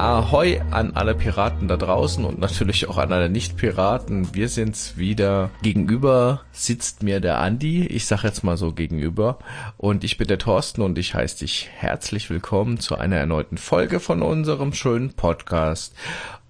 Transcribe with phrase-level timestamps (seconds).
[0.00, 4.34] Ahoi an alle Piraten da draußen und natürlich auch an alle Nicht-Piraten.
[4.34, 5.50] Wir sind's wieder.
[5.60, 7.84] Gegenüber sitzt mir der Andi.
[7.84, 9.38] Ich sag jetzt mal so gegenüber.
[9.76, 14.00] Und ich bin der Thorsten und ich heiße dich herzlich willkommen zu einer erneuten Folge
[14.00, 15.94] von unserem schönen Podcast.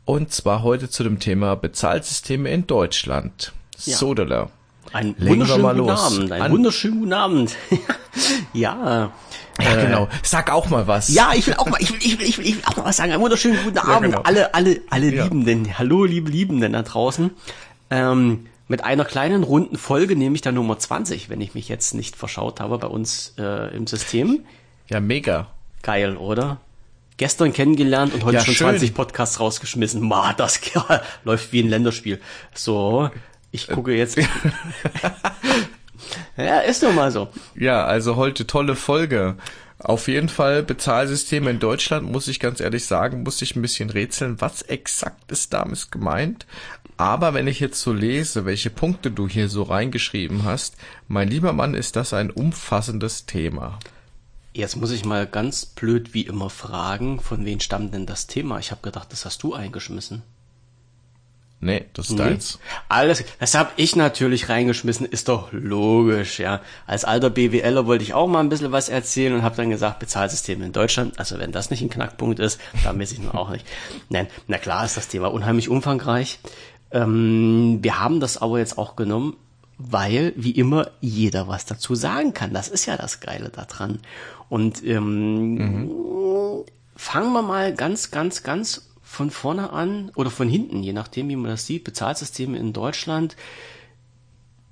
[0.05, 3.53] Und zwar heute zu dem Thema Bezahlsysteme in Deutschland.
[3.85, 3.97] Ja.
[3.97, 4.51] Sodala.
[4.93, 6.01] Ein wunderschönen guten los.
[6.17, 6.33] Abend.
[6.33, 7.57] Ein An- wunderschönen guten Abend.
[8.53, 9.13] ja.
[9.61, 10.09] Ja, genau.
[10.23, 11.09] Sag auch mal was.
[11.11, 12.85] Ja, ich will auch mal, ich will, ich will, ich will, ich will auch mal
[12.87, 13.13] was sagen.
[13.13, 14.11] Einen wunderschönen guten Abend.
[14.13, 14.23] genau.
[14.23, 15.25] Alle, alle, alle Ja.
[15.25, 15.79] Liebenden.
[15.79, 17.31] Hallo, liebe Liebenden da draußen.
[17.91, 22.17] Ähm, mit einer kleinen runden Folge, nämlich der Nummer 20, wenn ich mich jetzt nicht
[22.17, 24.45] verschaut habe bei uns äh, im System.
[24.89, 25.49] Ja, mega.
[25.83, 26.59] Geil, oder?
[27.17, 28.69] Gestern kennengelernt und heute Ja, schon schön.
[28.69, 30.01] 20 Podcasts rausgeschmissen.
[30.07, 32.19] Ma, das ja, läuft wie ein Länderspiel.
[32.55, 33.11] So,
[33.51, 34.19] ich gucke jetzt.
[36.37, 37.29] ja, ist doch mal so.
[37.55, 39.37] Ja, also heute tolle Folge.
[39.79, 43.89] Auf jeden Fall Bezahlsysteme in Deutschland, muss ich ganz ehrlich sagen, muss ich ein bisschen
[43.89, 46.47] rätseln, was exakt ist damit gemeint.
[46.99, 50.77] Aber wenn ich jetzt so lese, welche Punkte du hier so reingeschrieben hast,
[51.09, 53.79] mein lieber Mann, ist das ein umfassendes Thema.
[54.53, 58.59] Jetzt muss ich mal ganz blöd wie immer fragen, von wem stammt denn das Thema?
[58.59, 60.23] Ich habe gedacht, das hast du eingeschmissen.
[61.63, 62.25] Nee, das ist Nee?
[62.25, 62.59] deins.
[62.89, 66.63] Alles, das habe ich natürlich reingeschmissen, ist doch logisch, ja.
[66.87, 69.99] Als alter BWLer wollte ich auch mal ein bisschen was erzählen und habe dann gesagt,
[69.99, 73.51] Bezahlsysteme in Deutschland, also wenn das nicht ein Knackpunkt ist, dann weiß ich nur auch
[73.51, 73.67] nicht.
[74.09, 76.39] Nein, na klar ist das Thema unheimlich umfangreich.
[76.93, 79.37] Ähm, wir haben das aber jetzt auch genommen,
[79.77, 82.55] weil, wie immer, jeder was dazu sagen kann.
[82.55, 84.01] Das ist ja das Geile daran.
[84.49, 85.91] Und ähm,
[86.97, 91.35] fangen wir mal ganz, ganz, ganz von vorne an oder von hinten, je nachdem, wie
[91.35, 91.83] man das sieht.
[91.83, 93.35] Bezahlsysteme in Deutschland.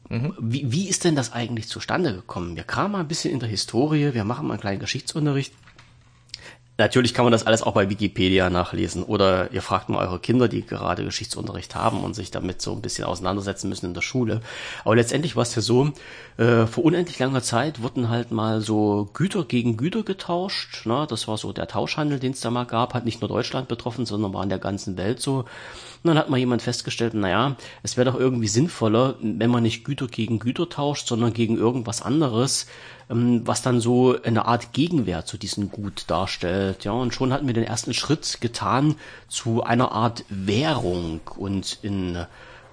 [0.08, 2.55] Wie, wie ist denn das eigentlich zustande gekommen?
[2.55, 5.53] Wir kamen mal ein bisschen in der Historie, wir machen mal einen kleinen Geschichtsunterricht.
[6.81, 10.47] Natürlich kann man das alles auch bei Wikipedia nachlesen oder ihr fragt mal eure Kinder,
[10.47, 14.43] die gerade Geschichtsunterricht haben und sich damit so ein bisschen auseinandersetzen müssen in der Schule.
[14.84, 15.91] Aber letztendlich war es ja so,
[16.37, 20.87] äh, vor unendlich langer Zeit wurden halt mal so Güter gegen Güter getauscht.
[20.87, 21.05] Ne?
[21.11, 24.06] Das war so der Tauschhandel, den es da mal gab, hat nicht nur Deutschland betroffen,
[24.06, 25.47] sondern war in der ganzen Welt so.
[26.03, 29.84] Und dann hat mal jemand festgestellt, naja, es wäre doch irgendwie sinnvoller, wenn man nicht
[29.84, 32.66] Güter gegen Güter tauscht, sondern gegen irgendwas anderes,
[33.10, 36.84] ähm, was dann so eine Art Gegenwert zu diesem Gut darstellt.
[36.84, 38.94] Ja, und schon hatten wir den ersten Schritt getan
[39.26, 41.20] zu einer Art Währung.
[41.36, 42.26] Und in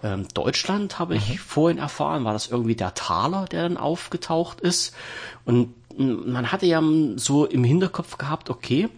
[0.04, 4.94] ähm, Deutschland habe ich vorhin erfahren, war das irgendwie der Taler, der dann aufgetaucht ist.
[5.46, 6.82] Und mm, man hatte ja
[7.16, 8.90] so im Hinterkopf gehabt, okay,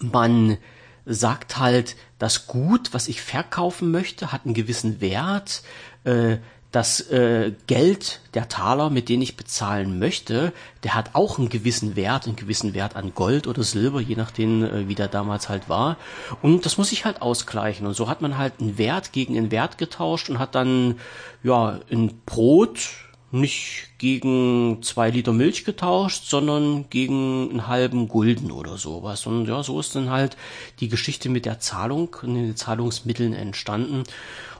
[0.00, 0.58] man
[1.06, 5.62] sagt halt, das Gut, was ich verkaufen möchte, hat einen gewissen Wert.
[6.04, 6.38] Äh,
[6.70, 10.52] das äh, Geld, der Taler, mit dem ich bezahlen möchte,
[10.82, 14.62] der hat auch einen gewissen Wert, einen gewissen Wert an Gold oder Silber, je nachdem,
[14.62, 15.96] äh, wie der damals halt war.
[16.42, 17.86] Und das muss ich halt ausgleichen.
[17.86, 21.00] Und so hat man halt einen Wert gegen einen Wert getauscht und hat dann,
[21.42, 22.90] ja, ein Brot
[23.30, 29.26] nicht gegen zwei Liter Milch getauscht, sondern gegen einen halben Gulden oder sowas.
[29.26, 30.36] Und ja, so ist dann halt
[30.80, 34.04] die Geschichte mit der Zahlung und den Zahlungsmitteln entstanden.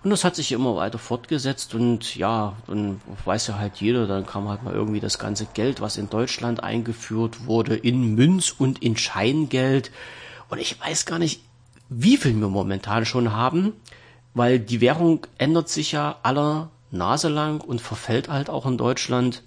[0.04, 4.26] Und das hat sich immer weiter fortgesetzt und ja, dann weiß ja halt jeder, dann
[4.26, 8.82] kam halt mal irgendwie das ganze Geld, was in Deutschland eingeführt wurde, in Münz und
[8.82, 9.90] in Scheingeld.
[10.50, 11.42] Und ich weiß gar nicht,
[11.88, 13.72] wie viel wir momentan schon haben,
[14.34, 19.42] weil die Währung ändert sich ja aller Nase lang und verfällt halt auch in Deutschland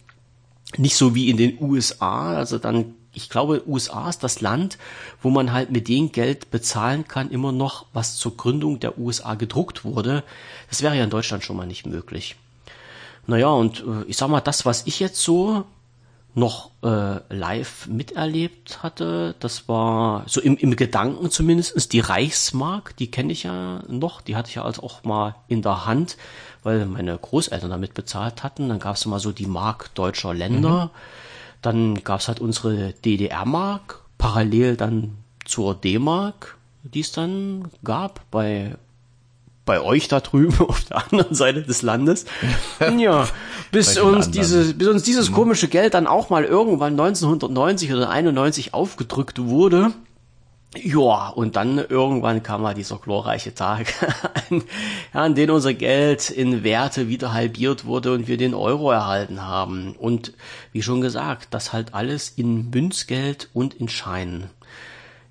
[0.78, 4.78] nicht so wie in den USA, also dann, ich glaube, USA ist das Land,
[5.22, 9.36] wo man halt mit dem Geld bezahlen kann, immer noch, was zur Gründung der USA
[9.36, 10.24] gedruckt wurde.
[10.70, 12.36] Das wäre ja in Deutschland schon mal nicht möglich.
[13.28, 15.66] Naja, und äh, ich sag mal, das, was ich jetzt so
[16.34, 23.12] noch äh, live miterlebt hatte, das war so im, im Gedanken zumindest die Reichsmark, die
[23.12, 26.16] kenne ich ja noch, die hatte ich ja also auch mal in der Hand,
[26.64, 28.70] weil meine Großeltern damit bezahlt hatten.
[28.70, 30.92] Dann gab es mal so die Mark deutscher Länder,
[31.62, 38.76] dann gab es halt unsere DDR-Mark, parallel dann zur D-Mark, die es dann gab bei
[39.64, 42.26] bei euch da drüben auf der anderen Seite des Landes.
[42.98, 43.28] Ja,
[43.72, 44.32] bis uns anderen.
[44.32, 49.94] diese, bis uns dieses komische Geld dann auch mal irgendwann 1990 oder 91 aufgedrückt wurde.
[50.78, 53.94] Ja, und dann irgendwann kam mal dieser glorreiche Tag,
[54.50, 54.64] an,
[55.12, 59.96] an dem unser Geld in Werte wieder halbiert wurde und wir den Euro erhalten haben.
[59.98, 60.34] Und
[60.72, 64.50] wie schon gesagt, das halt alles in Münzgeld und in Scheinen.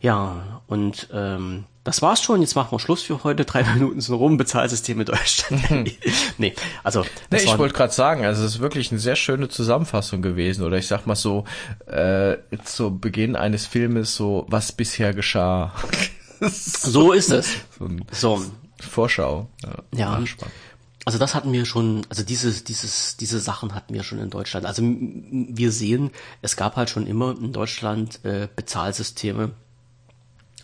[0.00, 2.41] Ja, und ähm, das war's schon.
[2.41, 3.44] Jetzt machen wir Schluss für heute.
[3.44, 4.37] Drei Minuten sind rum.
[4.37, 5.93] Bezahlsystem in Deutschland.
[6.38, 10.23] nee, also Nee, ich wollte gerade sagen, also es ist wirklich eine sehr schöne Zusammenfassung
[10.23, 10.64] gewesen.
[10.64, 11.44] Oder ich sag mal so,
[11.87, 15.73] äh, zu Beginn eines Filmes so, was bisher geschah.
[16.41, 17.50] so ist es.
[17.79, 18.44] So So,
[18.81, 19.49] Vorschau.
[19.94, 20.25] Ja.
[20.26, 20.55] Spannend.
[21.06, 24.67] Also das hatten wir schon, also dieses, dieses, diese Sachen hatten wir schon in Deutschland.
[24.67, 26.11] Also wir sehen,
[26.43, 29.53] es gab halt schon immer in Deutschland äh, Bezahlsysteme,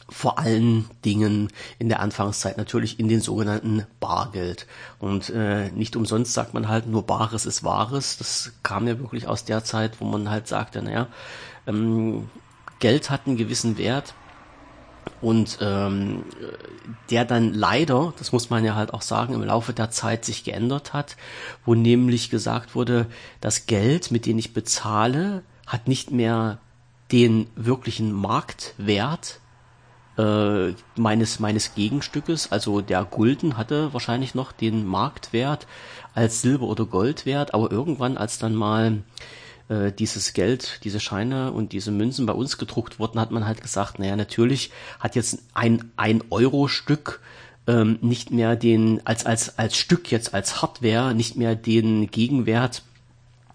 [0.09, 4.67] vor allen Dingen in der Anfangszeit natürlich in den sogenannten Bargeld.
[4.99, 8.17] Und äh, nicht umsonst sagt man halt, nur Bares ist Wahres.
[8.19, 11.09] Das kam ja wirklich aus der Zeit, wo man halt sagte, naja,
[11.67, 12.29] ähm,
[12.79, 14.15] Geld hat einen gewissen Wert
[15.21, 16.25] und ähm,
[17.11, 20.45] der dann leider, das muss man ja halt auch sagen, im Laufe der Zeit sich
[20.45, 21.17] geändert hat,
[21.65, 23.07] wo nämlich gesagt wurde,
[23.41, 26.59] das Geld, mit dem ich bezahle, hat nicht mehr
[27.13, 29.41] den wirklichen Marktwert
[30.19, 35.67] äh, meines meines Gegenstückes, also der Gulden hatte wahrscheinlich noch den Marktwert
[36.15, 39.03] als Silber oder Gold wert, aber irgendwann als dann mal
[39.69, 43.61] äh, dieses Geld, diese Scheine und diese Münzen bei uns gedruckt wurden, hat man halt
[43.61, 44.71] gesagt, naja, natürlich
[45.01, 47.21] hat jetzt ein ein Euro Stück
[47.67, 52.83] ähm, nicht mehr den als als als Stück jetzt als Hardware nicht mehr den Gegenwert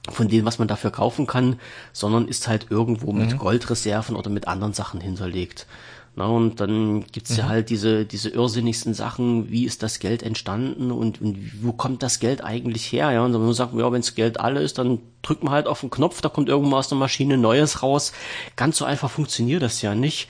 [0.10, 1.60] von dem, was man dafür kaufen kann,
[1.94, 5.68] sondern ist halt irgendwo mit Goldreserven oder mit anderen Sachen hinterlegt.
[6.14, 10.92] Na, und dann gibt's ja halt diese, diese irrsinnigsten Sachen, wie ist das Geld entstanden
[10.92, 13.12] und, und wo kommt das Geld eigentlich her?
[13.12, 15.80] Ja, und dann sagt man, ja, wenns Geld alle ist, dann drückt man halt auf
[15.80, 18.12] den Knopf, da kommt irgendwo aus der Maschine Neues raus.
[18.58, 20.28] Ganz so einfach funktioniert das ja nicht.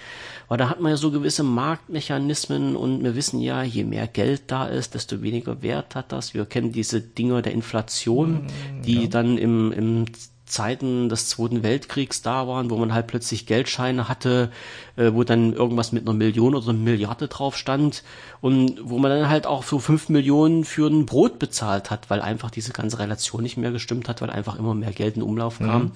[0.51, 4.44] Weil da hat man ja so gewisse Marktmechanismen und wir wissen ja, je mehr Geld
[4.48, 6.33] da ist, desto weniger Wert hat das.
[6.33, 8.48] Wir kennen diese Dinger der Inflation,
[8.86, 10.06] die dann im, im
[10.51, 14.51] Zeiten des Zweiten Weltkriegs da waren, wo man halt plötzlich Geldscheine hatte,
[14.98, 18.03] äh, wo dann irgendwas mit einer Million oder einer Milliarde drauf stand
[18.42, 22.21] und wo man dann halt auch so fünf Millionen für ein Brot bezahlt hat, weil
[22.21, 25.59] einfach diese ganze Relation nicht mehr gestimmt hat, weil einfach immer mehr Geld in Umlauf
[25.59, 25.92] kam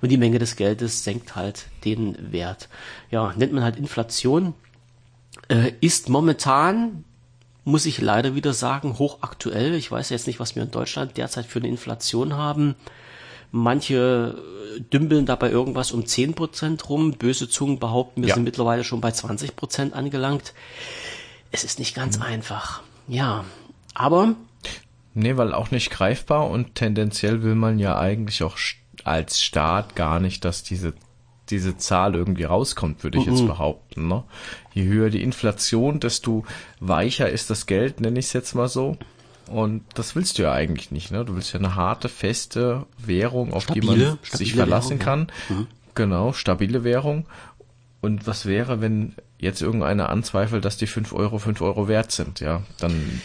[0.00, 2.68] und die Menge des Geldes senkt halt den Wert.
[3.10, 4.54] Ja, nennt man halt Inflation,
[5.48, 7.04] äh, ist momentan
[7.64, 9.74] muss ich leider wieder sagen, hochaktuell.
[9.74, 12.74] Ich weiß jetzt nicht, was wir in Deutschland derzeit für eine Inflation haben.
[13.52, 14.36] Manche
[14.76, 17.12] äh, dümpeln dabei irgendwas um 10% rum.
[17.12, 18.34] Böse Zungen behaupten, wir Ja.
[18.34, 20.54] sind mittlerweile schon bei 20% angelangt.
[21.52, 22.82] Es ist nicht ganz einfach.
[23.08, 23.44] Ja,
[23.94, 24.34] aber
[25.12, 28.56] Nee, weil auch nicht greifbar und tendenziell will man ja eigentlich auch
[29.02, 30.92] als Staat gar nicht, dass diese
[31.48, 34.06] diese Zahl irgendwie rauskommt, würde ich jetzt behaupten.
[34.06, 34.22] Ne?
[34.72, 36.44] Je höher die Inflation, desto
[36.78, 38.96] weicher ist das Geld, nenne ich es jetzt mal so.
[39.50, 41.10] Und das willst du ja eigentlich nicht.
[41.10, 41.24] Ne?
[41.24, 45.66] Du willst ja eine harte, feste Währung, auf die Stabile- man sich verlassen Währung, kann.
[45.94, 47.26] Genau, stabile Währung.
[48.00, 52.40] Und was wäre, wenn jetzt irgendeiner anzweifelt, dass die 5 Euro 5 Euro wert sind?
[52.40, 53.20] Ja, dann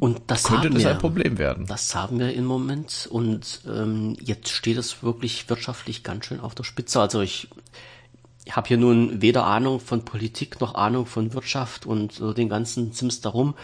[0.00, 0.90] und das könnte das wir.
[0.90, 1.66] ein Problem werden.
[1.66, 6.54] Das haben wir im Moment und ähm, jetzt steht es wirklich wirtschaftlich ganz schön auf
[6.54, 7.00] der Spitze.
[7.00, 7.48] Also ich,
[8.44, 12.48] ich habe hier nun weder Ahnung von Politik noch Ahnung von Wirtschaft und äh, den
[12.48, 13.54] ganzen Sims darum,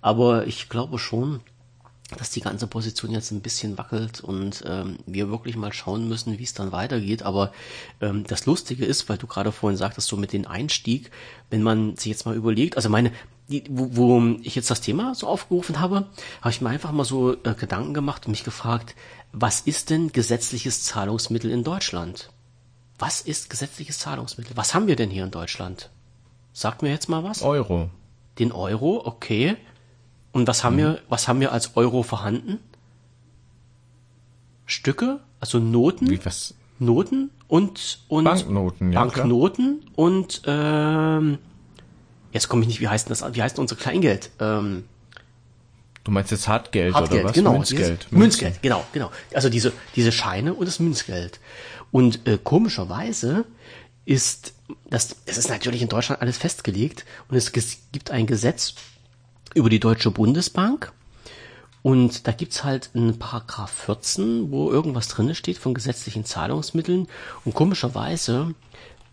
[0.00, 1.40] aber ich glaube schon,
[2.18, 6.38] dass die ganze Position jetzt ein bisschen wackelt und ähm, wir wirklich mal schauen müssen,
[6.38, 7.22] wie es dann weitergeht.
[7.22, 7.52] Aber
[8.00, 11.10] ähm, das Lustige ist, weil du gerade vorhin sagtest, so mit dem Einstieg,
[11.50, 13.10] wenn man sich jetzt mal überlegt, also meine,
[13.48, 16.06] die, wo, wo ich jetzt das Thema so aufgerufen habe,
[16.40, 18.94] habe ich mir einfach mal so äh, Gedanken gemacht und mich gefragt,
[19.32, 22.30] was ist denn gesetzliches Zahlungsmittel in Deutschland?
[22.98, 24.56] Was ist gesetzliches Zahlungsmittel?
[24.56, 25.90] Was haben wir denn hier in Deutschland?
[26.52, 27.42] Sagt mir jetzt mal was?
[27.42, 27.90] Euro.
[28.38, 29.56] Den Euro, okay.
[30.32, 32.58] Und was haben wir, was haben wir als Euro vorhanden?
[34.66, 36.54] Stücke, also Noten, Wie was?
[36.78, 39.02] Noten und und Banknoten, ja.
[39.06, 39.24] klar.
[39.24, 41.38] Banknoten und ähm,
[42.32, 43.34] jetzt komme ich nicht, wie heißt denn das?
[43.34, 44.30] Wie heißt denn unser Kleingeld?
[44.40, 44.84] Ähm,
[46.02, 47.34] Du meinst jetzt Hartgeld, Hartgeld, oder was?
[47.34, 47.52] genau.
[47.54, 48.02] Münzgeld.
[48.02, 49.10] Dieses, Münzgeld, genau, genau.
[49.32, 51.40] Also diese, diese Scheine und das Münzgeld.
[51.94, 53.44] Und äh, komischerweise
[54.04, 54.54] ist
[54.90, 58.74] das, es ist natürlich in Deutschland alles festgelegt und es gibt ein Gesetz
[59.54, 60.92] über die Deutsche Bundesbank
[61.82, 67.06] und da gibt's halt einen Paragraph 14, wo irgendwas drinne steht von gesetzlichen Zahlungsmitteln
[67.44, 68.56] und komischerweise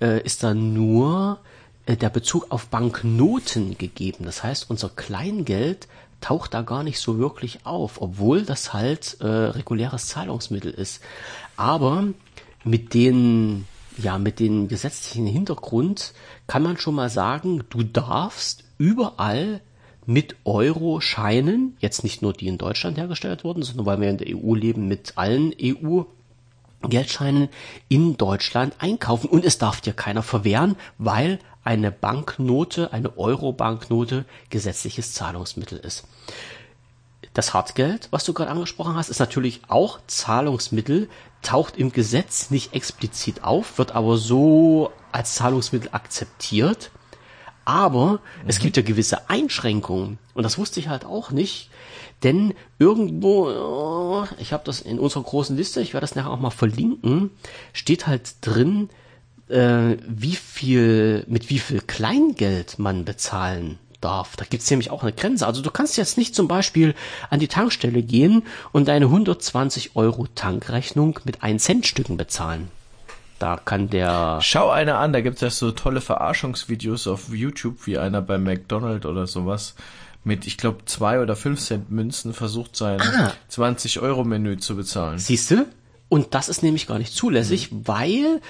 [0.02, 1.38] äh, ist da nur
[1.86, 4.26] äh, der Bezug auf Banknoten gegeben.
[4.26, 5.88] Das heißt, unser Kleingeld
[6.20, 11.00] taucht da gar nicht so wirklich auf, obwohl das halt äh, reguläres Zahlungsmittel ist.
[11.58, 12.06] Aber
[12.64, 13.66] mit den
[13.98, 16.14] ja mit dem gesetzlichen Hintergrund
[16.48, 19.62] kann man schon mal sagen, du darfst überall
[20.06, 24.36] mit Euro-Scheinen, jetzt nicht nur die in Deutschland hergestellt wurden, sondern weil wir in der
[24.36, 26.04] EU leben, mit allen EU
[26.84, 27.50] Geldscheinen
[27.90, 35.14] in Deutschland einkaufen und es darf dir keiner verwehren, weil eine Banknote, eine Euro-Banknote gesetzliches
[35.14, 36.08] Zahlungsmittel ist.
[37.34, 41.08] Das Hartgeld, was du gerade angesprochen hast, ist natürlich auch Zahlungsmittel,
[41.42, 46.92] taucht im Gesetz nicht explizit auf, wird aber so als Zahlungsmittel akzeptiert.
[47.64, 50.18] Aber es gibt ja gewisse Einschränkungen.
[50.34, 51.70] Und das wusste ich halt auch nicht.
[52.24, 56.40] Denn irgendwo, äh, ich habe das in unserer großen Liste, ich werde das nachher auch
[56.40, 57.32] mal verlinken,
[57.74, 58.90] steht halt drin,
[59.48, 64.36] äh, wie viel, mit wie viel Kleingeld man bezahlen darf.
[64.36, 65.48] Da gibt's nämlich auch eine Grenze.
[65.48, 66.96] Also du kannst jetzt nicht zum Beispiel
[67.30, 72.70] an die Tankstelle gehen und deine 120 Euro Tankrechnung mit 1 Cent Stücken bezahlen.
[73.40, 74.40] Da kann der.
[74.42, 79.06] Schau einer an, da gibt's ja so tolle Verarschungsvideos auf YouTube, wie einer bei McDonald's
[79.06, 79.76] oder sowas
[80.24, 83.32] mit, ich glaube, zwei oder fünf Cent Münzen versucht sein ah.
[83.48, 85.18] 20 Euro Menü zu bezahlen.
[85.18, 85.66] Siehst du?
[86.12, 87.88] Und das ist nämlich gar nicht zulässig, mhm.
[87.88, 88.42] weil,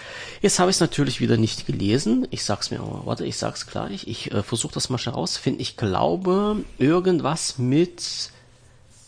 [0.42, 2.28] jetzt habe ich es natürlich wieder nicht gelesen.
[2.32, 4.08] Ich sag's mir aber, warte, ich sag's gleich.
[4.08, 5.62] Ich äh, versuche das mal schnell rauszufinden.
[5.62, 8.32] Ich glaube, irgendwas mit,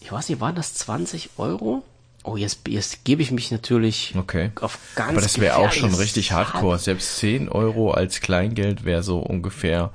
[0.01, 1.81] ich weiß nicht, waren das 20 Euro?
[2.23, 4.51] Oh, jetzt, jetzt gebe ich mich natürlich okay.
[4.61, 6.77] auf ganz Aber das wäre auch schon richtig hardcore.
[6.77, 9.89] Selbst 10 Euro als Kleingeld wäre so ungefähr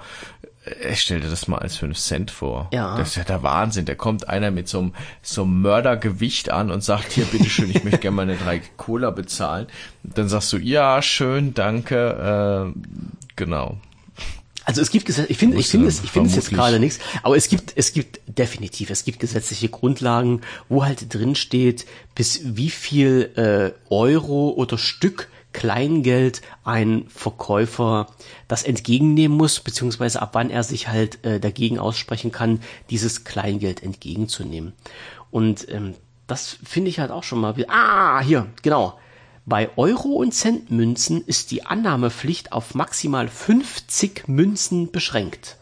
[0.90, 2.68] ich stell dir das mal als 5 Cent vor.
[2.72, 2.96] Ja.
[2.96, 3.84] Das ist ja der Wahnsinn.
[3.84, 7.84] Da kommt einer mit so einem, so einem Mördergewicht an und sagt, hier, bitteschön, ich
[7.84, 9.66] möchte gerne meine drei Cola bezahlen.
[10.02, 12.80] dann sagst du, ja, schön, danke, äh,
[13.36, 13.78] genau.
[14.64, 17.38] Also es gibt ich finde ich finde es ich finde es jetzt gerade nichts, aber
[17.38, 22.68] es gibt es gibt definitiv es gibt gesetzliche Grundlagen, wo halt drin steht, bis wie
[22.68, 28.08] viel äh, Euro oder Stück Kleingeld ein Verkäufer
[28.48, 33.82] das entgegennehmen muss, beziehungsweise ab wann er sich halt äh, dagegen aussprechen kann, dieses Kleingeld
[33.82, 34.72] entgegenzunehmen.
[35.30, 35.94] Und ähm,
[36.26, 37.54] das finde ich halt auch schon mal.
[37.68, 38.98] Ah, hier, genau.
[39.46, 45.56] Bei Euro- und Centmünzen ist die Annahmepflicht auf maximal 50 Münzen beschränkt.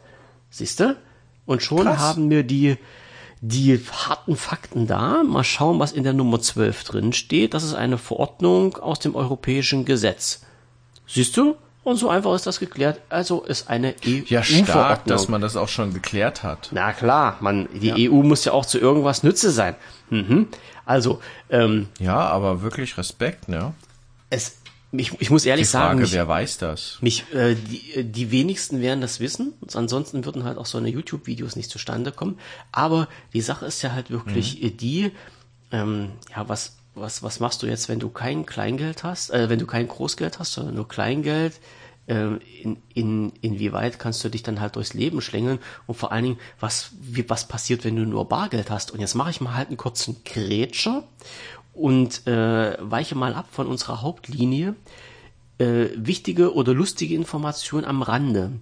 [0.50, 0.97] Siehst du?
[1.47, 2.00] Und schon Krass.
[2.00, 2.76] haben wir die
[3.40, 5.23] die harten Fakten da.
[5.23, 7.55] Mal schauen, was in der Nummer 12 drin steht.
[7.55, 10.43] Das ist eine Verordnung aus dem europäischen Gesetz.
[11.07, 11.57] Siehst du?
[11.85, 13.00] Und so einfach ist das geklärt.
[13.11, 14.25] Also ist eine EU-Verordnung.
[14.28, 16.71] Ja, stark, dass man das auch schon geklärt hat.
[16.73, 18.11] Na klar, man, die ja.
[18.11, 19.76] EU muss ja auch zu irgendwas Nütze sein.
[20.11, 20.49] Mhm.
[20.85, 23.73] Also, ähm, Ja, aber wirklich Respekt, ne?
[24.31, 24.57] Es,
[24.93, 26.99] ich, ich muss ehrlich die Frage, sagen, mich, wer weiß das?
[27.00, 29.55] Mich, äh, die, die wenigsten werden das wissen.
[29.75, 32.38] Ansonsten würden halt auch so eine YouTube-Videos nicht zustande kommen.
[32.73, 34.76] Aber die Sache ist ja halt wirklich mhm.
[34.76, 35.12] die,
[35.73, 39.59] ähm, ja, was, was, was machst du jetzt, wenn du kein Kleingeld hast, äh, wenn
[39.59, 41.61] du kein Großgeld hast, sondern nur Kleingeld?
[42.07, 46.23] Äh, in, in, inwieweit kannst du dich dann halt durchs Leben schlängeln und vor allen
[46.23, 48.93] Dingen, was, wie, was passiert, wenn du nur Bargeld hast?
[48.93, 51.02] Und jetzt mache ich mal halt einen kurzen Grätscher
[51.76, 54.75] und äh, weiche mal ab von unserer Hauptlinie.
[55.59, 58.52] Äh, wichtige oder lustige Information am Rande.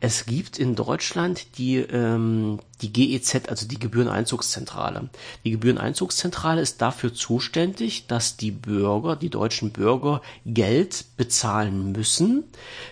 [0.00, 5.08] Es gibt in Deutschland die, ähm, die GEZ, also die Gebühreneinzugszentrale.
[5.44, 12.44] Die Gebühreneinzugszentrale ist dafür zuständig, dass die Bürger, die deutschen Bürger Geld bezahlen müssen,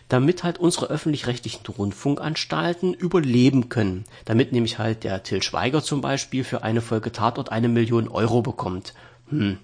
[0.09, 4.05] damit halt unsere öffentlich-rechtlichen Rundfunkanstalten überleben können.
[4.25, 8.41] Damit nämlich halt der Till Schweiger zum Beispiel für eine Folge Tatort eine Million Euro
[8.41, 8.95] bekommt
[9.39, 9.59] hm.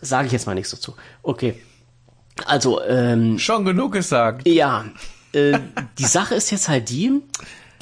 [0.00, 0.94] Sage ich jetzt mal nichts dazu.
[1.22, 1.60] Okay.
[2.46, 3.38] Also, ähm.
[3.38, 4.46] Schon genug gesagt.
[4.46, 4.84] Ja.
[5.32, 5.58] Äh,
[5.98, 7.20] die Sache ist jetzt halt die,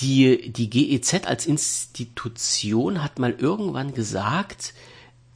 [0.00, 4.74] die, die GEZ als Institution hat mal irgendwann gesagt,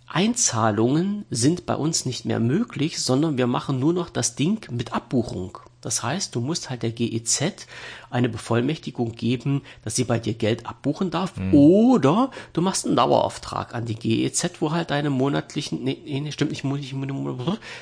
[0.06, 4.92] Einzahlungen sind bei uns nicht mehr möglich, sondern wir machen nur noch das Ding mit
[4.92, 5.58] Abbuchung.
[5.80, 7.66] Das heißt, du musst halt der GEZ
[8.10, 11.36] eine Bevollmächtigung geben, dass sie bei dir Geld abbuchen darf.
[11.36, 11.54] Mhm.
[11.54, 16.50] Oder du machst einen Dauerauftrag an die GEZ, wo halt deine monatlichen, nee, nee stimmt
[16.50, 16.64] nicht,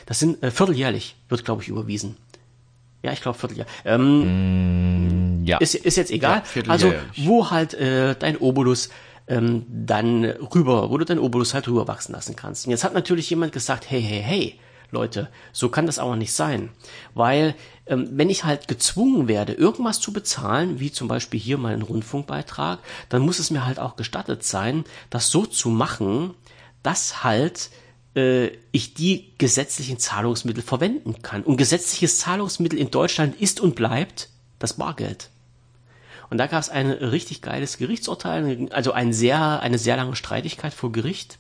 [0.07, 2.17] das sind äh, vierteljährlich, wird glaube ich überwiesen.
[3.03, 3.67] Ja, ich glaube Vierteljahr.
[3.85, 5.59] Ähm, mm, ja.
[5.59, 6.43] Ist, ist jetzt egal.
[6.55, 8.91] Ja, also wo halt äh, dein Obolus
[9.29, 12.67] ähm, dann rüber, wo du dein Obolus halt rüberwachsen lassen kannst.
[12.67, 14.59] Und jetzt hat natürlich jemand gesagt, hey, hey, hey,
[14.91, 16.71] Leute, so kann das aber nicht sein.
[17.15, 17.55] Weil,
[17.87, 22.81] ähm, wenn ich halt gezwungen werde, irgendwas zu bezahlen, wie zum Beispiel hier meinen Rundfunkbeitrag,
[23.09, 26.35] dann muss es mir halt auch gestattet sein, das so zu machen,
[26.83, 27.71] dass halt
[28.17, 31.43] äh, ich die gesetzlichen Zahlungsmittel verwenden kann.
[31.43, 35.31] Und gesetzliches Zahlungsmittel in Deutschland ist und bleibt das Bargeld.
[36.31, 40.75] Und da gab es ein richtig geiles Gerichtsurteil, also ein sehr, eine sehr lange Streitigkeit
[40.75, 41.39] vor Gericht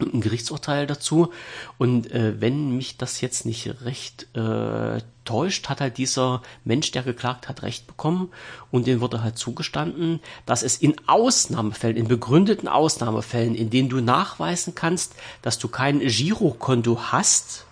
[0.00, 1.32] ein Gerichtsurteil dazu.
[1.78, 7.02] Und äh, wenn mich das jetzt nicht recht äh, täuscht, hat halt dieser Mensch, der
[7.02, 8.30] geklagt hat, Recht bekommen
[8.70, 14.00] und dem wurde halt zugestanden, dass es in Ausnahmefällen, in begründeten Ausnahmefällen, in denen du
[14.00, 17.66] nachweisen kannst, dass du kein Girokonto hast,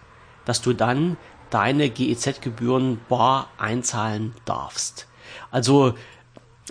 [0.45, 1.17] dass du dann
[1.51, 5.07] deine GEZ-Gebühren bar einzahlen darfst.
[5.51, 5.95] Also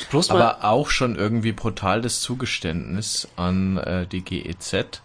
[0.10, 5.02] Bloß Aber auch schon irgendwie brutal das Zugeständnis an äh, die GEZ,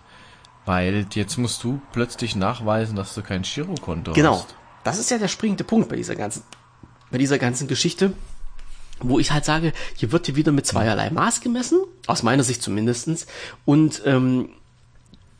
[0.68, 4.34] weil jetzt musst du plötzlich nachweisen, dass du kein Girokonto genau.
[4.34, 4.48] hast.
[4.48, 4.60] Genau.
[4.84, 6.42] Das ist ja der springende Punkt bei dieser ganzen,
[7.10, 8.12] bei dieser ganzen Geschichte.
[9.00, 12.62] wo ich halt sage, hier wird hier wieder mit zweierlei Maß gemessen, aus meiner Sicht
[12.62, 13.26] zumindestens.
[13.64, 14.50] Und ähm,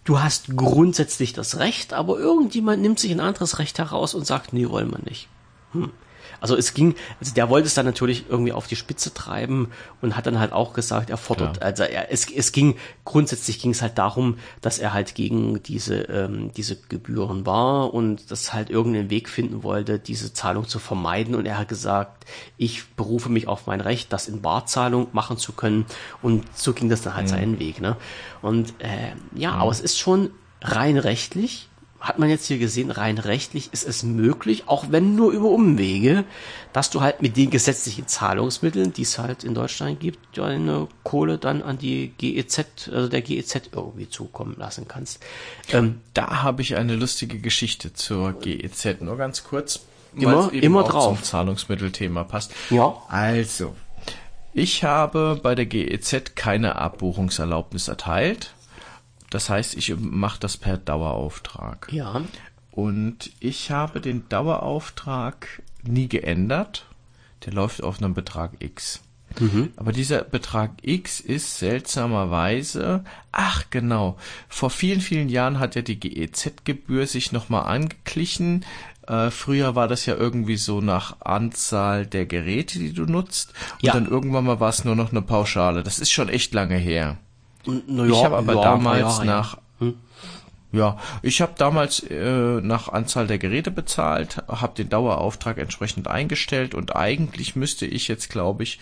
[0.04, 4.52] du hast grundsätzlich das Recht, aber irgendjemand nimmt sich ein anderes Recht heraus und sagt,
[4.52, 5.28] nee, wollen wir nicht.
[5.73, 5.90] Hm.
[6.40, 9.68] Also es ging, also der wollte es dann natürlich irgendwie auf die Spitze treiben
[10.00, 11.62] und hat dann halt auch gesagt, er fordert, ja.
[11.62, 16.02] also er, es, es ging, grundsätzlich ging es halt darum, dass er halt gegen diese,
[16.02, 21.35] ähm, diese Gebühren war und das halt irgendeinen Weg finden wollte, diese Zahlung zu vermeiden
[21.35, 22.26] und er hat gesagt,
[22.57, 25.87] ich berufe mich auf mein Recht, das in Barzahlung machen zu können
[26.23, 27.30] und so ging das dann halt mhm.
[27.30, 27.97] seinen Weg, ne?
[28.42, 29.62] Und äh, ja, mhm.
[29.62, 30.30] aber es ist schon
[30.62, 31.67] rein rechtlich
[32.00, 36.25] hat man jetzt hier gesehen, rein rechtlich ist es möglich, auch wenn nur über Umwege,
[36.73, 41.38] dass du halt mit den gesetzlichen Zahlungsmitteln, die es halt in Deutschland gibt, deine Kohle
[41.38, 45.21] dann an die GEZ, also der GEZ irgendwie zukommen lassen kannst.
[45.73, 49.81] Ähm, da habe ich eine lustige Geschichte zur GEZ, nur ganz kurz.
[50.14, 51.17] Immer, immer drauf.
[51.17, 52.52] Zum Zahlungsmittelthema passt.
[52.71, 52.97] Ja.
[53.09, 53.75] Also,
[54.55, 58.52] ich habe bei der GEZ keine Abbuchungserlaubnis erteilt
[59.30, 61.88] das heißt, ich mache das per Dauerauftrag.
[61.92, 62.23] Ja.
[62.70, 66.87] Und ich habe den Dauerauftrag nie geändert.
[67.44, 69.02] Der läuft auf einem Betrag X.
[69.38, 69.70] Mhm.
[69.76, 74.16] Aber dieser Betrag X ist seltsamerweise, ach genau,
[74.49, 78.64] vor vielen, vielen Jahren hat ja die GEZ-Gebühr sich nochmal angeglichen.
[79.06, 83.52] Äh, früher war das ja irgendwie so nach Anzahl der Geräte, die du nutzt.
[83.75, 83.92] Und ja.
[83.92, 85.82] dann irgendwann mal war es nur noch eine Pauschale.
[85.82, 87.18] Das ist schon echt lange her.
[87.67, 89.95] Ja, ich habe aber ja, damals ja, nach hm?
[90.73, 96.75] ja, ich habe damals äh, nach Anzahl der Geräte bezahlt, habe den Dauerauftrag entsprechend eingestellt
[96.75, 98.79] und eigentlich müsste ich jetzt, glaube ich,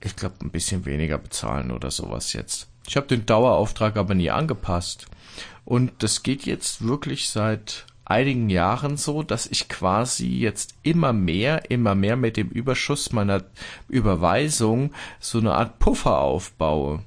[0.00, 2.68] ich glaube ein bisschen weniger bezahlen oder sowas jetzt.
[2.86, 5.06] Ich habe den Dauerauftrag aber nie angepasst
[5.64, 11.70] und das geht jetzt wirklich seit einigen Jahren so, dass ich quasi jetzt immer mehr,
[11.70, 13.44] immer mehr mit dem Überschuss meiner
[13.88, 17.04] Überweisung so eine Art Puffer aufbaue.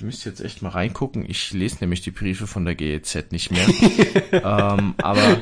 [0.00, 1.28] Ich müsste jetzt echt mal reingucken.
[1.28, 3.68] Ich lese nämlich die Briefe von der GEZ nicht mehr.
[4.32, 5.38] ähm, aber,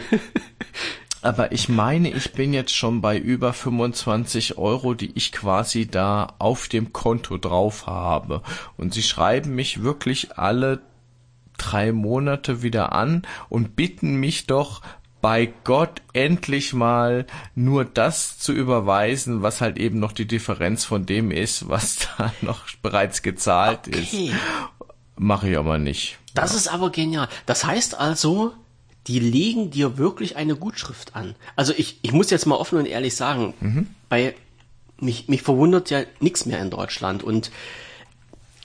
[1.22, 6.34] aber ich meine, ich bin jetzt schon bei über 25 Euro, die ich quasi da
[6.40, 8.42] auf dem Konto drauf habe.
[8.76, 10.80] Und sie schreiben mich wirklich alle
[11.56, 14.82] drei Monate wieder an und bitten mich doch
[15.28, 21.04] bei Gott endlich mal nur das zu überweisen, was halt eben noch die Differenz von
[21.04, 24.28] dem ist, was da noch bereits gezahlt okay.
[24.28, 24.34] ist.
[25.18, 26.16] Mache ich aber nicht.
[26.32, 27.28] Das ist aber genial.
[27.44, 28.54] Das heißt also,
[29.06, 31.34] die legen dir wirklich eine Gutschrift an.
[31.56, 33.86] Also ich, ich muss jetzt mal offen und ehrlich sagen, mhm.
[34.08, 34.34] bei
[34.98, 37.50] mich, mich verwundert ja nichts mehr in Deutschland und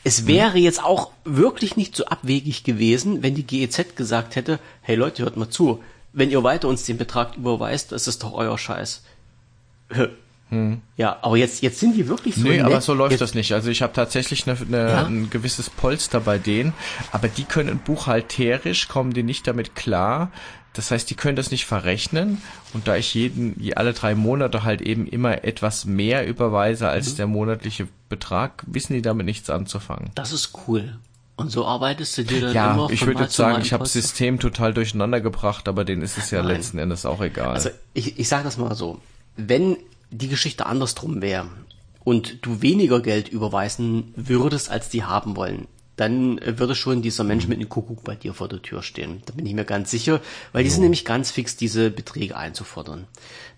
[0.05, 4.95] es wäre jetzt auch wirklich nicht so abwegig gewesen, wenn die GEZ gesagt hätte, hey
[4.95, 8.57] Leute, hört mal zu, wenn ihr weiter uns den Betrag überweist, das ist doch euer
[8.57, 9.03] Scheiß.
[10.49, 10.81] Hm.
[10.97, 12.41] Ja, aber jetzt, jetzt sind die wirklich so.
[12.41, 12.65] Nee, nett.
[12.65, 13.53] aber so läuft jetzt, das nicht.
[13.53, 15.05] Also ich habe tatsächlich eine, eine, ja?
[15.05, 16.73] ein gewisses Polster bei denen,
[17.11, 20.31] aber die können buchhalterisch, kommen die nicht damit klar.
[20.73, 22.41] Das heißt, die können das nicht verrechnen.
[22.73, 27.17] Und da ich jeden, alle drei Monate halt eben immer etwas mehr überweise als mhm.
[27.17, 30.11] der monatliche Betrag, wissen die damit nichts anzufangen.
[30.15, 30.97] Das ist cool.
[31.35, 33.83] Und so arbeitest du dir dann ja, immer Ja, ich würde jetzt sagen, ich habe
[33.83, 36.55] das System total durcheinander gebracht, aber denen ist es ja Nein.
[36.55, 37.55] letzten Endes auch egal.
[37.55, 38.99] Also ich, ich sage das mal so,
[39.35, 39.77] wenn
[40.11, 41.47] die Geschichte andersrum wäre
[42.03, 47.47] und du weniger Geld überweisen würdest, als die haben wollen, dann würde schon dieser Mensch
[47.47, 49.21] mit einem Kuckuck bei dir vor der Tür stehen.
[49.25, 53.05] Da bin ich mir ganz sicher, weil die sind nämlich ganz fix, diese Beträge einzufordern.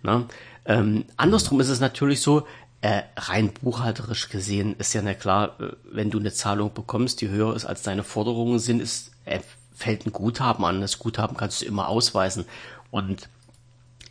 [0.03, 0.27] Na?
[0.65, 2.45] Ähm, andersrum ist es natürlich so,
[2.85, 7.29] äh, rein buchhalterisch gesehen ist ja na klar, äh, wenn du eine Zahlung bekommst, die
[7.29, 9.39] höher ist als deine Forderungen sind, ist, äh,
[9.73, 10.81] fällt ein Guthaben an.
[10.81, 12.45] Das Guthaben kannst du immer ausweisen.
[12.91, 13.27] Und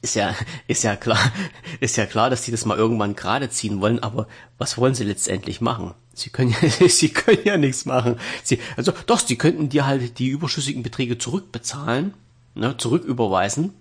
[0.03, 0.35] ist ja,
[0.67, 1.21] ist ja klar,
[1.81, 4.27] ist ja klar, dass die das mal irgendwann gerade ziehen wollen, aber
[4.59, 5.95] was wollen sie letztendlich machen?
[6.13, 8.19] Sie können ja, sie können ja nichts machen.
[8.43, 12.13] Sie, also doch, sie könnten dir halt die überschüssigen Beträge zurückbezahlen,
[12.57, 13.73] ne, zurücküberweisen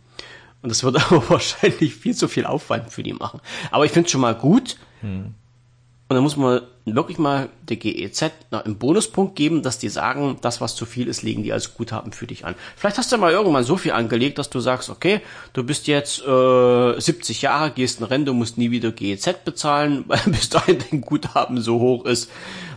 [0.64, 3.40] und das wird aber wahrscheinlich viel zu viel Aufwand für die machen.
[3.70, 4.78] Aber ich finde es schon mal gut.
[5.02, 5.36] Hm.
[6.10, 10.62] Und dann muss man wirklich mal der GEZ einen Bonuspunkt geben, dass die sagen, das,
[10.62, 12.56] was zu viel ist, legen die als Guthaben für dich an.
[12.76, 15.22] Vielleicht hast du mal irgendwann so viel angelegt, dass du sagst, okay,
[15.54, 20.20] du bist jetzt äh, 70 Jahre, gehst in Rente, musst nie wieder GEZ bezahlen, weil
[20.26, 22.30] bis dahin dein Guthaben so hoch ist,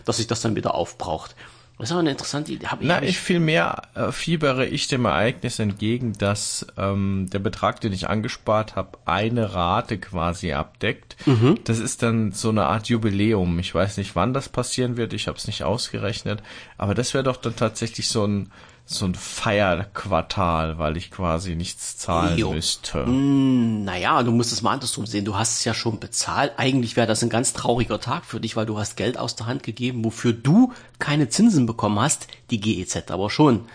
[0.05, 1.35] dass sich das dann wieder aufbraucht.
[1.77, 2.67] Das ist aber eine interessante Idee.
[2.67, 7.37] Hab ich Na, ich viel mehr äh, fiebere ich dem Ereignis entgegen, dass ähm, der
[7.37, 11.15] Betrag, den ich angespart habe, eine Rate quasi abdeckt.
[11.27, 11.59] Mhm.
[11.65, 13.59] Das ist dann so eine Art Jubiläum.
[13.59, 15.13] Ich weiß nicht, wann das passieren wird.
[15.13, 16.41] Ich habe es nicht ausgerechnet.
[16.79, 18.51] Aber das wäre doch dann tatsächlich so ein
[18.89, 22.53] so ein Feierquartal, weil ich quasi nichts zahlen Jo.
[22.53, 23.05] müsste.
[23.05, 25.25] Hm, naja, du musst es mal andersrum sehen.
[25.25, 26.53] Du hast es ja schon bezahlt.
[26.55, 29.45] Eigentlich wäre das ein ganz trauriger Tag für dich, weil du hast Geld aus der
[29.45, 33.65] Hand gegeben, wofür du keine Zinsen bekommen hast, die GEZ aber schon.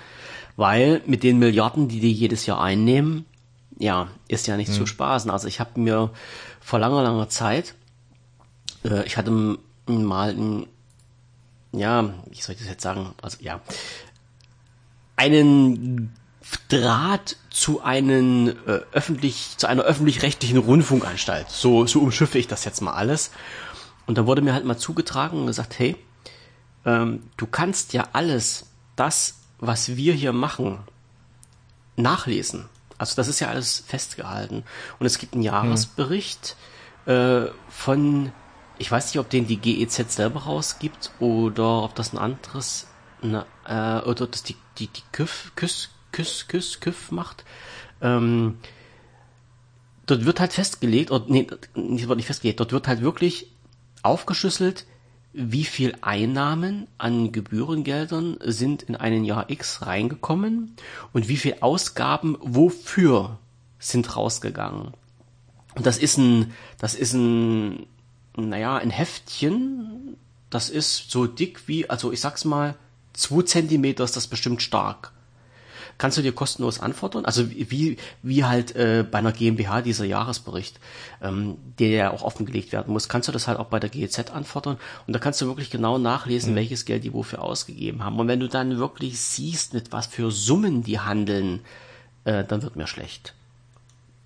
[0.57, 3.27] Weil mit den Milliarden, die die jedes Jahr einnehmen,
[3.79, 5.31] ja, ist ja nicht zu spaßen.
[5.31, 6.11] Also ich habe mir
[6.61, 7.75] vor langer, langer Zeit,
[8.85, 10.67] äh, ich hatte mal ein,
[11.73, 13.15] ja, wie soll ich das jetzt sagen?
[13.21, 13.61] Also ja,
[15.23, 16.13] einen
[16.69, 21.49] Draht zu einem äh, öffentlich zu einer öffentlich-rechtlichen Rundfunkanstalt.
[21.49, 23.31] So so umschiffe ich das jetzt mal alles.
[24.07, 25.97] Und da wurde mir halt mal zugetragen und gesagt, hey,
[26.85, 30.81] ähm, du kannst ja alles das, was wir hier machen,
[31.97, 32.69] nachlesen.
[32.99, 34.65] Also das ist ja alles festgehalten.
[34.99, 36.57] Und es gibt einen Jahresbericht
[37.07, 38.33] äh, von,
[38.79, 42.89] ich weiß nicht, ob den die GEZ selber rausgibt oder ob das ein anderes,
[43.23, 47.45] na, äh, oder das die, die, die KÜF, KÜS, KÜS, KÜS, KÜF macht.
[48.01, 48.59] Ähm,
[50.07, 53.53] dort wird halt festgelegt, oder nee, das wird nicht festgelegt, dort wird halt wirklich
[54.03, 54.87] aufgeschlüsselt,
[55.33, 60.77] wie viel Einnahmen an Gebührengeldern sind in einen Jahr X reingekommen
[61.13, 63.39] und wie viel Ausgaben wofür
[63.79, 64.93] sind rausgegangen.
[65.75, 67.87] Und das ist ein, das ist ein,
[68.37, 70.19] naja, ein Heftchen,
[70.51, 72.77] das ist so dick wie, also ich sag's mal,
[73.13, 75.13] zwei Zentimeter ist das bestimmt stark.
[75.99, 77.25] Kannst du dir kostenlos anfordern?
[77.25, 80.81] Also wie, wie halt äh, bei einer GmbH dieser Jahresbericht,
[81.21, 84.31] ähm, der ja auch offengelegt werden muss, kannst du das halt auch bei der GEZ
[84.31, 88.19] anfordern und da kannst du wirklich genau nachlesen, welches Geld die wofür ausgegeben haben.
[88.19, 91.61] Und wenn du dann wirklich siehst, mit was für Summen die handeln,
[92.25, 93.35] äh, dann wird mir schlecht.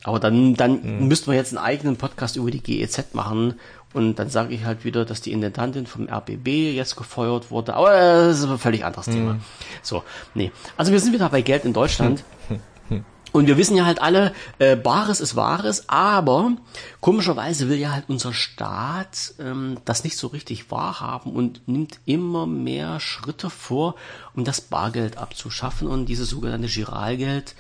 [0.02, 3.54] Aber dann, dann müssten wir jetzt einen eigenen Podcast über die GEZ machen
[3.96, 7.74] und dann sage ich halt wieder, dass die Intendantin vom RBB jetzt gefeuert wurde.
[7.74, 9.38] Aber das ist ein völlig anderes Thema.
[9.82, 10.02] So,
[10.34, 10.52] nee.
[10.76, 12.22] Also wir sind wieder bei Geld in Deutschland.
[13.32, 16.52] Und wir wissen ja halt alle, äh, Bares ist Wahres, aber
[17.00, 22.46] komischerweise will ja halt unser Staat ähm, das nicht so richtig wahrhaben und nimmt immer
[22.46, 23.96] mehr Schritte vor,
[24.34, 27.54] um das Bargeld abzuschaffen und dieses sogenannte Giralgeld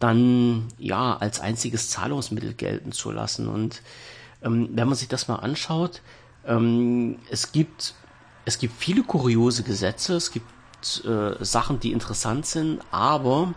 [0.00, 3.46] dann ja als einziges Zahlungsmittel gelten zu lassen.
[3.46, 3.82] Und
[4.42, 6.02] ähm, wenn man sich das mal anschaut,
[6.46, 7.94] ähm, es gibt
[8.44, 10.46] es gibt viele kuriose Gesetze, es gibt
[11.04, 13.54] äh, Sachen, die interessant sind, aber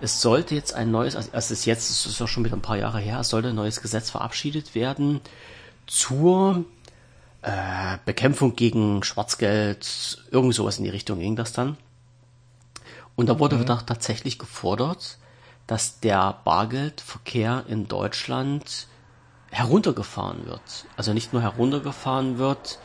[0.00, 2.62] es sollte jetzt ein neues, also es ist jetzt, es ist auch schon wieder ein
[2.62, 5.20] paar Jahre her, es sollte ein neues Gesetz verabschiedet werden
[5.86, 6.64] zur
[7.42, 11.76] äh, Bekämpfung gegen Schwarzgeld, irgend sowas in die Richtung ging das dann.
[13.14, 15.18] Und da wurde doch tatsächlich gefordert,
[15.66, 18.88] dass der Bargeldverkehr in Deutschland
[19.56, 20.60] heruntergefahren wird.
[20.96, 22.78] Also nicht nur heruntergefahren wird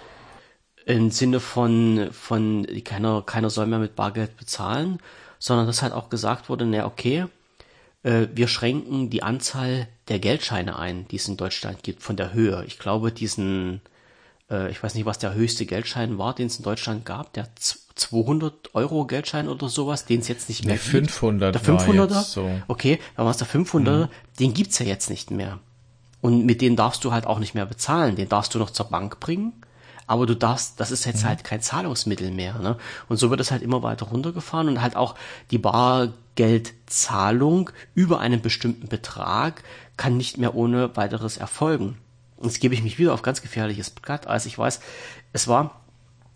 [0.86, 5.00] im Sinne von, von keiner, keiner soll mehr mit Bargeld bezahlen,
[5.38, 7.26] sondern dass halt auch gesagt wurde, na okay,
[8.04, 12.34] äh, wir schränken die Anzahl der Geldscheine ein, die es in Deutschland gibt, von der
[12.34, 12.64] Höhe.
[12.66, 13.82] Ich glaube, diesen,
[14.50, 17.56] äh, ich weiß nicht, was der höchste Geldschein war, den es in Deutschland gab, der
[17.56, 21.12] z- 200 Euro Geldschein oder sowas, den es jetzt nicht mehr Der gibt.
[21.12, 22.20] 500 Der war 500er?
[22.22, 22.50] jetzt so.
[22.68, 24.08] Okay, dann war es der 500er,
[24.40, 25.60] den gibt's ja jetzt nicht mehr.
[26.22, 28.16] Und mit denen darfst du halt auch nicht mehr bezahlen.
[28.16, 29.54] Den darfst du noch zur Bank bringen.
[30.08, 32.60] Aber du darfst, das ist jetzt halt kein Zahlungsmittel mehr.
[32.60, 32.78] Ne?
[33.08, 35.16] Und so wird es halt immer weiter runtergefahren und halt auch
[35.52, 39.64] die Bargeldzahlung über einen bestimmten Betrag
[39.98, 41.98] kann nicht mehr ohne weiteres erfolgen.
[42.36, 44.82] Und jetzt gebe ich mich wieder auf ganz gefährliches Blatt, als ich weiß,
[45.32, 45.82] es war,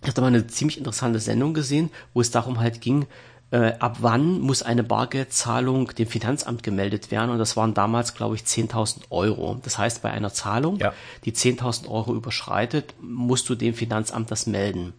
[0.02, 3.08] ich habe da mal eine ziemlich interessante Sendung gesehen, wo es darum halt ging,
[3.52, 8.36] äh, ab wann muss eine Bargeldzahlung dem Finanzamt gemeldet werden und das waren damals, glaube
[8.36, 9.60] ich, 10.000 Euro.
[9.64, 10.94] Das heißt, bei einer Zahlung, Ja.
[11.26, 14.94] die 10.000 Euro überschreitet, musst du dem Finanzamt das melden.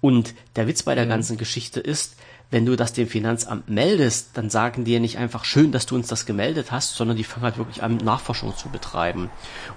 [0.00, 2.16] Und der Witz bei der ganzen Geschichte ist,
[2.50, 5.96] wenn du das dem Finanzamt meldest, dann sagen die ja nicht einfach schön, dass du
[5.96, 9.30] uns das gemeldet hast, sondern die fangen halt wirklich an, Nachforschung zu betreiben.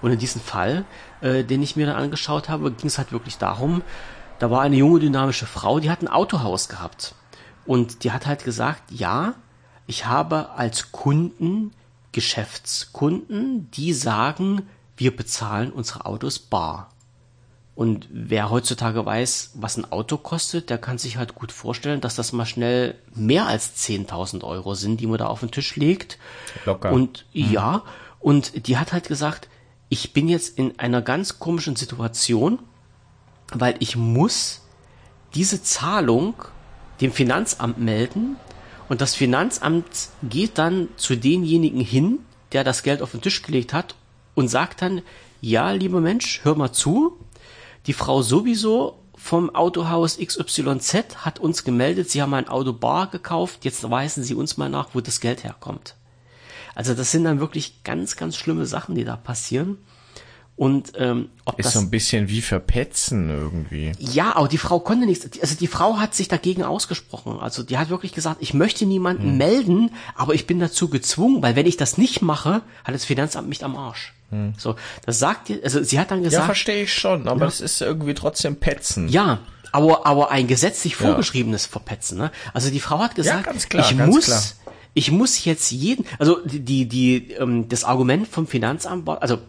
[0.04, 0.86] Und in diesem Fall,
[1.22, 3.82] äh, den ich mir dann angeschaut habe, ging es halt wirklich darum,
[4.38, 7.16] da war eine junge, dynamische Frau, die hat ein Autohaus gehabt.
[7.70, 9.36] Und die hat halt gesagt, ja,
[9.86, 11.70] ich habe als Kunden
[12.14, 14.64] Geschäftskunden, die sagen,
[14.98, 16.90] wir bezahlen unsere Autos bar.
[17.76, 22.16] Und wer heutzutage weiß, was ein Auto kostet, der kann sich halt gut vorstellen, dass
[22.16, 26.18] das mal schnell mehr als 10.000 Euro sind, die man da auf den Tisch legt.
[26.66, 26.92] Locker.
[26.92, 27.84] Und ja,
[28.20, 29.48] und die hat halt gesagt,
[29.90, 32.58] ich bin jetzt in einer ganz komischen Situation,
[33.54, 34.62] weil ich muss
[35.36, 36.34] diese Zahlung
[37.02, 38.36] dem Finanzamt melden
[38.90, 42.20] und das Finanzamt geht dann zu denjenigen hin,
[42.52, 43.96] der das Geld auf den Tisch gelegt hat
[44.36, 45.02] und sagt dann,
[45.42, 47.18] ja, lieber Mensch, hör mal zu,
[47.86, 53.66] die Frau sowieso vom Autohaus XYZ hat uns gemeldet, sie haben ein Auto bar gekauft,
[53.66, 55.96] jetzt weisen sie uns mal nach, wo das Geld herkommt.
[56.74, 59.78] Also das sind dann wirklich ganz, ganz schlimme Sachen, die da passieren.
[60.60, 63.94] Und ähm, ob ist das, so ein bisschen wie verpetzen irgendwie.
[63.98, 65.26] Ja, aber die Frau konnte nichts.
[65.42, 67.40] Also die Frau hat sich dagegen ausgesprochen.
[67.40, 69.38] Also die hat wirklich gesagt, ich möchte niemanden hm.
[69.38, 73.48] melden, aber ich bin dazu gezwungen, weil wenn ich das nicht mache, hat das Finanzamt
[73.48, 74.14] mich am Arsch.
[74.32, 74.54] Hm.
[74.58, 76.42] So, das sagt ihr, also sie hat dann gesagt.
[76.42, 79.08] Ja, verstehe ich schon, aber es ist irgendwie trotzdem Petzen.
[79.08, 79.40] Ja,
[79.72, 81.72] aber aber ein gesetzlich vorgeschriebenes ja.
[81.72, 82.18] Verpetzen.
[82.18, 82.32] Ne?
[82.54, 84.44] Also die Frau hat gesagt, ja, klar, ich muss, klar.
[84.94, 89.40] ich muss jetzt jeden, also die die, die ähm, das Argument vom Finanzamt, also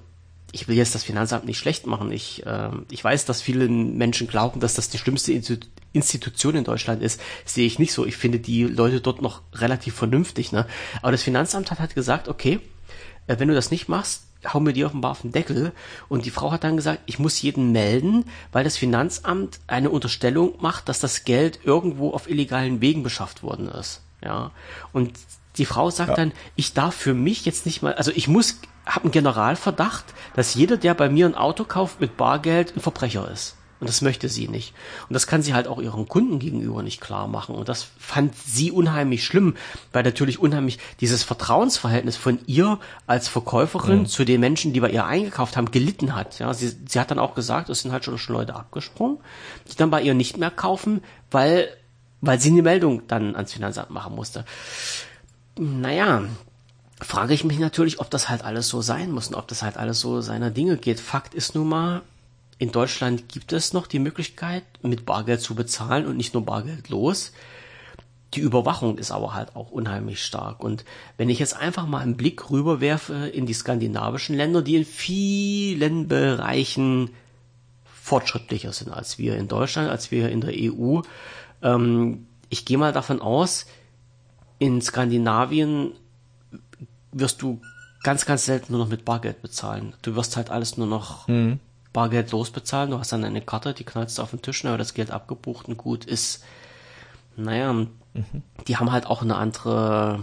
[0.52, 2.10] ich will jetzt das Finanzamt nicht schlecht machen.
[2.12, 5.32] Ich, äh, ich weiß, dass viele Menschen glauben, dass das die schlimmste
[5.92, 7.20] Institution in Deutschland ist.
[7.44, 8.04] Sehe ich nicht so.
[8.06, 10.52] Ich finde die Leute dort noch relativ vernünftig.
[10.52, 10.66] Ne?
[11.02, 12.60] Aber das Finanzamt hat halt gesagt, okay,
[13.26, 15.72] äh, wenn du das nicht machst, hau mir die offenbar auf den Deckel.
[16.08, 20.54] Und die Frau hat dann gesagt, ich muss jeden melden, weil das Finanzamt eine Unterstellung
[20.60, 24.02] macht, dass das Geld irgendwo auf illegalen Wegen beschafft worden ist.
[24.24, 24.50] Ja.
[24.92, 25.12] Und
[25.60, 26.16] die Frau sagt ja.
[26.16, 30.54] dann, ich darf für mich jetzt nicht mal, also ich muss habe einen Generalverdacht, dass
[30.54, 33.56] jeder, der bei mir ein Auto kauft mit Bargeld, ein Verbrecher ist.
[33.78, 34.74] Und das möchte sie nicht.
[35.08, 37.54] Und das kann sie halt auch ihren Kunden gegenüber nicht klar machen.
[37.54, 39.56] Und das fand sie unheimlich schlimm,
[39.92, 44.06] weil natürlich unheimlich dieses Vertrauensverhältnis von ihr als Verkäuferin mhm.
[44.06, 46.38] zu den Menschen, die bei ihr eingekauft haben, gelitten hat.
[46.40, 49.18] Ja, sie, sie hat dann auch gesagt, es sind halt schon, schon Leute abgesprungen,
[49.70, 51.68] die dann bei ihr nicht mehr kaufen, weil,
[52.20, 54.44] weil sie eine Meldung dann ans Finanzamt machen musste.
[55.58, 56.24] Naja,
[57.00, 59.76] frage ich mich natürlich, ob das halt alles so sein muss und ob das halt
[59.76, 61.00] alles so seiner Dinge geht.
[61.00, 62.02] Fakt ist nun mal,
[62.58, 66.88] in Deutschland gibt es noch die Möglichkeit, mit Bargeld zu bezahlen und nicht nur Bargeld
[66.90, 67.32] los.
[68.34, 70.62] Die Überwachung ist aber halt auch unheimlich stark.
[70.62, 70.84] Und
[71.16, 76.06] wenn ich jetzt einfach mal einen Blick rüberwerfe in die skandinavischen Länder, die in vielen
[76.06, 77.10] Bereichen
[77.84, 81.00] fortschrittlicher sind als wir in Deutschland, als wir in der EU,
[81.62, 83.66] ähm, ich gehe mal davon aus,
[84.60, 85.92] in Skandinavien
[87.12, 87.60] wirst du
[88.04, 89.94] ganz, ganz selten nur noch mit Bargeld bezahlen.
[90.02, 91.58] Du wirst halt alles nur noch mhm.
[91.92, 92.90] bargeldlos bezahlen.
[92.90, 95.10] Du hast dann eine Karte, die knallst du auf den Tisch, dann wird das Geld
[95.10, 96.44] abgebucht und gut ist.
[97.36, 97.88] Naja, mhm.
[98.68, 100.20] die haben halt auch eine andere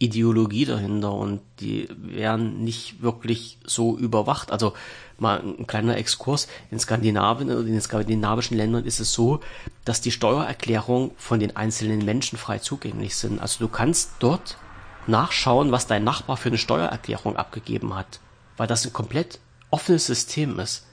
[0.00, 4.50] Ideologie dahinter und die werden nicht wirklich so überwacht.
[4.50, 4.74] Also
[5.18, 6.48] mal ein kleiner Exkurs.
[6.70, 9.40] In Skandinavien oder in den skandinavischen Ländern ist es so,
[9.84, 13.40] dass die Steuererklärungen von den einzelnen Menschen frei zugänglich sind.
[13.40, 14.58] Also du kannst dort
[15.06, 18.20] nachschauen, was dein Nachbar für eine Steuererklärung abgegeben hat,
[18.56, 19.38] weil das ein komplett
[19.70, 20.86] offenes System ist.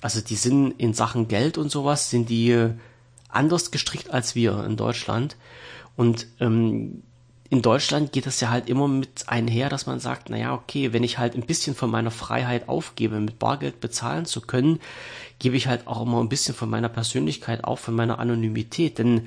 [0.00, 2.70] Also die sind in Sachen Geld und sowas, sind die
[3.28, 5.36] anders gestrickt als wir in Deutschland.
[5.96, 7.02] Und ähm,
[7.50, 11.02] in Deutschland geht es ja halt immer mit einher, dass man sagt, naja, okay, wenn
[11.02, 14.78] ich halt ein bisschen von meiner Freiheit aufgebe, mit Bargeld bezahlen zu können,
[15.40, 18.98] gebe ich halt auch immer ein bisschen von meiner Persönlichkeit auf, von meiner Anonymität.
[18.98, 19.26] Denn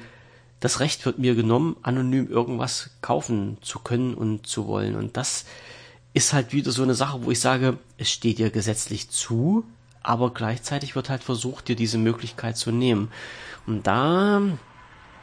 [0.62, 4.96] das Recht wird mir genommen, anonym irgendwas kaufen zu können und zu wollen.
[4.96, 5.44] Und das
[6.14, 9.66] ist halt wieder so eine Sache, wo ich sage, es steht dir gesetzlich zu,
[10.02, 13.12] aber gleichzeitig wird halt versucht, dir diese Möglichkeit zu nehmen.
[13.68, 14.42] Und da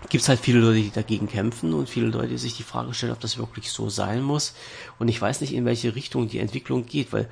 [0.09, 2.95] gibt es halt viele Leute, die dagegen kämpfen und viele Leute, die sich die Frage
[2.95, 4.55] stellen, ob das wirklich so sein muss.
[4.99, 7.29] Und ich weiß nicht, in welche Richtung die Entwicklung geht, weil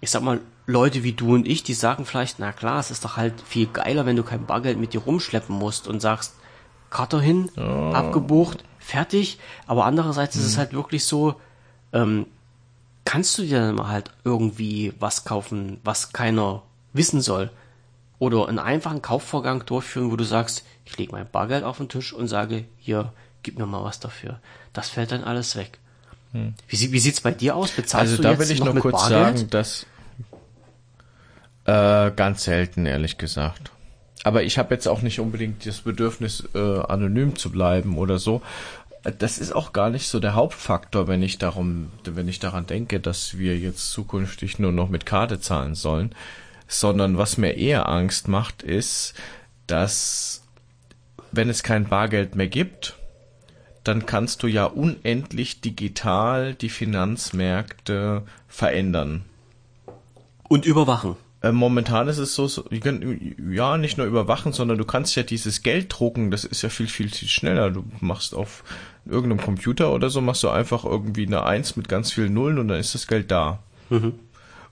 [0.00, 3.04] ich sag mal, Leute wie du und ich, die sagen vielleicht, na klar, es ist
[3.04, 6.34] doch halt viel geiler, wenn du kein Bargeld mit dir rumschleppen musst und sagst,
[6.90, 7.92] Karte hin, oh.
[7.92, 9.38] abgebucht, fertig.
[9.66, 10.40] Aber andererseits hm.
[10.42, 10.58] ist es hm.
[10.58, 11.36] halt wirklich so,
[11.92, 12.26] ähm,
[13.04, 17.50] kannst du dir dann mal halt irgendwie was kaufen, was keiner wissen soll?
[18.18, 22.12] Oder einen einfachen Kaufvorgang durchführen, wo du sagst, ich lege mein Bargeld auf den Tisch
[22.12, 24.40] und sage, hier, gib mir mal was dafür.
[24.72, 25.78] Das fällt dann alles weg.
[26.32, 26.54] Hm.
[26.66, 27.70] Wie, wie sieht's bei dir aus?
[27.70, 29.38] Bezahlst also da will ich noch, noch kurz Bargeld?
[29.38, 29.86] sagen, dass
[31.64, 33.70] äh, ganz selten, ehrlich gesagt.
[34.24, 38.42] Aber ich habe jetzt auch nicht unbedingt das Bedürfnis, äh, anonym zu bleiben oder so.
[39.18, 43.00] Das ist auch gar nicht so der Hauptfaktor, wenn ich darum, wenn ich daran denke,
[43.00, 46.14] dass wir jetzt zukünftig nur noch mit Karte zahlen sollen,
[46.68, 49.14] sondern was mir eher Angst macht, ist,
[49.66, 50.44] dass
[51.32, 52.96] wenn es kein Bargeld mehr gibt,
[53.84, 59.24] dann kannst du ja unendlich digital die Finanzmärkte verändern.
[60.48, 61.16] Und überwachen.
[61.40, 62.48] Äh, momentan ist es so,
[63.50, 66.88] ja, nicht nur überwachen, sondern du kannst ja dieses Geld drucken, das ist ja viel,
[66.88, 67.70] viel, viel schneller.
[67.70, 68.64] Du machst auf
[69.06, 72.68] irgendeinem Computer oder so, machst du einfach irgendwie eine Eins mit ganz vielen Nullen und
[72.68, 73.60] dann ist das Geld da.
[73.88, 74.14] Mhm.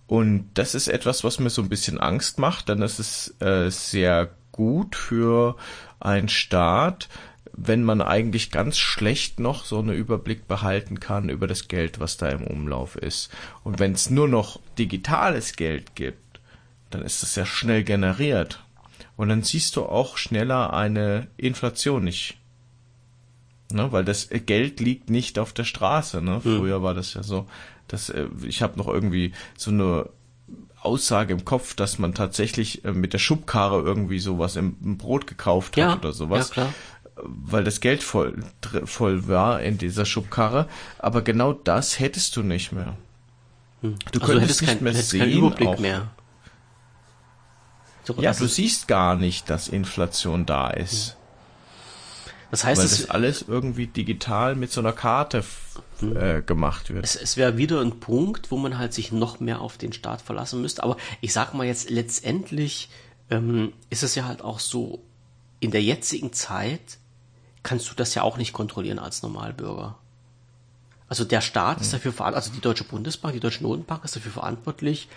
[0.07, 3.71] Und das ist etwas, was mir so ein bisschen Angst macht, denn das ist äh,
[3.71, 5.57] sehr gut für
[5.99, 7.09] einen Staat,
[7.53, 12.19] wenn man eigentlich ganz schlecht noch so einen Überblick behalten kann über das Geld, was
[12.19, 13.31] da im Umlauf ist.
[13.65, 16.41] Und wenn es nur noch digitales Geld gibt,
[16.91, 18.63] dann ist es ja schnell generiert.
[19.17, 22.37] Und dann siehst du auch schneller eine Inflation nicht.
[23.73, 26.23] Ne, weil das Geld liegt nicht auf der Straße.
[26.23, 26.41] Ne?
[26.41, 27.49] Früher war das ja so,
[27.89, 30.09] dass äh, ich habe noch irgendwie so eine
[30.81, 35.27] Aussage im Kopf, dass man tatsächlich äh, mit der Schubkarre irgendwie sowas im, im Brot
[35.27, 36.75] gekauft hat Ja, oder sowas ja, klar.
[37.17, 38.43] weil das Geld voll,
[38.85, 40.69] voll war in dieser Schubkarre.
[40.99, 42.97] Aber genau das hättest du nicht mehr.
[43.83, 45.21] Du Also könntest nicht kein, mehr hättest sehen.
[45.21, 45.79] keinen Überblick auch.
[45.79, 46.11] mehr.
[48.05, 51.17] So, Ja, das, du siehst gar nicht, dass Inflation da ist.
[52.51, 56.91] Das heißt, weil es, das alles irgendwie digital mit so einer Karte f- äh, gemacht
[56.91, 57.05] wird.
[57.05, 60.23] es, es wäre wieder ein Punkt, wo man halt sich noch mehr auf den Staat
[60.23, 60.83] verlassen müsste.
[60.83, 62.89] Aber ich sag mal jetzt, letztendlich
[63.31, 65.03] ähm, ist es ja halt auch so,
[65.61, 66.99] in der jetzigen Zeit
[67.63, 69.99] kannst du das ja auch nicht kontrollieren als Normalbürger.
[71.09, 74.33] Also der Staat ist dafür verantwortlich, also die Deutsche Bundesbank, die Deutsche Notenbank ist dafür
[74.33, 75.09] verantwortlich,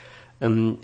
[0.42, 0.80] ähm,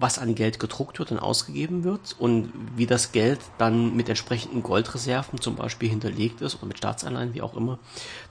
[0.00, 4.62] was an Geld gedruckt wird und ausgegeben wird und wie das Geld dann mit entsprechenden
[4.62, 7.78] Goldreserven zum Beispiel hinterlegt ist oder mit Staatsanleihen, wie auch immer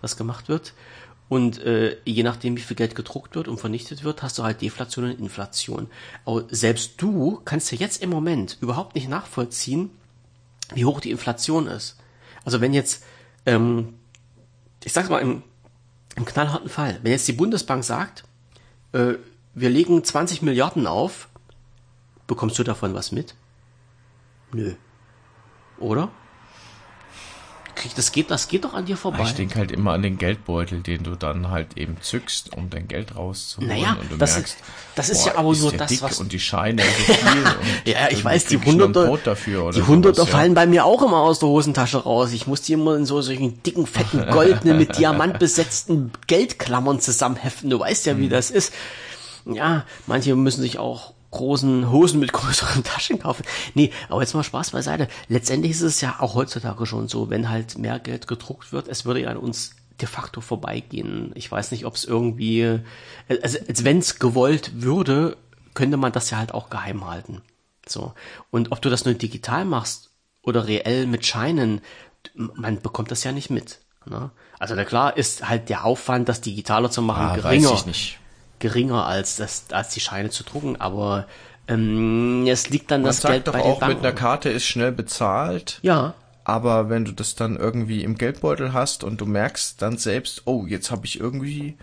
[0.02, 0.74] das gemacht wird.
[1.30, 4.64] Und äh, je nachdem, wie viel Geld gedruckt wird und vernichtet wird, hast du halt
[4.64, 5.88] Deflation und Inflation.
[6.26, 9.92] Aber selbst du kannst ja jetzt im Moment überhaupt nicht nachvollziehen,
[10.74, 11.98] wie hoch die Inflation ist.
[12.46, 13.04] Also wenn jetzt,
[13.46, 13.94] ähm,
[14.84, 15.44] ich sag's mal im,
[16.16, 18.24] im knallharten Fall, wenn jetzt die Bundesbank sagt,
[18.94, 19.14] äh,
[19.54, 21.29] wir legen 20 Milliarden auf,
[22.30, 23.36] bekommst du davon was mit?
[24.54, 24.76] Nö.
[25.80, 26.10] Oder?
[27.76, 29.24] Krieg, das geht, das geht doch an dir vorbei.
[29.24, 32.89] Ich denke halt immer an den Geldbeutel, den du dann halt eben zückst, um dein
[32.89, 33.70] Geld rauszuholen.
[33.70, 34.58] Naja, und du das- merkst,
[34.96, 37.44] das ist boah, ja aber nur der das, dick was- und die Scheine so viel.
[37.94, 40.38] Ja, ich weiß, die nur Brot dafür oder die Hunderter sowas, ja.
[40.38, 42.34] fallen bei mir auch immer aus der Hosentasche raus.
[42.34, 47.70] Ich muss die immer in so solchen dicken, fetten, goldenen, mit Diamant besetzten Geldklammern zusammenheften.
[47.70, 48.74] Du weißt ja, wie das ist.
[49.46, 53.44] Ja, manche müssen sich auch großen Hosen mit größeren Taschen kaufen.
[53.74, 55.08] Nee, aber jetzt mal Spaß beiseite.
[55.28, 59.06] Letztendlich ist es ja auch heutzutage schon so, wenn halt mehr Geld gedruckt wird, es
[59.06, 61.32] würde ja an uns de facto vorbeigehen.
[61.36, 62.80] Ich weiß nicht, ob es irgendwie,
[63.28, 65.38] also als wenn es gewollt würde,
[65.74, 67.42] könnte man das ja halt auch geheim halten.
[67.88, 68.13] So.
[68.50, 70.10] Und ob du das nur digital machst
[70.42, 71.82] oder reell mit Scheinen,
[72.34, 73.80] man bekommt das ja nicht mit.
[74.06, 74.32] Ne?
[74.58, 77.86] Also na klar ist halt der Aufwand, das digitaler zu machen, Ah, geringer weiß ich
[77.86, 78.19] nicht.
[78.60, 81.26] Geringer als das, als die Scheine zu drucken, aber
[81.67, 84.06] ähm, es liegt dann Man das Geld sagt doch bei den auch, mit Banken.
[84.06, 85.80] einer Karte ist schnell bezahlt.
[85.82, 90.43] ja, Aber wenn du das dann irgendwie im Geldbeutel hast und du merkst dann selbst,
[90.45, 91.78] oh, jetzt habe ich irgendwie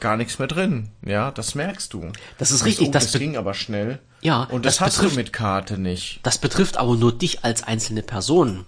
[0.00, 0.88] gar nichts mehr drin.
[1.04, 2.10] Ja, das merkst du.
[2.38, 4.00] Das ist richtig, Oh, das das, ging aber schnell.
[4.22, 6.20] Ja, Und das, das hast betrifft- du mit Karte nicht.
[6.24, 8.64] das betrifft aber nur dich als einzelne Person,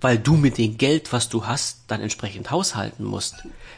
[0.00, 3.34] weil du mit dem Geld, was du hast, dann entsprechend haushalten musst.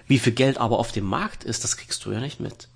[0.07, 2.69] Wie viel Geld aber auf dem Markt ist, das kriegst du ja nicht mit.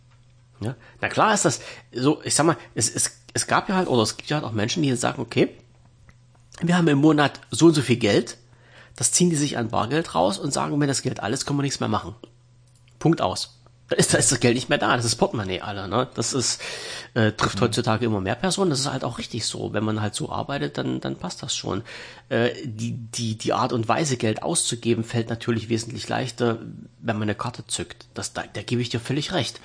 [0.64, 0.77] Ja?
[1.01, 1.61] Na klar ist das
[1.92, 4.46] so, ich sag mal, es, es, es gab ja halt, oder es gibt ja halt
[4.46, 5.57] auch Menschen, die sagen, okay,
[6.61, 8.37] wir haben im Monat so und so viel Geld,
[8.96, 11.62] das ziehen die sich an Bargeld raus und sagen, wenn das Geld alles, können wir
[11.62, 12.14] nichts mehr machen.
[12.98, 13.62] Punkt aus.
[13.92, 16.09] Da ist, da ist das Geld nicht mehr da, das ist Portemonnaie alle, ne?
[16.14, 16.62] Das ist,
[17.12, 19.74] äh, trifft heutzutage immer mehr Personen, das ist halt auch richtig so.
[19.74, 21.83] Wenn man halt so arbeitet, dann, dann passt das schon.
[22.31, 26.59] Äh, die, die, die Art und Weise, Geld auszugeben, fällt natürlich wesentlich leichter,
[27.00, 28.07] wenn man eine Karte zückt.
[28.14, 29.61] Das, da, da gebe ich dir völlig recht.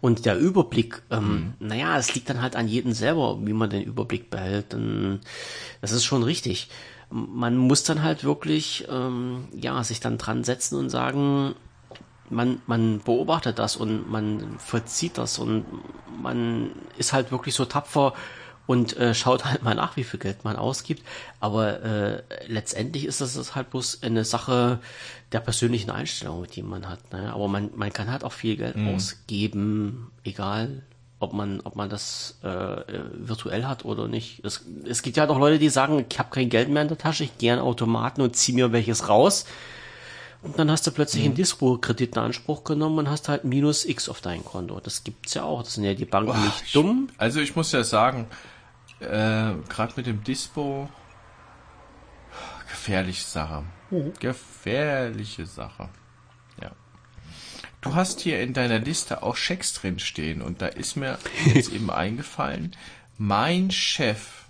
[0.00, 3.82] Und der Überblick, ähm, naja, es liegt dann halt an jedem selber, wie man den
[3.82, 4.74] Überblick behält.
[4.74, 5.18] Dann,
[5.80, 6.68] das ist schon richtig.
[7.10, 11.56] Man muss dann halt wirklich, ähm, ja, sich dann dran setzen und sagen,
[12.32, 15.64] man, man beobachtet das und man verzieht das und
[16.20, 18.14] man ist halt wirklich so tapfer
[18.66, 21.02] und äh, schaut halt mal nach, wie viel Geld man ausgibt.
[21.40, 24.78] Aber äh, letztendlich ist das halt bloß eine Sache
[25.32, 27.12] der persönlichen Einstellung, die man hat.
[27.12, 27.32] Ne?
[27.32, 30.82] Aber man, man kann halt auch viel Geld ausgeben, egal
[31.18, 32.48] ob man, ob man das äh,
[33.14, 34.44] virtuell hat oder nicht.
[34.44, 36.98] Es, es gibt ja doch Leute, die sagen, ich habe kein Geld mehr in der
[36.98, 39.44] Tasche, ich gehe an Automaten und ziehe mir welches raus.
[40.42, 44.08] Und dann hast du plötzlich einen Dispo-Kredit in Anspruch genommen und hast halt minus X
[44.08, 44.80] auf dein Konto.
[44.80, 45.62] Das gibt's ja auch.
[45.62, 47.08] Das sind ja die Banken nicht ich, dumm.
[47.16, 48.26] Also ich muss ja sagen,
[48.98, 50.88] äh, gerade mit dem Dispo,
[52.68, 53.64] gefährliche Sache.
[53.90, 54.12] Mhm.
[54.18, 55.88] Gefährliche Sache.
[56.60, 56.72] Ja.
[57.80, 61.18] Du hast hier in deiner Liste auch Schecks drin stehen und da ist mir
[61.54, 62.74] jetzt eben eingefallen,
[63.16, 64.41] mein Chef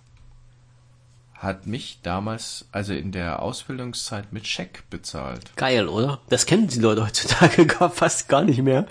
[1.42, 5.54] hat mich damals, also in der Ausbildungszeit mit Scheck bezahlt.
[5.56, 6.20] Geil, oder?
[6.28, 8.86] Das kennen die Leute heutzutage gar fast gar nicht mehr.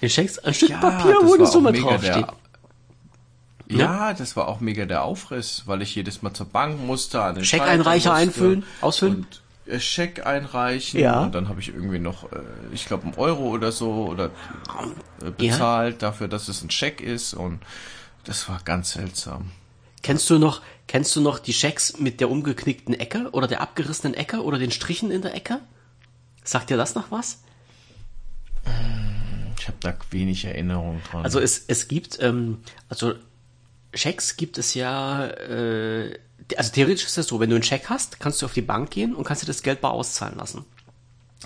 [0.00, 2.26] Du schenkst ein Stück Papier, das wo auch Summe draufsteht.
[2.26, 2.34] der-
[3.78, 7.36] Ja, das war auch mega der Aufriss, weil ich jedes Mal zur Bank musste, an
[7.36, 9.26] den Scheckeinreicher Schalter musste einfüllen, ausfüllen?
[9.66, 11.22] Äh, Scheck einreichen Ja.
[11.22, 12.40] und dann habe ich irgendwie noch, äh,
[12.72, 14.26] ich glaube, einen Euro oder so oder
[15.24, 17.60] äh, bezahlt dafür, dass es ein Scheck ist und
[18.24, 19.52] das war ganz seltsam.
[20.02, 24.14] Kennst du noch, kennst du noch die Schecks mit der umgeknickten Ecke oder der abgerissenen
[24.14, 25.60] Ecke oder den Strichen in der Ecke?
[26.44, 27.42] Sagt dir das noch was?
[29.58, 31.22] Ich habe da wenig Erinnerung dran.
[31.22, 33.14] Also es, es gibt, ähm, also
[33.94, 36.18] Schecks gibt es ja, äh,
[36.56, 38.90] also theoretisch ist das so, wenn du einen Scheck hast, kannst du auf die Bank
[38.90, 40.64] gehen und kannst dir das Geld bar auszahlen lassen.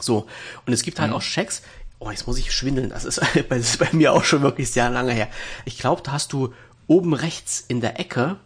[0.01, 0.27] So,
[0.65, 1.63] und es gibt halt auch Schecks,
[1.99, 4.89] oh, jetzt muss ich schwindeln, das ist, das ist bei mir auch schon wirklich sehr
[4.89, 5.29] lange her.
[5.67, 6.55] Ich glaube, da hast du
[6.87, 8.39] oben rechts in der Ecke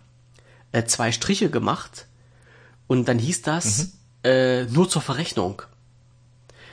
[0.73, 2.07] äh, zwei Striche gemacht
[2.87, 3.93] und dann hieß das
[4.25, 5.62] äh, nur zur Verrechnung.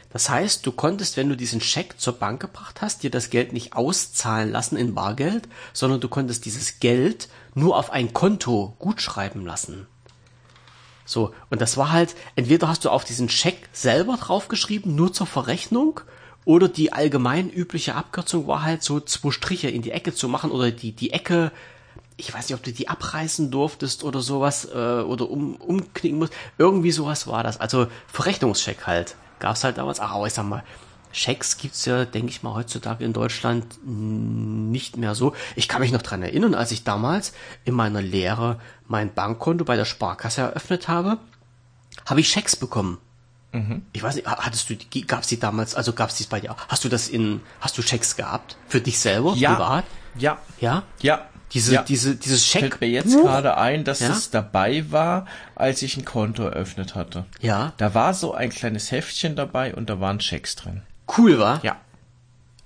[0.10, 3.54] Das heißt, du konntest, wenn du diesen Scheck zur Bank gebracht hast, dir das Geld
[3.54, 9.46] nicht auszahlen lassen in Bargeld, sondern du konntest dieses Geld nur auf ein Konto gutschreiben
[9.46, 9.86] lassen.
[11.06, 15.28] So, und das war halt, entweder hast du auf diesen Scheck selber draufgeschrieben, nur zur
[15.28, 16.02] Verrechnung,
[16.46, 20.50] oder die allgemein übliche Abkürzung war halt so zwei Striche in die Ecke zu machen
[20.50, 21.52] oder die, die Ecke,
[22.18, 26.34] ich weiß nicht, ob du die abreißen durftest oder sowas, äh, oder um, umknicken musst.
[26.58, 27.60] Irgendwie sowas war das.
[27.60, 29.16] Also Verrechnungscheck halt.
[29.40, 30.00] Gab's halt damals.
[30.00, 30.64] Ach, aber ich sag mal,
[31.12, 35.34] Schecks gibt's ja, denke ich mal, heutzutage in Deutschland nicht mehr so.
[35.56, 37.34] Ich kann mich noch dran erinnern, als ich damals
[37.66, 41.18] in meiner Lehre mein Bankkonto bei der Sparkasse eröffnet habe,
[42.06, 42.98] habe ich Schecks bekommen.
[43.94, 46.56] Ich weiß nicht, hattest du, die- gab's die damals, also gab's dies bei dir?
[46.68, 48.56] Hast du das in, hast du Schecks gehabt?
[48.68, 49.34] Für dich selber?
[49.36, 49.86] ja, Privat?
[50.20, 50.84] ja, Ja?
[51.02, 51.28] ja.
[51.54, 51.84] Diese, ja.
[51.84, 52.62] diese, dieses Scheck.
[52.62, 54.10] fällt mir jetzt gerade ein, dass Ja?
[54.10, 55.26] es dabei war,
[55.56, 57.26] als ich ein Konto eröffnet hatte.
[57.42, 57.74] Ja.
[57.78, 60.82] Da war so ein kleines Heftchen dabei und da waren Checks drin.
[61.18, 61.64] Cool war.
[61.64, 61.78] Ja.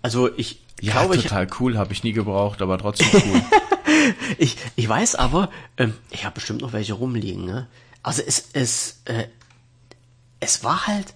[0.02, 3.42] Also ich Ja, glaube, ich, total cool, habe ich nie gebraucht, aber trotzdem cool.
[4.40, 7.68] ich, ich weiß aber, ähm, ich habe bestimmt noch welche rumliegen, ne?
[8.02, 9.26] Also es, es, äh,
[10.40, 11.14] es war halt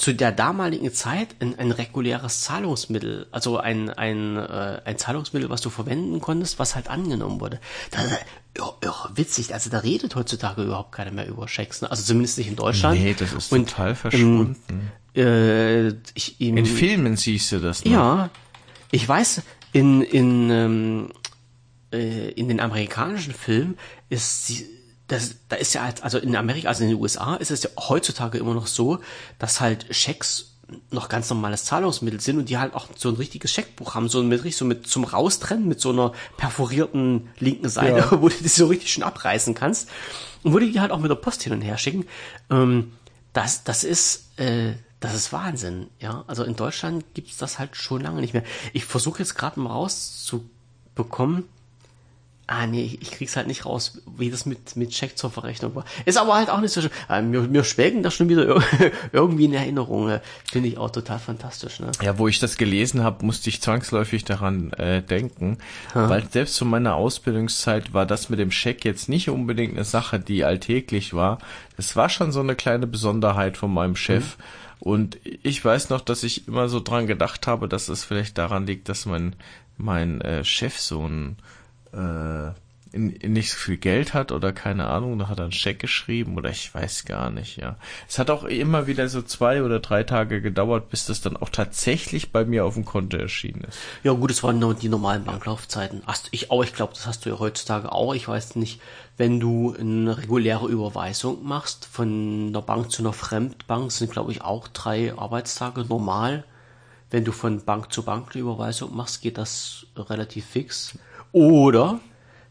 [0.00, 5.60] zu der damaligen Zeit ein, ein reguläres Zahlungsmittel, also ein, ein, äh, ein Zahlungsmittel, was
[5.60, 7.60] du verwenden konntest, was halt angenommen wurde.
[7.90, 7.98] Da,
[8.56, 11.90] ja, ja, witzig, also da redet heutzutage überhaupt keiner mehr über Schecks, ne?
[11.90, 12.98] also zumindest nicht in Deutschland.
[12.98, 14.90] Nee, das ist Und, total verschwunden.
[15.14, 17.92] Äh, ich, In Filmen siehst du das noch.
[17.92, 18.30] ja,
[18.90, 19.42] ich weiß,
[19.72, 21.08] in, in, ähm,
[21.92, 23.76] äh, in den amerikanischen Filmen
[24.08, 24.66] ist sie,
[25.10, 27.70] das, da ist ja halt, also in Amerika, also in den USA ist es ja
[27.76, 29.00] heutzutage immer noch so,
[29.38, 30.52] dass halt Schecks
[30.90, 34.22] noch ganz normales Zahlungsmittel sind und die halt auch so ein richtiges Scheckbuch haben, so
[34.22, 38.10] mit richtig so mit zum Raustrennen mit so einer perforierten linken Seite, Ja.
[38.22, 39.88] wo du das so richtig schön abreißen kannst
[40.44, 42.06] und wo die die halt auch mit der Post hin und her schicken.
[42.50, 42.92] Ähm,
[43.32, 46.24] das, das ist, äh, das ist Wahnsinn, ja.
[46.28, 48.44] Also in Deutschland gibt's das halt schon lange nicht mehr.
[48.72, 51.44] Ich versuche jetzt gerade mal rauszubekommen.
[52.52, 55.84] Ah, nee, ich krieg's halt nicht raus, wie das mit, mit Check zur Verrechnung war.
[56.04, 56.90] Ist aber halt auch nicht so schön.
[57.08, 60.08] Äh, mir, mir schwelgen das schon wieder ir- irgendwie in Erinnerung.
[60.08, 60.20] äh,
[60.50, 61.92] Finde ich auch total fantastisch, ne?
[62.02, 65.58] Ja, wo ich das gelesen habe, musste ich zwangsläufig daran äh, denken,
[65.94, 70.18] weil selbst zu meiner Ausbildungszeit war das mit dem Scheck jetzt nicht unbedingt eine Sache,
[70.18, 71.38] die alltäglich war.
[71.76, 74.36] Das war schon so eine kleine Besonderheit von meinem Chef.
[74.80, 78.66] Und ich weiß noch, dass ich immer so dran gedacht habe, dass es vielleicht daran
[78.66, 79.36] liegt, dass mein
[79.76, 81.36] mein äh, Chef so ein
[81.92, 82.52] äh,
[82.92, 85.78] in, in nicht so viel Geld hat oder keine Ahnung, da hat er einen Scheck
[85.78, 87.76] geschrieben oder ich weiß gar nicht, ja.
[88.08, 91.50] Es hat auch immer wieder so zwei oder drei Tage gedauert, bis das dann auch
[91.50, 93.78] tatsächlich bei mir auf dem Konto erschienen ist.
[94.02, 96.02] Ja gut, es waren nur die normalen Banklaufzeiten.
[96.06, 98.14] Hast ich auch, ich glaube, das hast du ja heutzutage auch.
[98.14, 98.80] Ich weiß nicht,
[99.16, 104.42] wenn du eine reguläre Überweisung machst von einer Bank zu einer Fremdbank, sind glaube ich
[104.42, 106.44] auch drei Arbeitstage normal.
[107.10, 110.96] Wenn du von Bank zu Bank eine Überweisung machst, geht das relativ fix.
[111.32, 112.00] Oder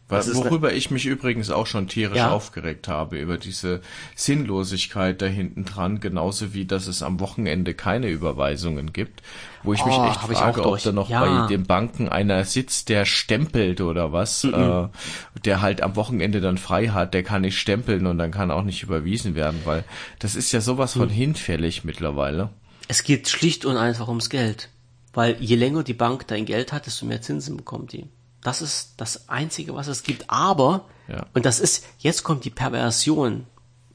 [0.08, 2.30] Was, worüber ich mich übrigens auch schon tierisch Ja.
[2.32, 3.80] aufgeregt habe, über diese
[4.16, 9.22] Sinnlosigkeit da hinten dran, genauso wie dass es am Wochenende keine Überweisungen gibt,
[9.62, 11.20] wo ich mich Oh, echt hab ich auch frage, ob da noch Ja.
[11.20, 14.54] bei den Banken einer sitzt, der stempelt oder was, Mhm.
[14.54, 18.50] äh, der halt am Wochenende dann frei hat, der kann nicht stempeln und dann kann
[18.50, 19.84] auch nicht überwiesen werden, weil
[20.18, 21.00] das ist ja sowas Mhm.
[21.00, 22.50] von hinfällig mittlerweile.
[22.88, 24.68] es geht schlicht und einfach ums Geld.
[25.12, 28.06] Weil je länger die Bank dein Geld hat, desto mehr Zinsen bekommt die.
[28.42, 30.30] Das ist das Einzige, was es gibt.
[30.30, 31.26] Aber, Ja.
[31.34, 33.46] und das ist, jetzt kommt die Perversion,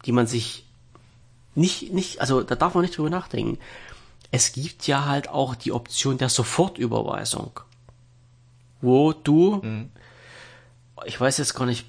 [0.05, 0.65] die man sich
[1.55, 3.57] nicht, nicht, also da darf man nicht drüber nachdenken.
[4.31, 7.59] Es gibt ja halt auch die Option der Sofortüberweisung.
[8.81, 9.61] Wo du,
[11.05, 11.85] ich weiß jetzt gar nicht,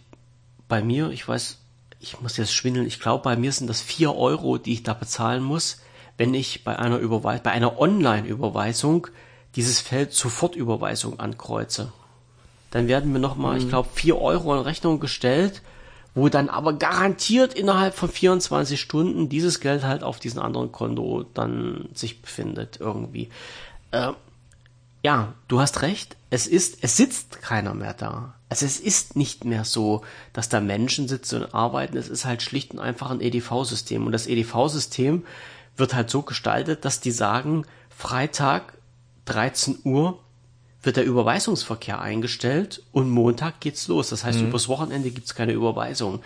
[0.69, 1.59] bei mir, ich weiß,
[1.99, 4.95] ich muss jetzt schwindeln, ich glaube, bei mir sind das vier Euro, die ich da
[4.95, 5.81] bezahlen muss,
[6.17, 9.09] wenn ich bei einer Überweisung, bei einer Online-Überweisung
[9.57, 11.93] dieses Feld Sofortüberweisung ankreuze.
[12.77, 15.63] Dann werden mir nochmal, ich glaube, vier Euro in Rechnung gestellt,
[16.15, 21.25] wo dann aber garantiert innerhalb von 24 Stunden dieses Geld halt auf diesem anderen Konto
[21.33, 23.31] dann sich befindet irgendwie.
[23.93, 24.13] Äh,
[25.03, 26.19] ja, du hast recht.
[26.29, 28.35] Es ist, es sitzt keiner mehr da.
[28.51, 30.03] Also es ist nicht mehr so,
[30.35, 31.97] dass da Menschen sitzen und arbeiten.
[31.97, 34.05] Es ist halt schlicht und einfach ein EDV-System.
[34.05, 35.25] Und das EDV-System
[35.79, 38.77] wird halt so gestaltet, dass die sagen, Freitag
[39.25, 40.19] 13 Uhr
[40.87, 44.09] wird der Überweisungsverkehr eingestellt und Montag geht's los.
[44.09, 44.49] Das heißt, mhm.
[44.49, 46.23] übers Wochenende gibt's keine Überweisung.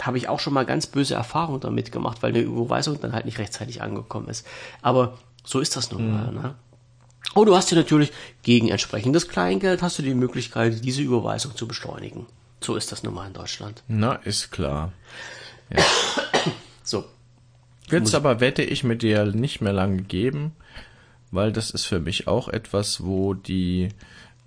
[0.00, 3.24] Habe ich auch schon mal ganz böse Erfahrungen damit gemacht, weil eine Überweisung dann halt
[3.24, 4.46] nicht rechtzeitig angekommen ist.
[4.82, 6.30] Aber so ist das nun mal.
[6.30, 6.42] Mhm.
[6.42, 6.54] Ne?
[7.34, 11.66] Und du hast ja natürlich gegen entsprechendes Kleingeld hast du die Möglichkeit, diese Überweisung zu
[11.66, 12.26] beschleunigen.
[12.60, 13.82] So ist das nun mal in Deutschland.
[13.88, 14.92] Na, ist klar.
[15.70, 15.82] Ja.
[16.82, 17.04] so.
[17.90, 20.52] Jetzt aber wette ich mit dir nicht mehr lange geben,
[21.36, 23.90] weil das ist für mich auch etwas, wo die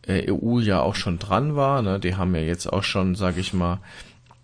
[0.05, 1.81] äh, EU ja auch schon dran war.
[1.81, 1.99] Ne?
[1.99, 3.79] Die haben ja jetzt auch schon, sag ich mal,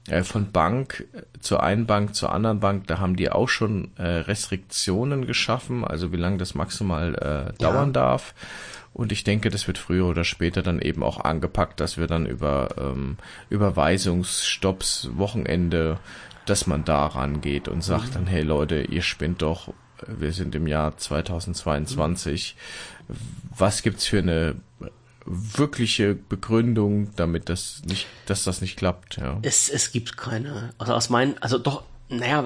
[0.07, 1.05] äh, von Bank
[1.39, 6.11] zur einen Bank zur anderen Bank, da haben die auch schon äh, Restriktionen geschaffen, also
[6.11, 7.93] wie lange das maximal äh, dauern ja.
[7.93, 8.33] darf.
[8.93, 12.25] Und ich denke, das wird früher oder später dann eben auch angepackt, dass wir dann
[12.25, 13.17] über ähm,
[13.49, 15.99] Überweisungsstopps, Wochenende,
[16.45, 18.13] dass man da rangeht und sagt mhm.
[18.13, 19.73] dann, hey Leute, ihr spinnt doch,
[20.07, 22.55] wir sind im Jahr 2022.
[23.07, 23.15] Mhm.
[23.57, 24.55] Was gibt's für eine
[25.25, 29.39] wirkliche Begründung, damit das nicht, dass das nicht klappt, ja.
[29.41, 30.73] Es, es gibt keine.
[30.77, 32.45] Also aus meinen, also doch, naja,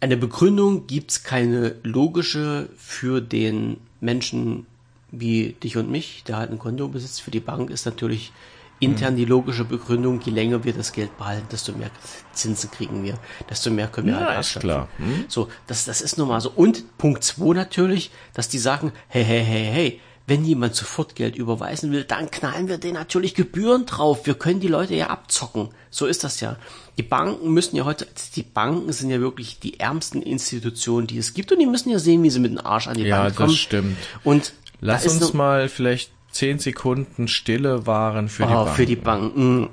[0.00, 4.66] eine Begründung gibt's keine logische für den Menschen
[5.10, 7.22] wie dich und mich, der halt ein Konto besitzt.
[7.22, 8.32] Für die Bank ist natürlich
[8.80, 11.90] intern die logische Begründung, je länger wir das Geld behalten, desto mehr
[12.32, 13.18] Zinsen kriegen wir,
[13.50, 14.88] desto mehr können wir ja, halt ist klar.
[14.98, 15.24] Hm?
[15.28, 16.50] So, das, das ist nun mal so.
[16.50, 21.36] Und Punkt zwei natürlich, dass die sagen, hey, hey, hey, hey, wenn jemand sofort Geld
[21.36, 24.26] überweisen will, dann knallen wir den natürlich Gebühren drauf.
[24.26, 25.70] Wir können die Leute ja abzocken.
[25.90, 26.56] So ist das ja.
[26.98, 28.06] Die Banken müssen ja heute,
[28.36, 31.98] die Banken sind ja wirklich die ärmsten Institutionen, die es gibt und die müssen ja
[31.98, 33.48] sehen, wie sie mit dem Arsch an die ja, Bank kommen.
[33.48, 33.96] Ja, das stimmt.
[34.22, 38.74] Und lass uns mal vielleicht zehn Sekunden Stille wahren für oh, die Banken.
[38.74, 39.70] Für die Banken.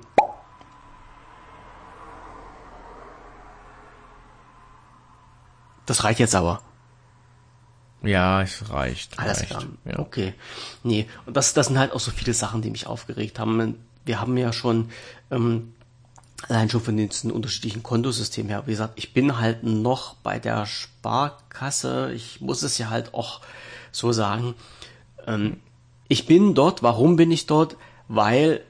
[5.85, 6.63] Das reicht jetzt aber.
[8.01, 9.19] Ja, es reicht.
[9.19, 9.49] Alles reicht.
[9.51, 9.65] klar.
[9.85, 9.99] Ja.
[9.99, 10.33] Okay.
[10.81, 13.77] Nee, und das, das sind halt auch so viele Sachen, die mich aufgeregt haben.
[14.03, 14.89] Wir haben ja schon,
[15.29, 15.75] ähm,
[16.47, 20.65] allein schon von den unterschiedlichen Kontosystemen her, wie gesagt, ich bin halt noch bei der
[20.65, 22.11] Sparkasse.
[22.15, 23.41] Ich muss es ja halt auch
[23.91, 24.55] so sagen.
[25.27, 25.57] Ähm,
[26.07, 26.83] ich bin dort.
[26.83, 27.77] Warum bin ich dort?
[28.07, 28.61] Weil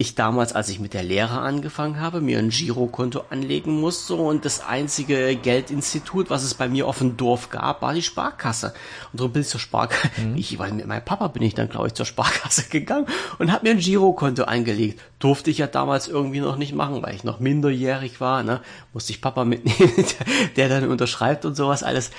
[0.00, 4.46] ich damals, als ich mit der Lehre angefangen habe, mir ein Girokonto anlegen musste und
[4.46, 8.72] das einzige Geldinstitut, was es bei mir auf dem Dorf gab, war die Sparkasse.
[9.12, 10.36] Und darum bin ich zur Sparkasse, mhm.
[10.38, 13.04] ich, weil mit meinem Papa bin ich dann, glaube ich, zur Sparkasse gegangen
[13.38, 15.02] und habe mir ein Girokonto angelegt.
[15.18, 18.62] Durfte ich ja damals irgendwie noch nicht machen, weil ich noch minderjährig war, ne?
[18.94, 20.06] Musste ich Papa mitnehmen,
[20.56, 22.10] der dann unterschreibt und sowas alles.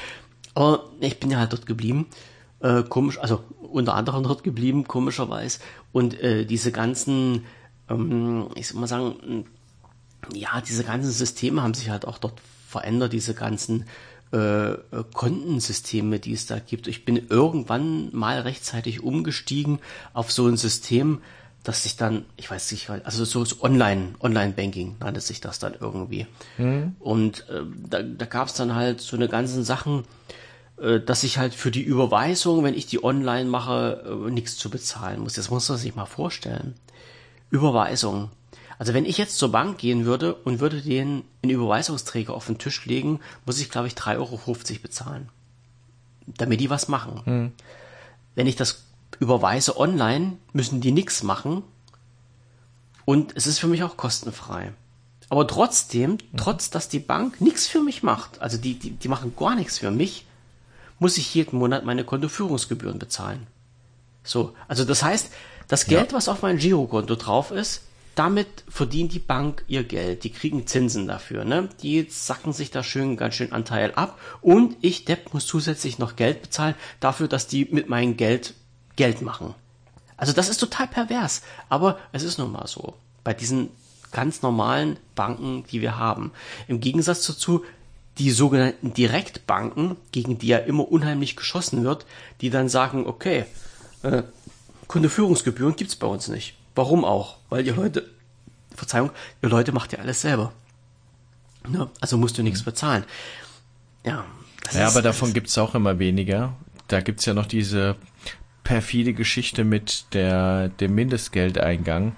[0.53, 2.05] Aber ich bin ja halt dort geblieben.
[2.59, 5.59] Äh, komisch, also unter anderem dort geblieben, komischerweise.
[5.91, 7.45] Und äh, diese ganzen
[7.91, 9.45] ähm, ich soll mal sagen,
[10.33, 13.85] ja, diese ganzen Systeme haben sich halt auch dort verändert, diese ganzen
[14.31, 14.73] äh,
[15.13, 16.87] Kontensysteme, die es da gibt.
[16.87, 19.79] Ich bin irgendwann mal rechtzeitig umgestiegen
[20.13, 21.21] auf so ein System,
[21.63, 25.75] dass sich dann, ich weiß nicht, also so, so Online, Online-Banking nannte sich das dann
[25.79, 26.25] irgendwie.
[26.57, 26.95] Mhm.
[26.99, 30.03] Und äh, da, da gab es dann halt so eine ganzen Sachen, äh,
[30.99, 35.21] dass ich halt für die Überweisung, wenn ich die online mache, äh, nichts zu bezahlen
[35.21, 35.33] muss.
[35.33, 36.73] Das muss man sich mal vorstellen.
[37.51, 38.29] Überweisung.
[38.79, 42.57] Also wenn ich jetzt zur Bank gehen würde und würde den einen Überweisungsträger auf den
[42.57, 44.39] Tisch legen, muss ich, glaube ich, 3,50 Euro
[44.81, 45.29] bezahlen.
[46.25, 47.21] Damit die was machen.
[47.25, 47.51] Hm.
[48.33, 48.85] Wenn ich das
[49.19, 51.61] überweise online, müssen die nichts machen.
[53.05, 54.73] Und es ist für mich auch kostenfrei.
[55.29, 56.19] Aber trotzdem, hm.
[56.37, 59.77] trotz dass die Bank nichts für mich macht, also die, die, die machen gar nichts
[59.77, 60.25] für mich,
[61.01, 63.47] muss ich jeden Monat meine Kontoführungsgebühren bezahlen.
[64.23, 65.31] So, also das heißt,
[65.67, 66.17] das Geld, ja.
[66.17, 67.81] was auf mein Girokonto drauf ist,
[68.13, 70.23] damit verdient die Bank ihr Geld.
[70.23, 71.69] Die kriegen Zinsen dafür, ne?
[71.81, 74.19] Die sacken sich da schön, ganz schön Anteil ab.
[74.41, 78.53] Und ich, Depp, muss zusätzlich noch Geld bezahlen dafür, dass die mit meinem Geld
[78.95, 79.55] Geld machen.
[80.17, 81.41] Also das ist total pervers.
[81.67, 82.93] Aber es ist nun mal so.
[83.23, 83.69] Bei diesen
[84.11, 86.31] ganz normalen Banken, die wir haben.
[86.67, 87.63] Im Gegensatz dazu,
[88.21, 92.05] die sogenannten Direktbanken, gegen die ja immer unheimlich geschossen wird,
[92.41, 93.45] die dann sagen, okay,
[94.03, 94.21] äh,
[94.87, 96.55] Kundeführungsgebühren gibt's bei uns nicht.
[96.75, 97.37] Warum auch?
[97.49, 98.07] Weil ihr Leute,
[98.75, 99.09] Verzeihung,
[99.41, 100.53] ihr Leute macht ja alles selber.
[101.67, 101.89] Ne?
[101.99, 102.65] Also musst du nichts mhm.
[102.65, 103.03] bezahlen.
[104.05, 104.25] Ja.
[104.71, 106.53] ja, aber davon gibt's auch immer weniger.
[106.87, 107.95] Da gibt's ja noch diese
[108.63, 112.15] perfide Geschichte mit der, dem Mindestgeldeingang,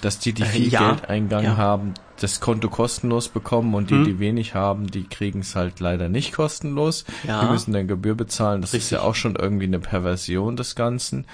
[0.00, 1.56] dass die, die äh, viel ja, Geldeingang ja.
[1.56, 4.04] haben, das Konto kostenlos bekommen und die, hm.
[4.04, 7.04] die wenig haben, die kriegen es halt leider nicht kostenlos.
[7.26, 7.44] Ja.
[7.44, 8.60] Die müssen dann Gebühr bezahlen.
[8.60, 8.86] Das Richtig.
[8.86, 11.26] ist ja auch schon irgendwie eine Perversion des Ganzen.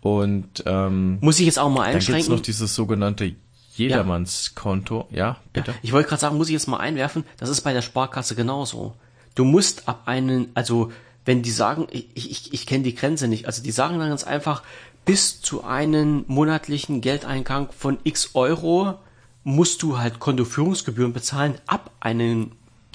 [0.00, 2.34] Und ähm, Muss ich jetzt auch mal dann gibt's einschränken?
[2.34, 3.34] noch dieses sogenannte
[3.74, 5.08] Jedermannskonto.
[5.10, 5.74] Ja, bitte.
[5.82, 8.94] Ich wollte gerade sagen, muss ich jetzt mal einwerfen, das ist bei der Sparkasse genauso.
[9.34, 10.92] Du musst ab einen, also
[11.24, 14.24] wenn die sagen, ich, ich, ich kenne die Grenze nicht, also die sagen dann ganz
[14.24, 14.62] einfach,
[15.04, 18.98] bis zu einen monatlichen Geldeingang von x Euro
[19.46, 21.54] musst du halt Kontoführungsgebühren bezahlen.
[21.68, 22.50] Ab einem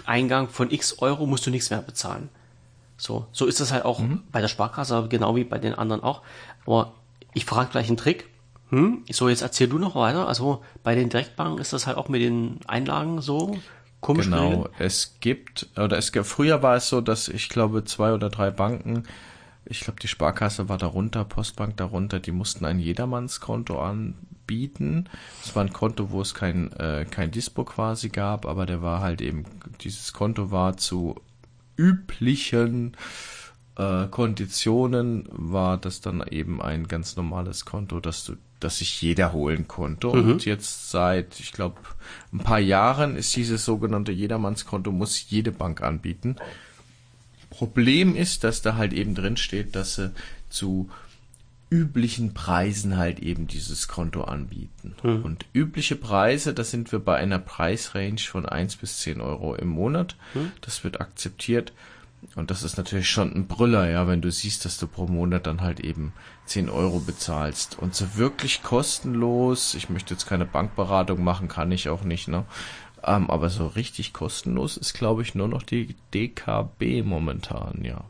[0.05, 2.27] Eingang von x Euro musst du nichts mehr bezahlen.
[2.97, 4.01] So, so ist das halt auch
[4.33, 6.23] bei der Sparkasse, genau wie bei den anderen auch.
[6.65, 6.91] Aber
[7.33, 8.27] ich frage gleich einen Trick.
[8.69, 9.03] Hm?
[9.09, 10.27] So, jetzt erzähl du noch weiter.
[10.27, 13.57] Also bei den Direktbanken ist das halt auch mit den Einlagen so
[14.01, 14.71] komisch Genau, geregelt?
[14.79, 18.51] es gibt, oder es gibt, früher war es so, dass ich glaube zwei oder drei
[18.51, 19.03] Banken,
[19.63, 23.81] ich glaube die Sparkasse war darunter, Postbank darunter, die mussten ein Jedermannskonto
[24.51, 25.05] anbieten.
[25.43, 29.01] Es war ein Konto, wo es kein, äh, kein Dispo quasi gab, aber der war
[29.01, 29.45] halt eben,
[29.81, 31.15] dieses Konto war zu
[31.77, 32.97] üblichen
[33.77, 39.31] äh, Konditionen war das dann eben ein ganz normales Konto, das du, das sich jeder
[39.31, 40.09] holen konnte.
[40.09, 41.77] Und jetzt seit, ich glaube,
[42.33, 46.35] ein paar Jahren ist dieses sogenannte Jedermannskonto muss jede Bank anbieten.
[47.49, 50.11] Problem ist, dass da halt eben drin steht, dass sie
[50.49, 50.89] zu
[51.71, 54.93] üblichen Preisen halt eben dieses Konto anbieten.
[55.23, 59.69] Und übliche Preise, da sind wir bei einer Preisrange von 1 bis 10 Euro im
[59.69, 60.17] Monat.
[60.59, 61.71] Das wird akzeptiert.
[62.35, 65.47] Und das ist natürlich schon ein Brüller, ja, wenn du siehst, dass du pro Monat
[65.47, 66.13] dann halt eben
[66.45, 67.79] 10 Euro bezahlst.
[67.79, 72.45] Und so wirklich kostenlos, ich möchte jetzt keine Bankberatung machen, kann ich auch nicht, ne?
[73.03, 78.03] Ähm, aber so richtig kostenlos ist, glaube ich, nur noch die DKB momentan, ja.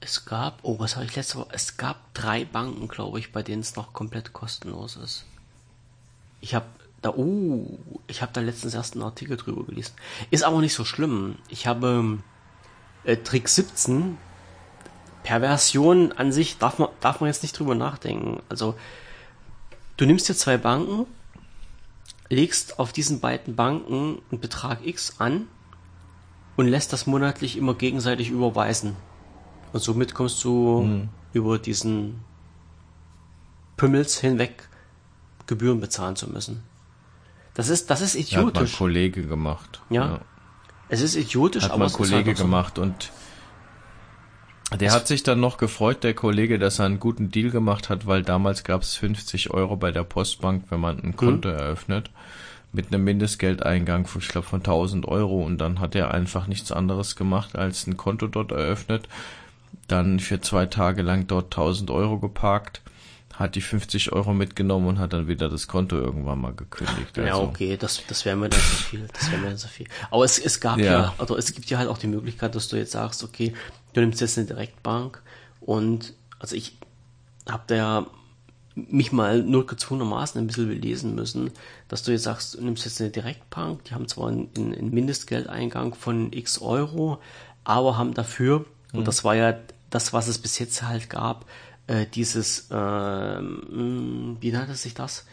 [0.00, 1.48] Es gab, oh, was habe ich letzte Woche?
[1.52, 5.24] Es gab drei Banken, glaube ich, bei denen es noch komplett kostenlos ist.
[6.40, 6.66] Ich habe
[7.02, 9.94] da, oh, ich habe da letztens erst einen Artikel drüber gelesen.
[10.30, 11.36] Ist aber nicht so schlimm.
[11.48, 12.18] Ich habe
[13.04, 14.18] äh, Trick 17,
[15.22, 18.40] Perversion an sich, darf man, darf man jetzt nicht drüber nachdenken.
[18.48, 18.74] Also,
[19.96, 21.06] du nimmst dir zwei Banken,
[22.28, 25.48] legst auf diesen beiden Banken einen Betrag X an
[26.56, 28.96] und lässt das monatlich immer gegenseitig überweisen.
[29.72, 32.20] Und somit kommst du über diesen
[33.76, 34.68] Pümmels hinweg,
[35.46, 36.62] Gebühren bezahlen zu müssen.
[37.54, 38.76] Das ist, das ist Ja, hat mein idiotisch.
[38.76, 39.80] Kollege gemacht.
[39.90, 40.20] Ja.
[40.88, 42.44] Es ist idiotisch, Hat aber mein es ist Kollege halt auch so.
[42.44, 43.10] gemacht und
[44.78, 48.06] der hat sich dann noch gefreut, der Kollege, dass er einen guten Deal gemacht hat,
[48.06, 52.10] weil damals gab es 50 Euro bei der Postbank, wenn man ein Konto eröffnet,
[52.72, 56.70] mit einem Mindestgeldeingang, von, ich glaube, von 1000 Euro und dann hat er einfach nichts
[56.70, 59.08] anderes gemacht, als ein Konto dort eröffnet,
[59.86, 62.82] dann für zwei Tage lang dort 1000 Euro geparkt,
[63.34, 67.16] hat die 50 Euro mitgenommen und hat dann wieder das Konto irgendwann mal gekündigt.
[67.16, 69.08] Ja, Also, okay, das, das wäre mir dann zu viel.
[69.12, 69.86] Das wäre mir dann zu viel.
[70.10, 70.84] Aber es, es gab ja.
[70.84, 71.14] Ja.
[71.18, 73.54] oder es gibt ja halt auch die Möglichkeit, dass du jetzt sagst, okay,
[73.92, 75.22] du nimmst jetzt eine Direktbank
[75.60, 76.78] und also ich
[77.48, 78.06] habe da ja
[78.74, 81.50] mich mal nur gezwungenermaßen ein bisschen belesen müssen,
[81.88, 85.94] dass du jetzt sagst, du nimmst jetzt eine Direktbank, die haben zwar einen, einen Mindestgeldeingang
[85.94, 87.20] von x Euro,
[87.64, 89.54] aber haben dafür, und das war ja
[89.90, 91.46] das, was es bis jetzt halt gab,
[91.86, 95.24] äh, dieses, ähm, wie nannte sich das?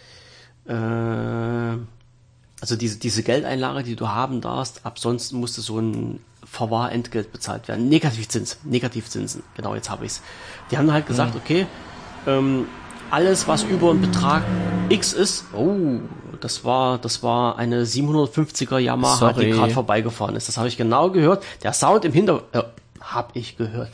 [0.68, 7.32] Äh, also diese, diese Geldeinlage, die du haben darfst, ab sonst musste so ein Verwahrentgelt
[7.32, 7.90] bezahlt werden.
[7.90, 10.22] Negativzins, Negativzinsen, genau, jetzt habe ich's.
[10.72, 11.68] Die haben halt gesagt, okay,
[12.28, 12.68] ähm,
[13.12, 14.44] alles, was über einen Betrag
[14.90, 15.76] X ist, oh,
[16.40, 19.52] das war, das war eine 750er Yamaha, die Sorry.
[19.52, 20.48] gerade vorbeigefahren ist.
[20.48, 21.44] Das habe ich genau gehört.
[21.64, 22.64] Der Sound im Hintergrund, äh,
[23.14, 23.92] habe ich gehört.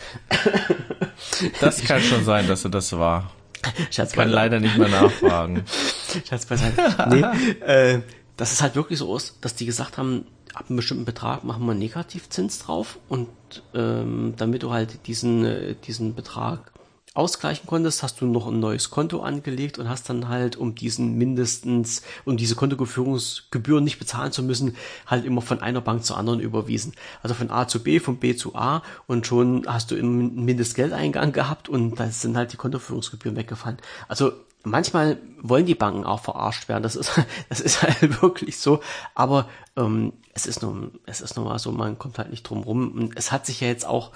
[1.59, 3.31] Das kann schon sein, dass er das war.
[3.91, 5.63] Scherz Kann leider nicht mehr nachfragen.
[6.27, 7.07] Scherz beiseite.
[7.09, 7.21] Nee,
[7.65, 8.01] äh,
[8.37, 11.65] dass es halt wirklich so ist, dass die gesagt haben, ab einem bestimmten Betrag machen
[11.65, 13.29] wir einen Negativzins drauf und
[13.73, 16.70] ähm, damit du halt diesen, äh, diesen Betrag
[17.13, 21.17] ausgleichen konntest, hast du noch ein neues Konto angelegt und hast dann halt, um diesen
[21.17, 26.39] mindestens, um diese Kontoführungsgebühren nicht bezahlen zu müssen, halt immer von einer Bank zur anderen
[26.39, 26.93] überwiesen.
[27.21, 31.33] Also von A zu B, von B zu A und schon hast du einen Mindestgeldeingang
[31.33, 33.77] gehabt und da sind halt die Kontoführungsgebühren weggefallen.
[34.07, 34.31] Also
[34.63, 36.83] manchmal wollen die Banken auch verarscht werden.
[36.83, 37.11] Das ist,
[37.49, 38.79] das ist halt wirklich so.
[39.15, 42.63] Aber ähm, es ist nun, es ist nun mal so, man kommt halt nicht drum
[42.63, 42.91] rum.
[42.93, 44.11] Und es hat sich ja jetzt auch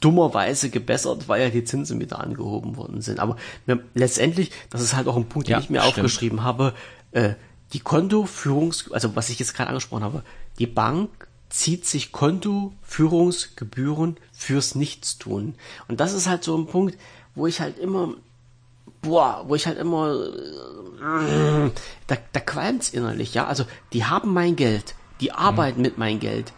[0.00, 3.20] dummerweise gebessert, weil ja die Zinsen wieder angehoben worden sind.
[3.20, 3.36] Aber
[3.94, 5.96] letztendlich, das ist halt auch ein Punkt, den Ja, ich mir stimmt.
[5.98, 6.74] aufgeschrieben habe,
[7.12, 7.34] äh,
[7.72, 10.22] die Kontoführungs, also was ich jetzt gerade angesprochen habe,
[10.58, 11.08] die Bank
[11.48, 15.54] zieht sich Kontoführungsgebühren fürs Nichtstun.
[15.88, 16.98] Und das ist halt so ein Punkt,
[17.34, 18.14] wo ich halt immer,
[19.02, 20.14] boah, wo ich halt immer,
[21.00, 21.70] äh,
[22.06, 23.46] da, da qualmt's innerlich, ja.
[23.46, 26.52] Also die haben mein Geld, die arbeiten mit meinem Geld.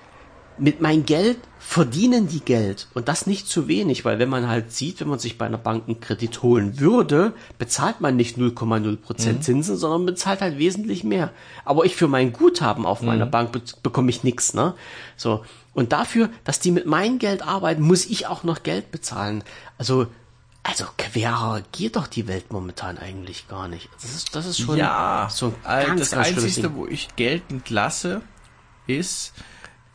[0.58, 4.72] Mit mein Geld verdienen die Geld und das nicht zu wenig, weil wenn man halt
[4.72, 8.96] sieht, wenn man sich bei einer Bank einen Kredit holen würde, bezahlt man nicht 0,0
[8.96, 9.42] Prozent mhm.
[9.42, 11.30] Zinsen, sondern bezahlt halt wesentlich mehr.
[11.64, 13.06] Aber ich für mein Guthaben auf mhm.
[13.06, 14.74] meiner Bank be bekomme ich nichts, ne?
[15.16, 19.42] So und dafür, dass die mit meinem Geld arbeiten, muss ich auch noch Geld bezahlen.
[19.78, 20.06] Also
[20.62, 23.90] also querer geht doch die Welt momentan eigentlich gar nicht.
[24.00, 27.68] Das ist, das ist schon ja, so ein ganz, das ganz Einzige, wo ich geltend
[27.68, 28.22] lasse,
[28.86, 29.34] ist,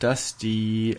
[0.00, 0.98] dass die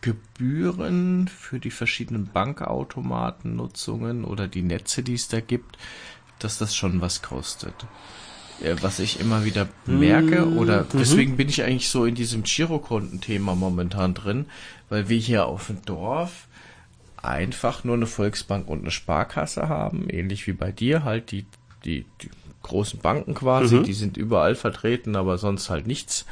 [0.00, 5.78] Gebühren für die verschiedenen Bankautomatennutzungen oder die Netze, die es da gibt,
[6.38, 7.74] dass das schon was kostet.
[8.80, 10.58] Was ich immer wieder merke, mhm.
[10.58, 14.46] oder deswegen bin ich eigentlich so in diesem Girokonten-Thema momentan drin,
[14.88, 16.46] weil wir hier auf dem Dorf
[17.16, 21.46] einfach nur eine Volksbank und eine Sparkasse haben, ähnlich wie bei dir, halt die,
[21.84, 22.30] die, die
[22.62, 23.84] großen Banken quasi, mhm.
[23.84, 26.26] die sind überall vertreten, aber sonst halt nichts.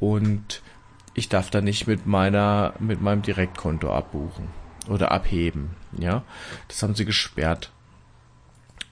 [0.00, 0.62] Und
[1.14, 4.48] ich darf da nicht mit meiner, mit meinem Direktkonto abbuchen
[4.88, 5.70] oder abheben.
[5.98, 6.22] Ja,
[6.68, 7.70] das haben sie gesperrt.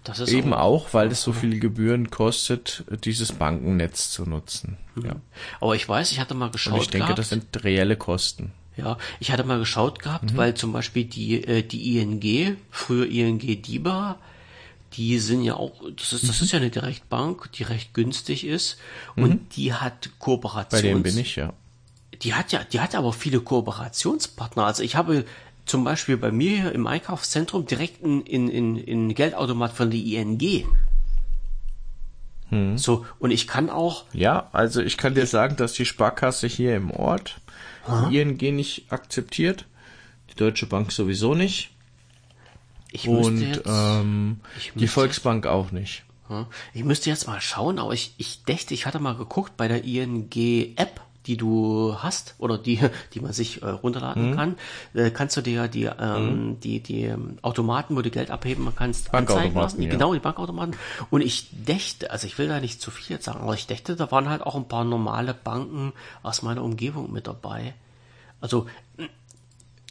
[0.04, 4.76] Das ist Eben auch, auch weil es so viele Gebühren kostet, dieses Bankennetz zu nutzen.
[4.94, 5.04] Mhm.
[5.04, 5.16] Ja.
[5.60, 6.74] Aber ich weiß, ich hatte mal geschaut.
[6.74, 8.52] Und ich denke, gehabt, das sind reelle Kosten.
[8.76, 10.36] Ja, ich hatte mal geschaut gehabt, mhm.
[10.36, 14.18] weil zum Beispiel die, äh, die ING, früher ING DIBA,
[14.92, 16.44] die sind ja auch, das ist, das mhm.
[16.44, 18.78] ist ja eine Direktbank, die recht günstig ist
[19.16, 19.48] und mhm.
[19.56, 20.70] die hat Kooperations...
[20.70, 21.52] Bei dem bin ich, ja
[22.22, 24.64] die hat ja, die hat aber viele Kooperationspartner.
[24.64, 25.24] Also ich habe
[25.64, 30.00] zum Beispiel bei mir hier im Einkaufszentrum direkt in, in, in, in Geldautomat von der
[30.00, 30.66] ING.
[32.48, 32.78] Hm.
[32.78, 34.04] So, und ich kann auch.
[34.12, 37.40] Ja, also ich kann dir sagen, dass die Sparkasse hier im Ort
[38.10, 39.66] die ING nicht akzeptiert,
[40.30, 41.70] die Deutsche Bank sowieso nicht.
[42.92, 44.40] Ich und jetzt, ähm,
[44.74, 46.04] die Volksbank auch nicht.
[46.72, 49.84] Ich müsste jetzt mal schauen, aber ich, ich dachte, ich hatte mal geguckt bei der
[49.84, 52.80] ING-App die du hast oder die,
[53.14, 54.36] die man sich äh, runterladen mhm.
[54.36, 54.56] kann,
[54.94, 56.60] äh, kannst du dir die, ähm, mhm.
[56.60, 59.82] die, die ähm, Automaten, wo du Geld abheben kannst, anzeigen lassen.
[59.82, 59.90] Ja.
[59.90, 60.76] Genau, die Bankautomaten.
[61.10, 63.96] Und ich dächte, also ich will da nicht zu viel jetzt sagen, aber ich dächte,
[63.96, 67.74] da waren halt auch ein paar normale Banken aus meiner Umgebung mit dabei.
[68.40, 68.66] Also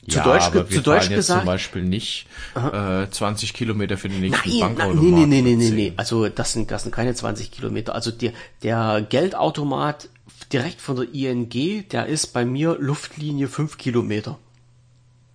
[0.07, 3.97] zu ja, Deutsch, aber wir zu Deutsch jetzt gesagt, zum Beispiel nicht äh, 20 Kilometer
[3.97, 5.03] für den nächsten nein, Bankautomat.
[5.03, 5.93] Nein, nee, nee, nee, nee, nee.
[5.97, 7.95] Also das sind, das sind keine 20 Kilometer.
[7.95, 8.33] Also der,
[8.63, 10.09] der Geldautomat
[10.51, 14.37] direkt von der ING, der ist bei mir Luftlinie fünf Kilometer.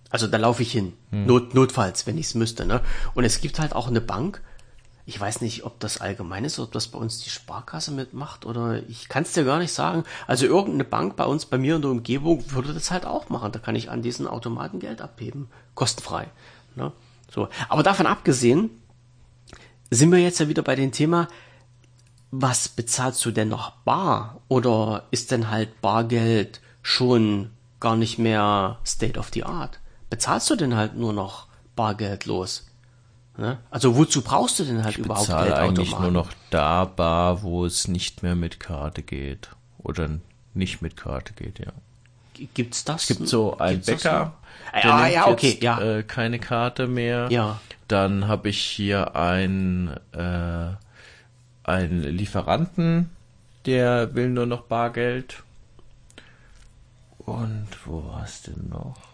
[0.09, 0.93] Also da laufe ich hin.
[1.11, 1.25] Hm.
[1.25, 2.65] Not, notfalls, wenn ich es müsste.
[2.65, 2.81] Ne?
[3.13, 4.41] Und es gibt halt auch eine Bank.
[5.11, 8.81] Ich weiß nicht, ob das allgemein ist, ob das bei uns die Sparkasse mitmacht oder
[8.87, 10.05] ich kann es dir gar nicht sagen.
[10.25, 13.51] Also irgendeine Bank bei uns, bei mir in der Umgebung, würde das halt auch machen.
[13.51, 15.49] Da kann ich an diesen Automaten Geld abheben.
[15.75, 16.29] Kostenfrei.
[16.75, 16.93] Ne?
[17.29, 17.49] So.
[17.67, 18.69] Aber davon abgesehen,
[19.89, 21.27] sind wir jetzt ja wieder bei dem Thema,
[22.31, 24.39] was bezahlst du denn noch bar?
[24.47, 27.49] Oder ist denn halt Bargeld schon
[27.81, 29.81] gar nicht mehr State of the Art?
[30.09, 32.70] Bezahlst du denn halt nur noch bargeldlos?
[33.71, 35.53] Also wozu brauchst du denn halt ich überhaupt Geld?
[35.53, 39.49] eigentlich nur noch da bar, wo es nicht mehr mit Karte geht.
[39.79, 40.09] Oder
[40.53, 41.71] nicht mit Karte geht, ja.
[42.53, 43.09] Gibt's das?
[43.09, 44.33] Es gibt so einen Bäcker,
[44.73, 44.81] so?
[44.81, 45.81] der ah, ja, okay, jetzt, ja.
[45.81, 47.27] Äh, keine Karte mehr.
[47.31, 47.59] Ja.
[47.87, 50.67] Dann habe ich hier ein äh,
[51.63, 53.09] einen Lieferanten,
[53.65, 55.43] der will nur noch Bargeld.
[57.19, 59.10] Und wo war's denn noch?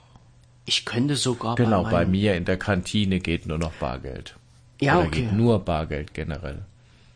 [0.68, 4.36] Ich könnte sogar genau bei, bei mir in der Kantine geht nur noch Bargeld.
[4.80, 5.22] Ja, Oder okay.
[5.22, 6.60] Geht nur Bargeld generell.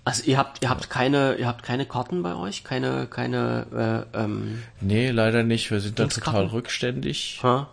[0.03, 4.17] Also ihr habt ihr habt keine ihr habt keine Karten bei euch, keine keine äh,
[4.17, 5.69] ähm, Nee, leider nicht.
[5.69, 7.39] Wir sind da total rückständig.
[7.43, 7.69] Ha?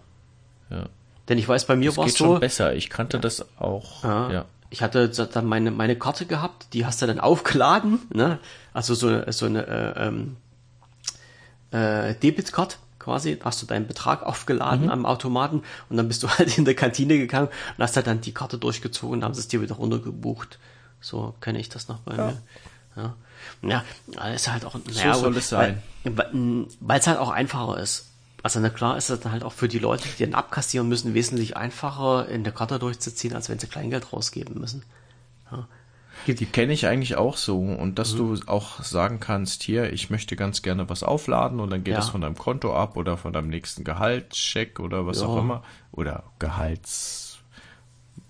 [0.68, 0.86] Ja.
[1.28, 2.24] Denn ich weiß, bei mir war es so.
[2.24, 2.74] schon besser.
[2.74, 3.20] Ich kannte ja.
[3.22, 4.04] das auch.
[4.04, 4.30] Ja.
[4.30, 8.38] ja ich hatte dann meine, meine Karte gehabt, die hast du dann aufgeladen, ne?
[8.74, 10.36] Also so, so eine äh, ähm,
[11.70, 14.90] äh, Debitcard quasi, hast du deinen Betrag aufgeladen mhm.
[14.90, 18.20] am Automaten und dann bist du halt in der Kantine gegangen und hast halt dann
[18.20, 20.58] die Karte durchgezogen und haben sie es dir wieder runtergebucht.
[21.00, 22.26] So kenne ich das noch bei ja.
[22.26, 22.42] mir.
[22.96, 23.14] Ja.
[23.62, 23.84] Ja,
[24.28, 25.82] ist halt auch, naja, so soll es sein.
[26.04, 28.06] Weil es halt auch einfacher ist.
[28.42, 31.14] Also na klar ist das dann halt auch für die Leute, die den abkassieren müssen,
[31.14, 34.84] wesentlich einfacher in der Karte durchzuziehen, als wenn sie Kleingeld rausgeben müssen.
[35.50, 35.66] Ja.
[36.26, 38.18] Die kenne ich eigentlich auch so und dass mhm.
[38.18, 42.00] du auch sagen kannst, hier, ich möchte ganz gerne was aufladen und dann geht ja.
[42.00, 45.26] das von deinem Konto ab oder von deinem nächsten Gehaltscheck oder was ja.
[45.26, 45.62] auch immer
[45.92, 47.28] oder Gehalts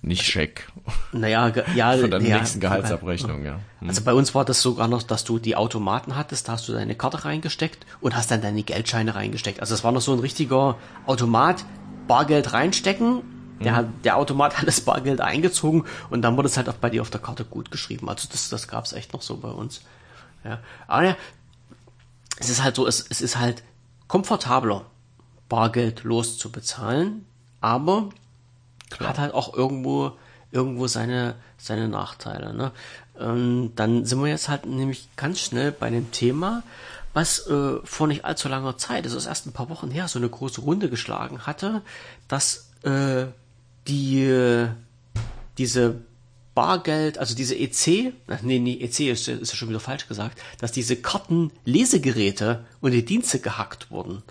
[0.01, 0.69] nicht Scheck.
[1.13, 3.59] Naja, ja, von der ja, nächsten Gehaltsabrechnung, ja.
[3.81, 3.89] Hm.
[3.89, 6.73] Also bei uns war das sogar noch, dass du die Automaten hattest, da hast du
[6.73, 9.61] deine Karte reingesteckt und hast dann deine Geldscheine reingesteckt.
[9.61, 10.77] Also es war noch so ein richtiger
[11.07, 11.65] Automat,
[12.07, 13.23] Bargeld reinstecken,
[13.61, 16.91] der, hat, der Automat hat das Bargeld eingezogen und dann wurde es halt auch bei
[16.91, 18.09] dir auf der Karte gut geschrieben.
[18.09, 19.83] Also das, das gab es echt noch so bei uns.
[20.45, 20.61] Ja.
[20.87, 21.17] Aber ja,
[22.39, 23.63] es ist halt so, es, es ist halt
[24.07, 24.87] komfortabler
[25.49, 27.27] bargeldlos zu bezahlen,
[27.61, 28.11] aber
[28.91, 29.11] Klar.
[29.11, 30.13] hat halt auch irgendwo
[30.51, 32.55] irgendwo seine seine Nachteile.
[32.55, 32.73] Ne?
[33.19, 36.63] Ähm, dann sind wir jetzt halt nämlich ganz schnell bei dem Thema,
[37.13, 40.19] was äh, vor nicht allzu langer Zeit, das ist erst ein paar Wochen her, so
[40.19, 41.83] eine große Runde geschlagen hatte,
[42.29, 43.27] dass äh,
[43.89, 44.69] die
[45.59, 46.03] diese
[46.55, 50.73] Bargeld, also diese EC, nee, nee, EC ist, ist ja schon wieder falsch gesagt, dass
[50.73, 54.23] diese Kartenlesegeräte und die Dienste gehackt wurden.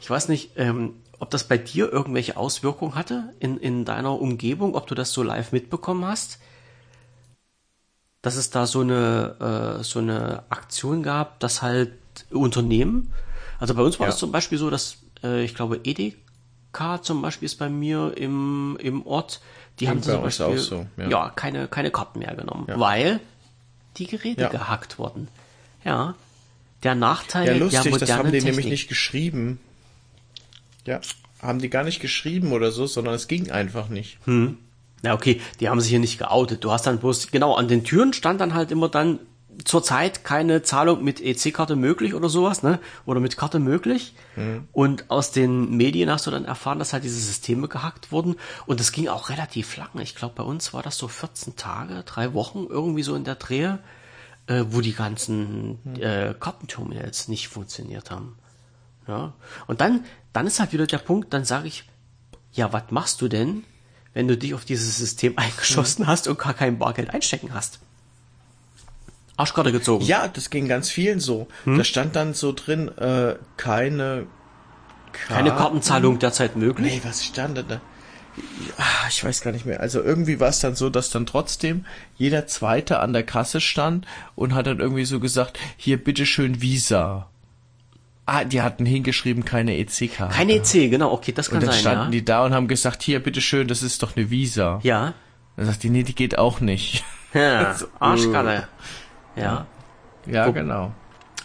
[0.00, 4.76] Ich weiß nicht, ähm, ob das bei dir irgendwelche Auswirkungen hatte in, in deiner Umgebung,
[4.76, 6.38] ob du das so live mitbekommen hast,
[8.22, 11.92] dass es da so eine, äh, so eine Aktion gab, dass halt
[12.30, 13.12] Unternehmen,
[13.58, 14.18] also bei uns war es ja.
[14.20, 16.18] zum Beispiel so, dass äh, ich glaube Edeka
[17.02, 19.40] zum Beispiel ist bei mir im, im Ort,
[19.80, 21.08] die Und haben zum Beispiel so, ja.
[21.08, 21.30] ja.
[21.30, 22.78] keine, keine Karten mehr genommen, ja.
[22.78, 23.20] weil
[23.96, 25.28] die Geräte gehackt wurden.
[25.84, 26.14] Ja.
[26.84, 28.52] Der Nachteil ja, lustig, der das haben die Technik.
[28.52, 29.58] nämlich nicht geschrieben.
[30.86, 31.00] Ja,
[31.42, 34.18] haben die gar nicht geschrieben oder so, sondern es ging einfach nicht.
[34.24, 34.58] Hm.
[35.02, 36.64] Na okay, die haben sich hier nicht geoutet.
[36.64, 39.20] Du hast dann bloß, genau, an den Türen stand dann halt immer dann
[39.64, 42.78] zurzeit keine Zahlung mit EC-Karte möglich oder sowas, ne?
[43.06, 44.14] Oder mit Karte möglich.
[44.36, 44.68] Mhm.
[44.72, 48.36] Und aus den Medien hast du dann erfahren, dass halt diese Systeme gehackt wurden.
[48.66, 49.90] Und das ging auch relativ lang.
[50.00, 53.34] Ich glaube, bei uns war das so 14 Tage, drei Wochen irgendwie so in der
[53.34, 53.80] Drehe,
[54.46, 55.96] äh, wo die ganzen mhm.
[56.00, 58.36] äh, Kartenterminals nicht funktioniert haben.
[59.06, 59.32] Ja.
[59.66, 61.84] Und dann, dann ist halt wieder der Punkt, dann sage ich,
[62.52, 63.64] ja, was machst du denn,
[64.14, 66.08] wenn du dich auf dieses System eingeschossen mhm.
[66.08, 67.80] hast und gar kein Bargeld einstecken hast?
[69.38, 70.04] Arschkarte gezogen.
[70.04, 71.48] Ja, das ging ganz vielen so.
[71.64, 71.78] Hm?
[71.78, 74.26] Da stand dann so drin, äh, keine
[75.12, 75.34] Karten.
[75.34, 76.94] Keine Kartenzahlung derzeit möglich.
[76.94, 77.80] Nee, was stand da?
[78.78, 79.80] Ja, ich weiß gar nicht mehr.
[79.80, 81.84] Also irgendwie war es dann so, dass dann trotzdem
[82.16, 87.28] jeder Zweite an der Kasse stand und hat dann irgendwie so gesagt, hier bitteschön Visa.
[88.26, 90.34] Ah, die hatten hingeschrieben, keine EC-Karte.
[90.34, 91.68] Keine EC, genau, okay, das kann sein.
[91.68, 92.10] Und dann standen ja.
[92.10, 94.80] die da und haben gesagt, hier, bitteschön, das ist doch eine Visa.
[94.82, 95.14] Ja.
[95.56, 97.04] Dann sagt die, nee, die geht auch nicht.
[97.32, 98.68] Ja, Arschkalle.
[99.42, 99.66] Ja.
[100.26, 100.92] Ja, Wo, genau.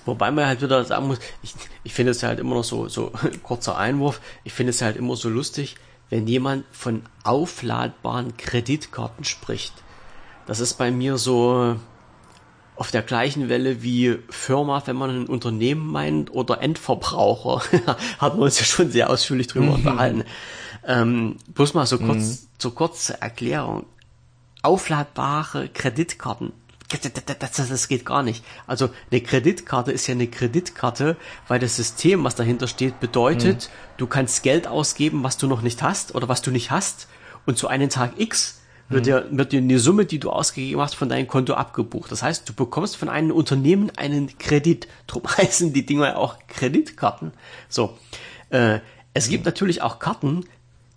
[0.05, 2.89] Wobei man halt wieder sagen muss, ich, ich finde es ja halt immer noch so,
[2.89, 3.11] so
[3.43, 5.75] kurzer Einwurf, ich finde es ja halt immer so lustig,
[6.09, 9.73] wenn jemand von aufladbaren Kreditkarten spricht.
[10.45, 11.77] Das ist bei mir so
[12.75, 17.63] auf der gleichen Welle wie Firma, wenn man ein Unternehmen meint, oder Endverbraucher.
[18.19, 19.73] Hat man uns ja schon sehr ausführlich drüber mhm.
[19.73, 20.23] unterhalten.
[20.85, 22.47] Ähm, bloß mal so kurz, mhm.
[22.57, 23.85] so kurze Erklärung.
[24.63, 26.51] Aufladbare Kreditkarten
[27.01, 28.43] das, das, geht gar nicht.
[28.67, 31.17] Also eine Kreditkarte ist ja eine Kreditkarte,
[31.47, 33.97] weil das System, was dahinter steht, bedeutet, mhm.
[33.97, 37.07] du kannst Geld ausgeben, was du noch nicht hast oder was du nicht hast.
[37.45, 39.05] Und zu einem Tag X wird, mhm.
[39.05, 42.11] dir, wird dir eine Summe, die du ausgegeben hast, von deinem Konto abgebucht.
[42.11, 44.87] Das heißt, du bekommst von einem Unternehmen einen Kredit.
[45.07, 47.31] Drum heißen die Dinger auch Kreditkarten.
[47.69, 47.97] So.
[48.49, 48.79] Äh,
[49.13, 49.31] es mhm.
[49.31, 50.45] gibt natürlich auch Karten,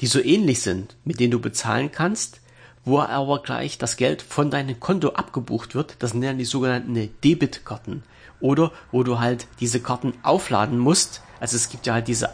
[0.01, 2.41] die so ähnlich sind, mit denen du bezahlen kannst,
[2.87, 5.97] wo aber gleich das Geld von deinem Konto abgebucht wird.
[5.99, 8.05] Das sind dann die sogenannten Debitkarten.
[8.41, 11.21] Oder wo du halt diese Karten aufladen musst.
[11.41, 12.31] Also es gibt ja halt diese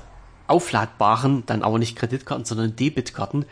[0.47, 3.47] aufladbaren, dann aber nicht Kreditkarten, sondern Debitkarten.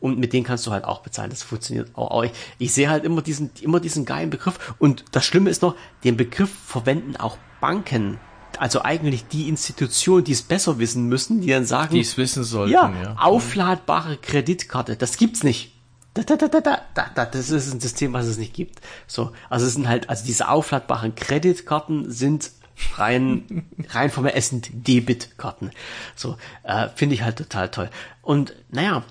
[0.00, 1.30] Und mit denen kannst du halt auch bezahlen.
[1.30, 2.24] Das funktioniert auch.
[2.24, 4.74] Ich, ich sehe halt immer diesen, immer diesen geilen Begriff.
[4.78, 8.18] Und das Schlimme ist noch, den Begriff verwenden auch Banken
[8.58, 12.42] also eigentlich die Institution, die es besser wissen müssen, die dann sagen, die es wissen
[12.42, 15.75] sollten, ja, ja, aufladbare Kreditkarte, das gibt's nicht.
[16.16, 18.80] Da, da, da, da, da, da, das ist ein System, was es nicht gibt.
[19.06, 22.52] So, also es sind halt, also diese aufladbaren Kreditkarten sind
[22.96, 25.72] rein, rein vom Essen Debitkarten.
[26.14, 27.90] So, äh, finde ich halt total toll.
[28.22, 29.04] Und naja,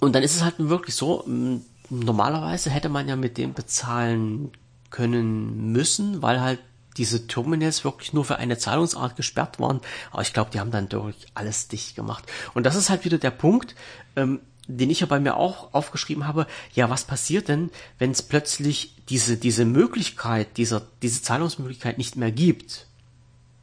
[0.00, 1.24] und dann ist es halt wirklich so,
[1.88, 4.52] normalerweise hätte man ja mit dem bezahlen
[4.90, 6.58] können müssen, weil halt
[6.98, 9.80] diese Terminals wirklich nur für eine Zahlungsart gesperrt waren.
[10.10, 12.24] Aber ich glaube, die haben dann durch alles dicht gemacht.
[12.52, 13.74] Und das ist halt wieder der Punkt.
[14.14, 14.40] Ähm,
[14.76, 18.94] den ich ja bei mir auch aufgeschrieben habe, ja, was passiert denn, wenn es plötzlich
[19.08, 22.86] diese, diese Möglichkeit, dieser, diese Zahlungsmöglichkeit nicht mehr gibt?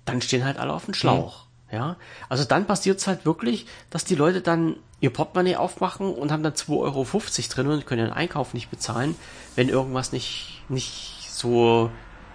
[0.06, 1.44] Dann stehen halt alle auf dem Schlauch.
[1.44, 1.50] Mhm.
[1.72, 1.98] Ja,
[2.30, 6.42] also dann passiert es halt wirklich, dass die Leute dann ihr Portemonnaie aufmachen und haben
[6.42, 7.08] dann 2,50 Euro
[7.50, 9.16] drin und können den Einkauf nicht bezahlen,
[9.56, 11.92] wenn irgendwas nicht, nicht so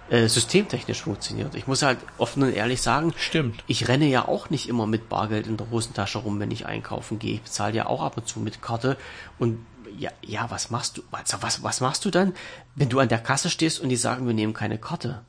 [0.09, 1.55] äh, systemtechnisch funktioniert.
[1.55, 3.63] Ich muss halt offen und ehrlich sagen, stimmt.
[3.67, 7.19] Ich renne ja auch nicht immer mit Bargeld in der Hosentasche rum, wenn ich einkaufen
[7.19, 7.35] gehe.
[7.35, 8.97] Ich bezahle ja auch ab und zu mit Karte
[9.39, 9.65] und
[9.97, 11.03] ja, ja, was machst du?
[11.11, 12.33] Also was, was machst du dann,
[12.75, 15.21] wenn du an der Kasse stehst und die sagen, wir nehmen keine Karte?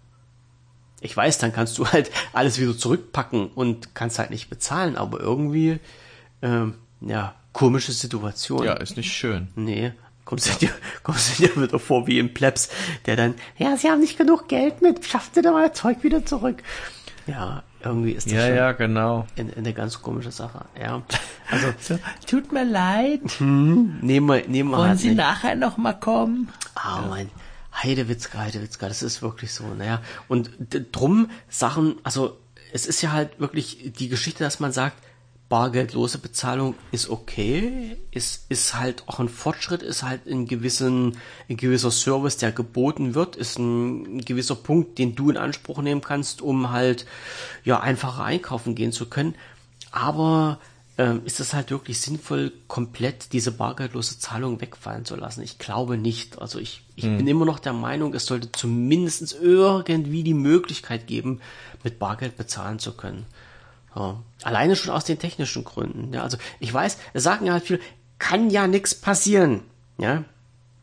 [1.00, 5.20] Ich weiß, dann kannst du halt alles wieder zurückpacken und kannst halt nicht bezahlen, aber
[5.20, 5.78] irgendwie,
[6.42, 8.64] ähm, ja, komische Situation.
[8.64, 9.48] Ja, ist nicht schön.
[9.54, 9.92] Nee.
[10.26, 10.70] Kommst du dir,
[11.02, 12.68] kommst du dir wieder vor wie im Plebs,
[13.06, 16.26] der dann, ja, sie haben nicht genug Geld mit, schafft ihr da mal Zeug wieder
[16.26, 16.62] zurück.
[17.26, 19.26] Ja, Irgendwie ist das Ja, ja, genau.
[19.38, 20.64] eine, eine ganz komische Sache.
[20.80, 21.02] Ja.
[21.50, 23.20] Also So, tut mir leid.
[23.40, 25.16] nehmen wir, nehmen wir halt nicht.
[25.16, 26.48] nachher noch mal kommen?
[26.74, 27.30] Ah, mein
[27.82, 30.00] Heidewitzka, Heidewitzka, das ist wirklich so, naja.
[30.28, 30.50] Und
[30.92, 32.36] drum Sachen, also
[32.72, 34.96] es ist ja halt wirklich die Geschichte, dass man sagt,
[35.48, 41.18] bargeldlose Bezahlung ist okay, ist, ist halt auch ein Fortschritt, ist halt ein, gewissen,
[41.48, 46.00] ein gewisser Service, der geboten wird, ist ein, gewisser Punkt, den du in Anspruch nehmen
[46.00, 47.06] kannst, um halt
[47.64, 49.36] ja einfacher einkaufen gehen zu können.
[49.92, 50.58] Aber
[50.98, 55.42] ähm, ist es halt wirklich sinnvoll, komplett diese bargeldlose Zahlung wegfallen zu lassen?
[55.42, 56.40] Ich glaube nicht.
[56.40, 61.40] Also ich, ich bin immer noch der Meinung, es sollte zumindest irgendwie die Möglichkeit geben,
[61.84, 63.26] mit Bargeld bezahlen zu können.
[63.96, 64.16] Ja.
[64.42, 66.12] Alleine schon aus den technischen Gründen.
[66.12, 67.80] Ja, also ich weiß, es sagen ja halt viel,
[68.18, 69.62] kann ja nichts passieren.
[69.98, 70.24] Ja,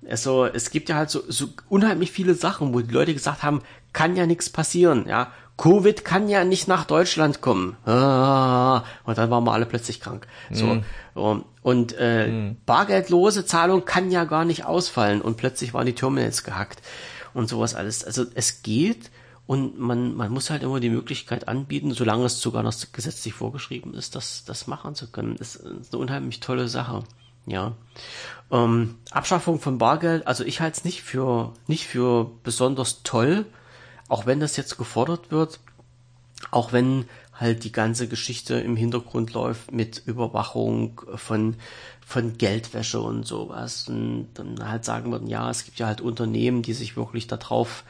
[0.10, 3.62] also es gibt ja halt so, so unheimlich viele Sachen, wo die Leute gesagt haben,
[3.94, 5.06] kann ja nichts passieren.
[5.08, 7.78] Ja, Covid kann ja nicht nach Deutschland kommen.
[7.86, 10.28] Ah, und dann waren wir alle plötzlich krank.
[10.52, 10.82] So
[11.14, 16.44] und, und äh, bargeldlose Zahlung kann ja gar nicht ausfallen und plötzlich waren die Terminals
[16.44, 16.82] gehackt
[17.36, 18.04] und sowas alles.
[18.04, 19.12] Also es geht.
[19.46, 23.94] Und man, man muss halt immer die Möglichkeit anbieten, solange es sogar noch gesetzlich vorgeschrieben
[23.94, 25.36] ist, das, das machen zu können.
[25.38, 27.04] Das ist eine unheimlich tolle Sache.
[27.46, 27.74] Ja.
[28.52, 33.46] Ähm, Abschaffung von Bargeld, also ich halte es nicht für, nicht für besonders toll,
[34.08, 35.60] auch wenn das jetzt gefordert wird,
[36.52, 41.56] auch wenn halt die ganze Geschichte im Hintergrund läuft mit Überwachung von,
[42.06, 43.90] von Geldwäsche und sowas.
[43.90, 47.84] Und dann halt sagen würden, ja, es gibt ja halt Unternehmen, die sich wirklich darauf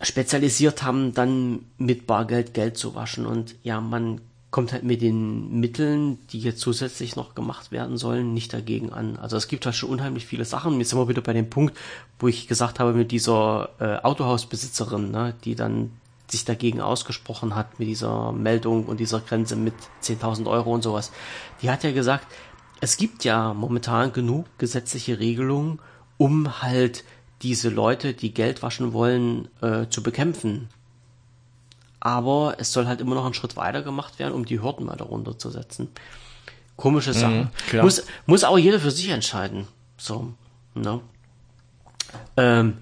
[0.00, 3.26] spezialisiert haben, dann mit Bargeld Geld zu waschen.
[3.26, 4.20] Und ja, man
[4.50, 9.16] kommt halt mit den Mitteln, die jetzt zusätzlich noch gemacht werden sollen, nicht dagegen an.
[9.16, 10.78] Also es gibt halt schon unheimlich viele Sachen.
[10.78, 11.76] Jetzt sind wir wieder bei dem Punkt,
[12.18, 15.90] wo ich gesagt habe mit dieser äh, Autohausbesitzerin, ne, die dann
[16.28, 21.12] sich dagegen ausgesprochen hat mit dieser Meldung und dieser Grenze mit 10.000 Euro und sowas.
[21.62, 22.26] Die hat ja gesagt,
[22.80, 25.78] es gibt ja momentan genug gesetzliche Regelungen,
[26.18, 27.04] um halt
[27.42, 30.68] diese Leute, die Geld waschen wollen, äh, zu bekämpfen.
[32.00, 34.96] Aber es soll halt immer noch einen Schritt weiter gemacht werden, um die Hürden mal
[34.96, 35.88] darunter zu setzen.
[36.76, 37.48] Komische Sache.
[37.68, 37.84] klar.
[37.84, 39.66] muss, muss auch jeder für sich entscheiden.
[39.96, 40.34] So,
[40.74, 41.00] ne?
[42.36, 42.74] Ähm,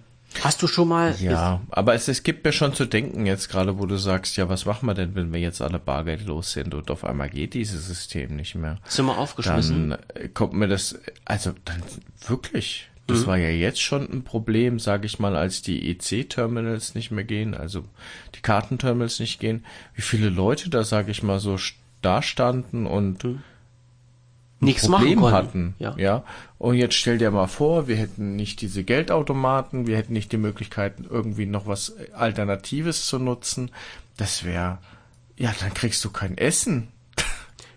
[0.43, 3.79] hast du schon mal Ja, aber es, es gibt mir schon zu denken jetzt gerade,
[3.79, 6.91] wo du sagst, ja, was machen wir denn, wenn wir jetzt alle bargeldlos sind und
[6.91, 8.79] auf einmal geht dieses System nicht mehr?
[8.89, 9.91] sind wir aufgeschmissen?
[9.91, 11.83] Dann kommt mir das, also dann
[12.27, 17.11] wirklich, das war ja jetzt schon ein Problem, sage ich mal, als die EC-Terminals nicht
[17.11, 17.85] mehr gehen, also
[18.35, 21.59] die Kartenterminals nicht gehen, wie viele Leute da, sage ich mal, so
[22.01, 23.25] da standen und
[24.61, 25.33] Nichts machen konnten.
[25.33, 25.75] hatten.
[25.79, 25.95] Ja.
[25.99, 26.25] ja.
[26.59, 30.39] Und jetzt stell dir mal vor, wir hätten nicht diese Geldautomaten, wir hätten nicht die
[30.39, 33.71] Möglichkeit, irgendwie noch was Alternatives zu nutzen.
[34.17, 34.79] Das wäre,
[35.37, 36.89] ja, dann kriegst du kein Essen.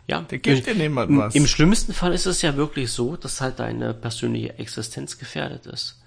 [0.10, 1.36] Ja, Da gibt dir niemand im, was.
[1.36, 6.00] Im schlimmsten Fall ist es ja wirklich so, dass halt deine persönliche Existenz gefährdet ist.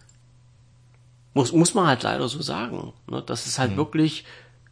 [1.34, 2.92] Muss, muss man halt leider so sagen.
[3.08, 3.22] Ne?
[3.24, 4.24] Das ist halt wirklich,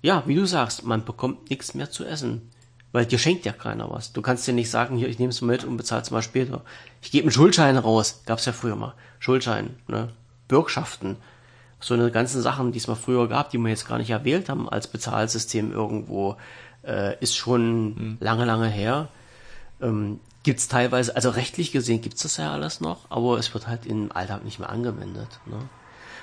[0.02, 2.50] ja, wie du sagst, man bekommt nichts mehr zu essen.
[2.90, 4.14] Weil dir schenkt ja keiner was.
[4.14, 6.62] Du kannst dir nicht sagen, hier, ich nehme es mit und bezahle es mal später.
[7.02, 8.22] Ich gebe einen Schuldschein raus.
[8.24, 8.94] Gab's ja früher mal.
[9.18, 10.08] Schuldschein, ne?
[10.48, 11.16] Bürgschaften.
[11.80, 14.48] So eine ganzen Sachen, die es mal früher gab, die wir jetzt gar nicht erwählt
[14.48, 16.36] haben als Bezahlsystem irgendwo,
[16.82, 18.16] äh, ist schon Hm.
[18.20, 19.08] lange, lange her.
[19.80, 23.86] Ähm, gibt's teilweise, also rechtlich gesehen gibt's das ja alles noch, aber es wird halt
[23.86, 25.40] im Alltag nicht mehr angewendet.
[25.46, 25.56] Ne?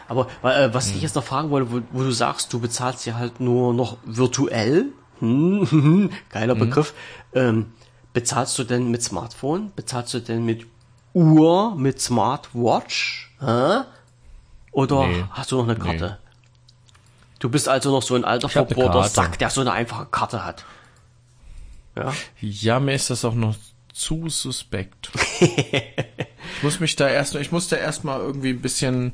[0.07, 3.15] Aber äh, was ich jetzt noch fragen wollte, wo, wo du sagst, du bezahlst ja
[3.15, 4.87] halt nur noch virtuell,
[5.19, 6.93] hm, geiler Begriff,
[7.33, 7.67] ähm,
[8.13, 9.71] bezahlst du denn mit Smartphone?
[9.75, 10.65] Bezahlst du denn mit
[11.13, 13.31] Uhr, mit Smartwatch?
[13.39, 13.81] Hä?
[14.71, 15.23] Oder Nee.
[15.31, 16.17] hast du noch eine Karte?
[17.39, 19.03] Du bist also noch so ein alter verbohrter.
[19.05, 20.65] Sack, der so eine einfache Karte hat.
[21.95, 22.13] Ja.
[22.41, 23.55] Ja, mir ist das auch noch
[23.93, 25.09] zu suspekt.
[25.39, 29.13] ich muss mich da erst, ich muss da erstmal irgendwie ein bisschen,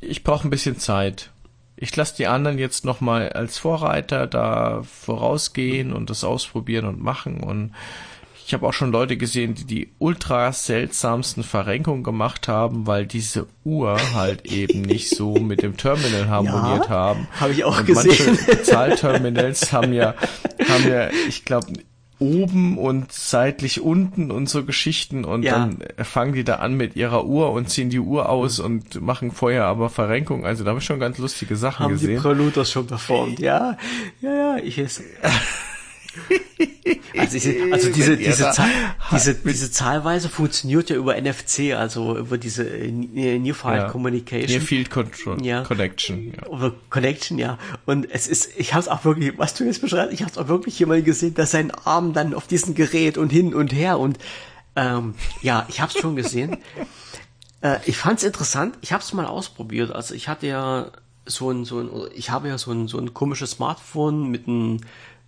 [0.00, 1.30] ich brauche ein bisschen Zeit.
[1.76, 7.00] Ich lasse die anderen jetzt noch mal als Vorreiter da vorausgehen und das ausprobieren und
[7.00, 7.72] machen und
[8.50, 13.46] ich habe auch schon Leute gesehen, die die ultra seltsamsten Verrenkungen gemacht haben, weil diese
[13.62, 17.28] Uhr halt eben nicht so mit dem Terminal harmoniert Ja, haben.
[17.38, 18.10] hab ich auch und gesehen.
[18.26, 20.16] Manche Bezahlterminals haben ja,
[20.68, 21.68] haben ja, ich glaube,
[22.20, 25.52] oben und seitlich unten und so Geschichten und Ja.
[25.52, 29.32] dann fangen die da an mit ihrer Uhr und ziehen die Uhr aus und machen
[29.32, 30.44] vorher aber Verrenkung.
[30.46, 32.20] Also da habe ich schon ganz lustige Sachen Haben die gesehen.
[32.22, 33.76] Proluters schon performt, ja?
[34.20, 35.02] Ja, ja, ich ist.
[37.16, 38.68] Also diese, also diese, diese, Zahl,
[39.12, 43.88] diese, diese Zahlweise funktioniert ja über NFC, also über diese äh, Near Field ja.
[43.88, 44.50] Communication.
[44.50, 45.62] Near Field Control, ja.
[45.62, 46.32] Connection.
[46.34, 46.46] Ja.
[46.46, 47.58] Über Connection, ja.
[47.86, 50.38] Und es ist, ich habe es auch wirklich, was du jetzt beschreibst, ich habe es
[50.38, 53.98] auch wirklich jemand gesehen, dass sein Arm dann auf diesem Gerät und hin und her
[53.98, 54.18] und
[54.76, 56.58] ähm, ja, ich habe es schon gesehen.
[57.60, 58.78] äh, ich fand es interessant.
[58.82, 59.90] Ich habe es mal ausprobiert.
[59.90, 60.90] Also ich hatte ja
[61.26, 64.80] so ein, so ein, ich habe ja so ein, so ein komisches Smartphone mit einem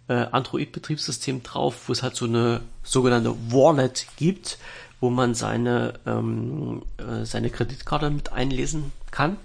[0.08, 4.58] äh, Android-Betriebssystem drauf, wo es halt so eine sogenannte Wallet gibt,
[5.00, 9.36] wo man seine, ähm, äh, seine Kreditkarte mit einlesen kann.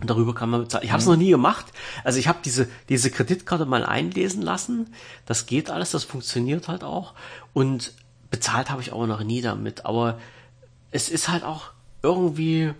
[0.00, 0.84] Und darüber kann man bezahlen.
[0.84, 1.12] Ich habe es mhm.
[1.12, 1.66] noch nie gemacht.
[2.04, 4.94] Also ich habe diese, diese Kreditkarte mal einlesen lassen.
[5.26, 7.12] Das geht alles, das funktioniert halt auch.
[7.52, 7.92] Und
[8.30, 9.84] bezahlt habe ich auch noch nie damit.
[9.84, 10.18] Aber
[10.90, 11.72] es ist halt auch
[12.02, 12.72] irgendwie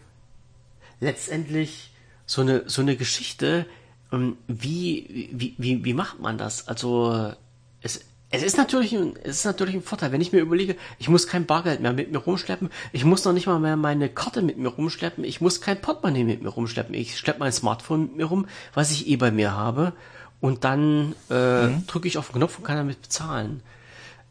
[1.01, 1.93] letztendlich
[2.25, 3.67] so eine, so eine Geschichte,
[4.11, 6.67] wie, wie, wie, wie macht man das?
[6.69, 7.33] Also,
[7.81, 11.09] es, es ist natürlich ein, es ist natürlich ein Vorteil, wenn ich mir überlege, ich
[11.09, 14.43] muss kein Bargeld mehr mit mir rumschleppen, ich muss noch nicht mal mehr meine Karte
[14.43, 18.17] mit mir rumschleppen, ich muss kein Portemonnaie mit mir rumschleppen, ich schleppe mein Smartphone mit
[18.17, 19.93] mir rum, was ich eh bei mir habe,
[20.41, 21.87] und dann äh, mhm.
[21.87, 23.63] drücke ich auf den Knopf und kann damit bezahlen.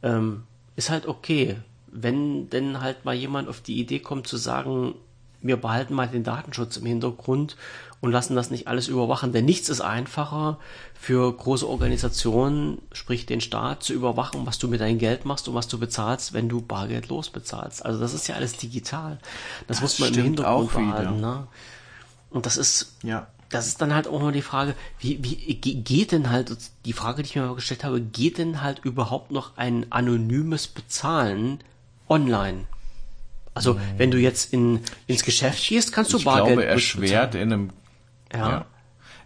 [0.02, 0.44] Ähm,
[0.76, 1.58] ist halt okay.
[1.92, 4.96] Wenn denn halt mal jemand auf die Idee kommt zu sagen,
[5.42, 7.56] wir behalten mal den Datenschutz im Hintergrund
[8.02, 9.32] und lassen das nicht alles überwachen.
[9.32, 10.58] Denn nichts ist einfacher
[10.94, 15.56] für große Organisationen, sprich den Staat, zu überwachen, was du mit deinem Geld machst und
[15.56, 17.86] was du bezahlst, wenn du bargeldlos bezahlst.
[17.86, 19.20] Also das ist ja alles digital.
[19.68, 21.22] Das, das muss man im Hintergrund behalten.
[21.22, 21.48] Ne?
[22.30, 23.28] Und das ist, ja.
[23.50, 27.24] das ist dann halt auch mal die Frage, wie, wie geht denn halt, die Frage,
[27.24, 31.60] die ich mir mal gestellt habe, geht denn halt überhaupt noch ein anonymes Bezahlen
[32.08, 32.66] online?
[33.60, 36.48] Also wenn du jetzt in, ins Geschäft gehst, kannst du ich Bargeld.
[36.50, 37.70] Ich glaube, erschwert in einem
[38.34, 38.50] ja.
[38.50, 38.66] ja.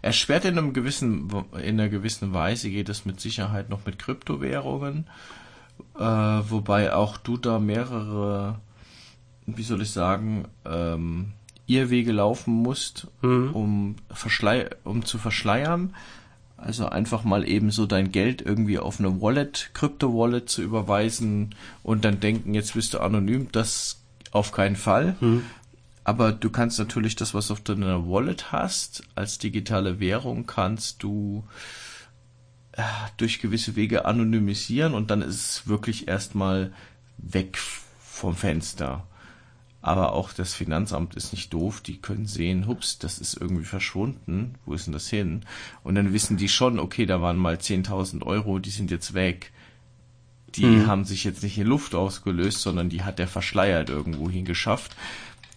[0.01, 5.07] Erschwert in einem gewissen, in einer gewissen Weise geht es mit Sicherheit noch mit Kryptowährungen,
[5.97, 8.59] äh, wobei auch du da mehrere,
[9.45, 11.33] wie soll ich sagen, ähm,
[11.67, 13.51] Irrwege laufen musst, mhm.
[13.53, 15.95] um, verschlei um zu verschleiern.
[16.57, 22.03] Also einfach mal eben so dein Geld irgendwie auf eine Wallet, Krypto-Wallet zu überweisen und
[22.03, 24.02] dann denken, jetzt bist du anonym, das
[24.33, 25.15] auf keinen Fall.
[25.21, 25.43] Mhm.
[26.03, 31.01] Aber du kannst natürlich das, was du auf deiner Wallet hast, als digitale Währung kannst
[31.01, 31.45] du
[32.73, 32.83] äh,
[33.15, 36.73] durch gewisse Wege anonymisieren und dann ist es wirklich erstmal
[37.17, 39.07] weg vom Fenster.
[39.81, 44.55] Aber auch das Finanzamt ist nicht doof, die können sehen, hups, das ist irgendwie verschwunden,
[44.65, 45.41] wo ist denn das hin?
[45.83, 49.51] Und dann wissen die schon, okay, da waren mal 10.000 Euro, die sind jetzt weg.
[50.55, 50.87] Die mhm.
[50.87, 54.95] haben sich jetzt nicht in Luft ausgelöst, sondern die hat der verschleiert irgendwo hingeschafft.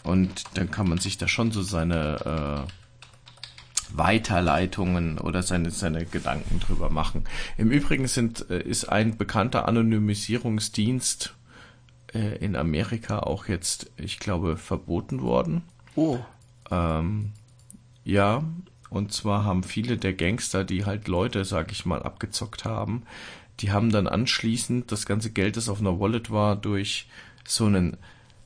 [0.02, 2.72] Und dann kann man sich da schon so seine äh,
[3.96, 7.24] Weiterleitungen oder seine, seine Gedanken drüber machen.
[7.56, 11.34] Im Übrigen sind, äh, ist ein bekannter Anonymisierungsdienst
[12.14, 15.62] äh, in Amerika auch jetzt, ich glaube, verboten worden.
[15.94, 16.18] Oh.
[16.70, 17.32] Ähm,
[18.04, 18.44] ja,
[18.90, 23.02] und zwar haben viele der Gangster, die halt Leute, sag ich mal, abgezockt haben,
[23.60, 27.08] die haben dann anschließend das ganze Geld, das auf einer Wallet war, durch
[27.46, 27.96] so einen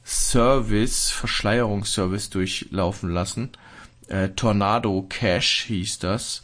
[0.04, 3.50] Service, Verschleierungsservice durchlaufen lassen.
[4.08, 6.42] Äh, Tornado Cash hieß das.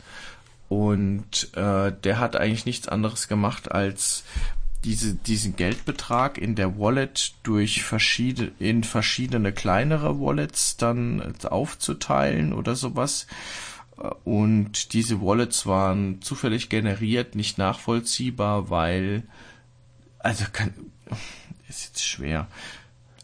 [0.68, 4.24] Und äh, der hat eigentlich nichts anderes gemacht, als
[4.84, 12.76] diese, diesen Geldbetrag in der Wallet durch verschiedene, in verschiedene kleinere Wallets dann aufzuteilen oder
[12.76, 13.26] sowas.
[14.24, 19.22] Und diese Wallets waren zufällig generiert, nicht nachvollziehbar, weil,
[20.18, 20.74] also kann,
[21.68, 22.48] ist jetzt schwer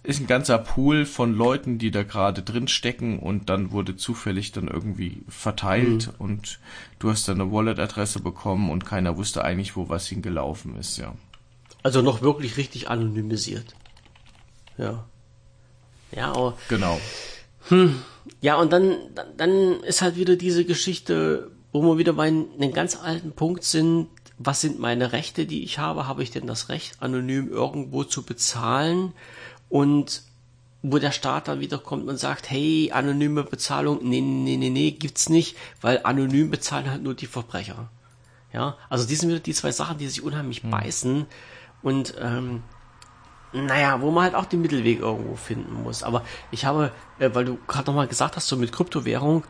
[0.04, 4.50] ist ein ganzer Pool von Leuten, die da gerade drin stecken und dann wurde zufällig
[4.52, 6.14] dann irgendwie verteilt mhm.
[6.18, 6.58] und
[6.98, 11.14] du hast dann eine Wallet-Adresse bekommen und keiner wusste eigentlich, wo was hingelaufen ist, ja.
[11.84, 13.74] Also noch wirklich richtig anonymisiert.
[14.76, 15.04] Ja.
[16.10, 16.58] Ja, aber.
[16.68, 17.00] Genau.
[17.68, 18.02] Hm,
[18.40, 18.96] ja, und dann,
[19.36, 24.08] dann, ist halt wieder diese Geschichte, wo wir wieder bei einem ganz alten Punkt sind.
[24.38, 26.08] Was sind meine Rechte, die ich habe?
[26.08, 29.12] Habe ich denn das Recht, anonym irgendwo zu bezahlen?
[29.72, 30.22] und
[30.82, 34.90] wo der Staat dann wieder kommt und sagt, hey, anonyme Bezahlung, nee, nee, nee, nee,
[34.90, 37.88] gibt's nicht, weil anonym bezahlen halt nur die Verbrecher.
[38.52, 40.70] Ja, also die sind wieder die zwei Sachen, die sich unheimlich hm.
[40.70, 41.26] beißen
[41.82, 42.62] und ähm,
[43.52, 46.02] naja, wo man halt auch den Mittelweg irgendwo finden muss.
[46.02, 49.44] Aber ich habe, äh, weil du gerade nochmal gesagt hast, so mit Kryptowährung,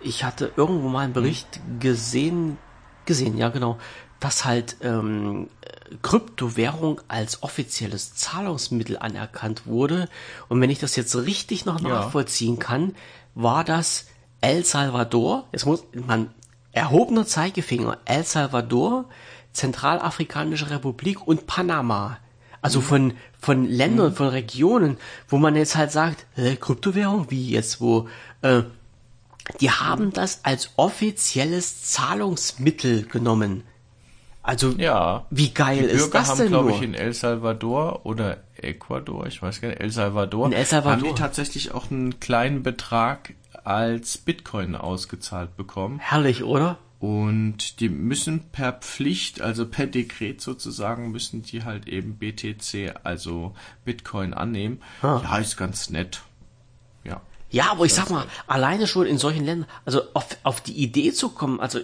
[0.00, 1.80] ich hatte irgendwo mal einen Bericht hm.
[1.80, 2.58] gesehen,
[3.06, 3.78] gesehen, ja genau,
[4.20, 5.48] dass halt ähm,
[6.02, 10.08] Kryptowährung als offizielles Zahlungsmittel anerkannt wurde.
[10.48, 12.94] Und wenn ich das jetzt richtig noch nachvollziehen kann,
[13.34, 14.06] war das
[14.40, 16.30] El Salvador, jetzt muss man
[16.72, 19.06] erhobener Zeigefinger, El Salvador,
[19.52, 22.18] Zentralafrikanische Republik und Panama.
[22.64, 24.96] Also von, von Ländern, von Regionen,
[25.28, 28.08] wo man jetzt halt sagt, äh, Kryptowährung, wie jetzt, wo,
[28.40, 28.62] äh,
[29.60, 33.64] die haben das als offizielles Zahlungsmittel genommen.
[34.42, 35.26] Also, Ja.
[35.28, 39.42] wie geil ist Bürger das haben, denn glaube ich, in El Salvador oder Ecuador, ich
[39.42, 40.92] weiß gar nicht, El Salvador, In El Salvador.
[40.92, 45.98] haben die tatsächlich auch einen kleinen Betrag als Bitcoin ausgezahlt bekommen.
[45.98, 46.78] Herrlich, oder?
[47.00, 53.54] Und die müssen per Pflicht, also per Dekret sozusagen, müssen die halt eben BTC, also
[53.84, 54.80] Bitcoin annehmen.
[55.02, 55.20] Ah.
[55.22, 56.22] Ja, ist ganz nett.
[57.04, 57.20] Ja.
[57.50, 61.12] Ja, aber ich sag mal, alleine schon in solchen Ländern, also auf, auf die Idee
[61.12, 61.80] zu kommen, also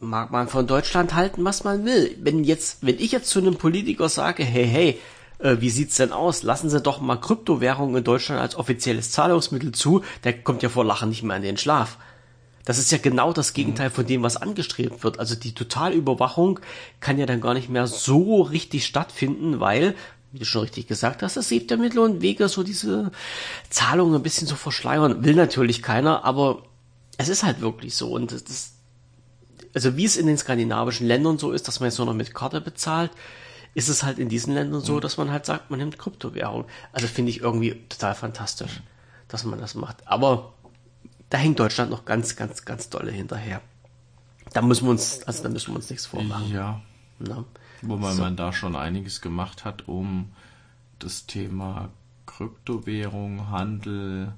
[0.00, 2.16] mag man von Deutschland halten, was man will.
[2.20, 5.00] Wenn jetzt, wenn ich jetzt zu einem Politiker sage, hey, hey,
[5.38, 6.42] äh, wie sieht's denn aus?
[6.42, 10.84] Lassen Sie doch mal Kryptowährungen in Deutschland als offizielles Zahlungsmittel zu, der kommt ja vor
[10.84, 11.98] Lachen nicht mehr in den Schlaf.
[12.64, 15.18] Das ist ja genau das Gegenteil von dem, was angestrebt wird.
[15.18, 16.60] Also die Totalüberwachung
[17.00, 19.94] kann ja dann gar nicht mehr so richtig stattfinden, weil,
[20.32, 23.12] wie du schon richtig gesagt hast, es gibt ja Mittel und Wege, so diese
[23.70, 25.24] Zahlungen ein bisschen zu verschleiern.
[25.24, 26.62] Will natürlich keiner, aber
[27.16, 28.10] es ist halt wirklich so.
[28.12, 28.72] Und das, das
[29.74, 32.34] also wie es in den skandinavischen Ländern so ist, dass man jetzt nur noch mit
[32.34, 33.10] Karte bezahlt,
[33.74, 36.64] ist es halt in diesen Ländern so, dass man halt sagt, man nimmt Kryptowährung.
[36.92, 38.80] Also finde ich irgendwie total fantastisch,
[39.28, 40.06] dass man das macht.
[40.06, 40.54] Aber
[41.30, 43.60] da hängt Deutschland noch ganz, ganz, ganz dolle hinterher.
[44.52, 46.52] Da müssen wir uns, also da müssen wir uns nichts vormachen.
[46.52, 46.80] Ja.
[47.20, 47.44] Ne?
[47.82, 50.32] Wobei man da schon einiges gemacht hat, um
[50.98, 51.90] das Thema
[52.26, 54.34] Kryptowährung, Handel,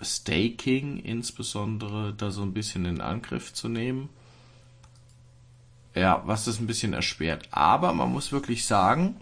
[0.00, 4.08] Staking insbesondere da so ein bisschen in Angriff zu nehmen.
[5.94, 7.48] Ja, was das ein bisschen erschwert.
[7.50, 9.16] Aber man muss wirklich sagen,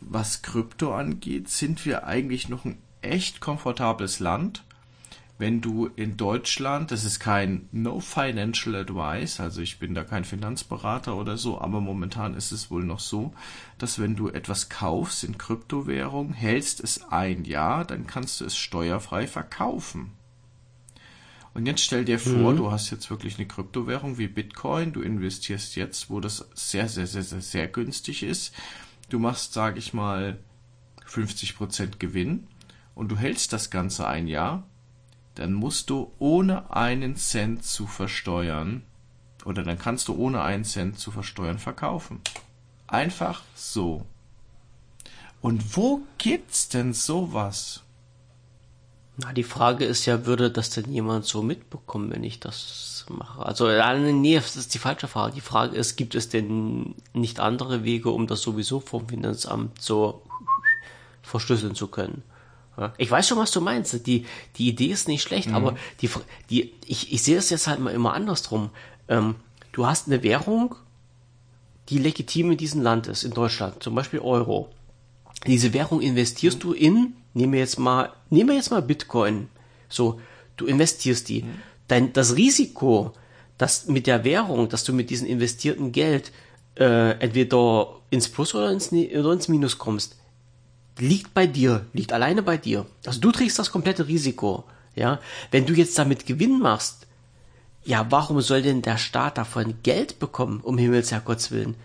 [0.00, 4.64] was Krypto angeht, sind wir eigentlich noch ein echt komfortables Land.
[5.40, 10.26] Wenn du in Deutschland, das ist kein No Financial Advice, also ich bin da kein
[10.26, 13.32] Finanzberater oder so, aber momentan ist es wohl noch so,
[13.78, 18.58] dass wenn du etwas kaufst in Kryptowährung, hältst es ein Jahr, dann kannst du es
[18.58, 20.12] steuerfrei verkaufen.
[21.54, 25.74] Und jetzt stell dir vor, du hast jetzt wirklich eine Kryptowährung wie Bitcoin, du investierst
[25.74, 28.52] jetzt, wo das sehr, sehr, sehr, sehr, sehr günstig ist.
[29.08, 30.38] Du machst, sage ich mal,
[31.08, 32.46] 50% Gewinn
[32.94, 34.64] und du hältst das Ganze ein Jahr,
[35.34, 38.82] dann musst du ohne einen Cent zu versteuern,
[39.44, 42.20] oder dann kannst du ohne einen Cent zu versteuern verkaufen.
[42.86, 44.04] Einfach so.
[45.40, 47.82] Und wo gibt's denn sowas?
[49.16, 53.44] Na, die Frage ist ja, würde das denn jemand so mitbekommen, wenn ich das mache?
[53.44, 55.34] Also, äh, nee, das ist die falsche Frage.
[55.34, 60.22] Die Frage ist, gibt es denn nicht andere Wege, um das sowieso vom Finanzamt so
[61.22, 62.22] verschlüsseln zu können?
[62.98, 64.06] Ich weiß schon, was du meinst.
[64.06, 64.26] Die,
[64.56, 66.08] die Idee ist nicht schlecht, aber die,
[66.48, 68.70] die, ich, ich sehe es jetzt halt mal immer andersrum.
[69.08, 69.34] Ähm,
[69.72, 70.74] du hast eine Währung,
[71.88, 74.70] die legitim in diesem Land ist, in Deutschland, zum Beispiel Euro.
[75.46, 79.48] Diese Währung investierst du in, nehmen wir jetzt mal, nehmen wir jetzt mal Bitcoin.
[79.88, 80.20] So,
[80.56, 81.44] du investierst die.
[81.88, 83.12] Dein, das Risiko,
[83.58, 86.30] dass mit der Währung, dass du mit diesem investierten Geld
[86.78, 90.19] äh, entweder ins Plus oder ins, Ne- oder ins Minus kommst,
[91.00, 92.86] liegt bei dir, liegt alleine bei dir.
[93.06, 94.64] Also du trägst das komplette Risiko.
[94.94, 95.20] Ja,
[95.50, 97.06] wenn du jetzt damit Gewinn machst,
[97.84, 101.76] ja, warum soll denn der Staat davon Geld bekommen, um Himmels Herrgotts Willen?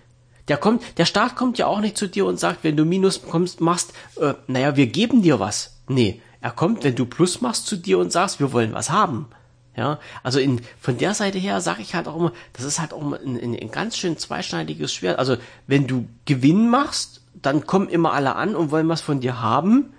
[0.48, 3.24] Der kommt, der Staat kommt ja auch nicht zu dir und sagt, wenn du Minus
[3.24, 5.78] kommst, machst, äh, naja, wir geben dir was.
[5.88, 9.28] Nee, er kommt, wenn du Plus machst, zu dir und sagst, wir wollen was haben.
[9.76, 12.94] Ja, also in, von der Seite her sage ich halt auch immer, das ist halt
[12.94, 15.20] auch ein, ein, ein ganz schön zweischneidiges Schwert.
[15.20, 15.36] Also
[15.68, 19.94] wenn du Gewinn machst, dann kommen immer alle an und wollen was von dir haben.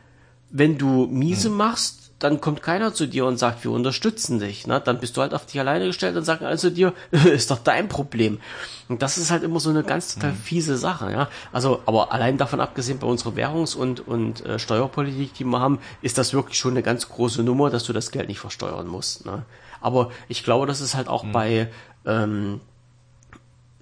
[0.51, 4.67] Wenn du miese machst, dann kommt keiner zu dir und sagt, wir unterstützen dich.
[4.67, 4.81] Ne?
[4.81, 7.89] Dann bist du halt auf dich alleine gestellt und sagen also dir, ist doch dein
[7.89, 8.41] Problem.
[8.89, 11.13] Und das ist halt immer so eine ganz total fiese Sache.
[11.13, 11.29] Ja?
[11.53, 15.79] Also, aber allein davon abgesehen, bei unserer Währungs- und, und äh, Steuerpolitik, die wir haben,
[16.01, 19.27] ist das wirklich schon eine ganz große Nummer, dass du das Geld nicht versteuern musst.
[19.27, 19.45] Ne?
[19.83, 21.71] Aber ich glaube, das ist halt auch bei,
[22.07, 22.61] ähm,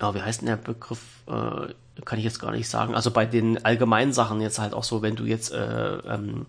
[0.01, 1.01] ja, wie heißt denn der Begriff?
[1.28, 1.72] Äh,
[2.04, 2.94] kann ich jetzt gar nicht sagen.
[2.94, 6.46] Also bei den allgemeinen Sachen jetzt halt auch so, wenn du jetzt äh, ähm,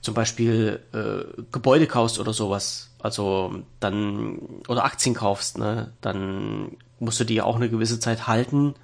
[0.00, 4.38] zum Beispiel äh, Gebäude kaufst oder sowas, also dann
[4.68, 8.74] oder Aktien kaufst, ne, dann musst du die ja auch eine gewisse Zeit halten,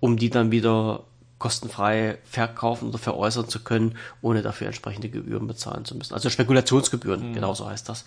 [0.00, 1.04] um die dann wieder
[1.38, 6.14] kostenfrei verkaufen oder veräußern zu können, ohne dafür entsprechende Gebühren bezahlen zu müssen.
[6.14, 8.04] Also Spekulationsgebühren, genau so heißt das.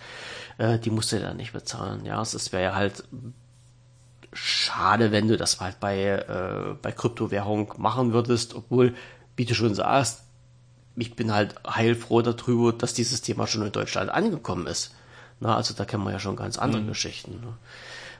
[0.57, 2.05] Äh, die musst du dann nicht bezahlen.
[2.05, 3.03] Ja, es wäre ja halt
[4.33, 8.95] schade, wenn du das halt bei, äh, bei Kryptowährung machen würdest, obwohl,
[9.35, 10.23] wie du schon sagst,
[10.95, 14.93] ich bin halt heilfroh darüber, dass dieses Thema schon in Deutschland angekommen ist.
[15.39, 17.39] Na, also da kennen wir ja schon ganz andere Geschichten.
[17.39, 17.53] Ne?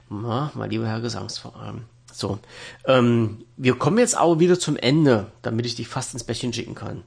[0.08, 1.84] Na, mein lieber Herr Gesangsverein.
[2.12, 2.38] So,
[2.86, 6.74] ähm, wir kommen jetzt aber wieder zum Ende, damit ich dich fast ins Bettchen schicken
[6.74, 7.02] kann.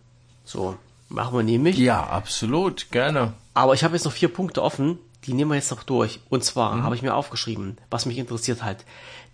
[0.46, 0.78] So,
[1.10, 1.78] machen wir nämlich.
[1.78, 3.34] Ja, absolut, gerne.
[3.54, 6.20] Aber ich habe jetzt noch vier Punkte offen, die nehmen wir jetzt noch durch.
[6.30, 6.84] Und zwar mhm.
[6.84, 8.86] habe ich mir aufgeschrieben, was mich interessiert halt,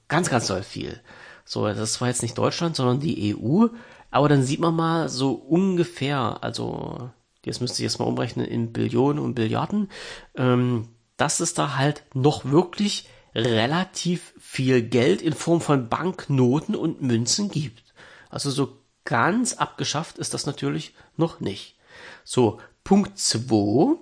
[0.09, 1.03] ganz, ganz doll viel.
[1.45, 3.67] So, das war jetzt nicht Deutschland, sondern die EU.
[4.11, 7.11] Aber dann sieht man mal so ungefähr, also
[7.45, 9.91] jetzt müsste ich jetzt mal umrechnen in Billionen und Billiarden,
[10.37, 17.03] ähm, dass es da halt noch wirklich relativ viel Geld in Form von Banknoten und
[17.03, 17.95] Münzen gibt.
[18.31, 21.77] Also so ganz abgeschafft ist das natürlich noch nicht.
[22.25, 23.97] So, Punkt 2.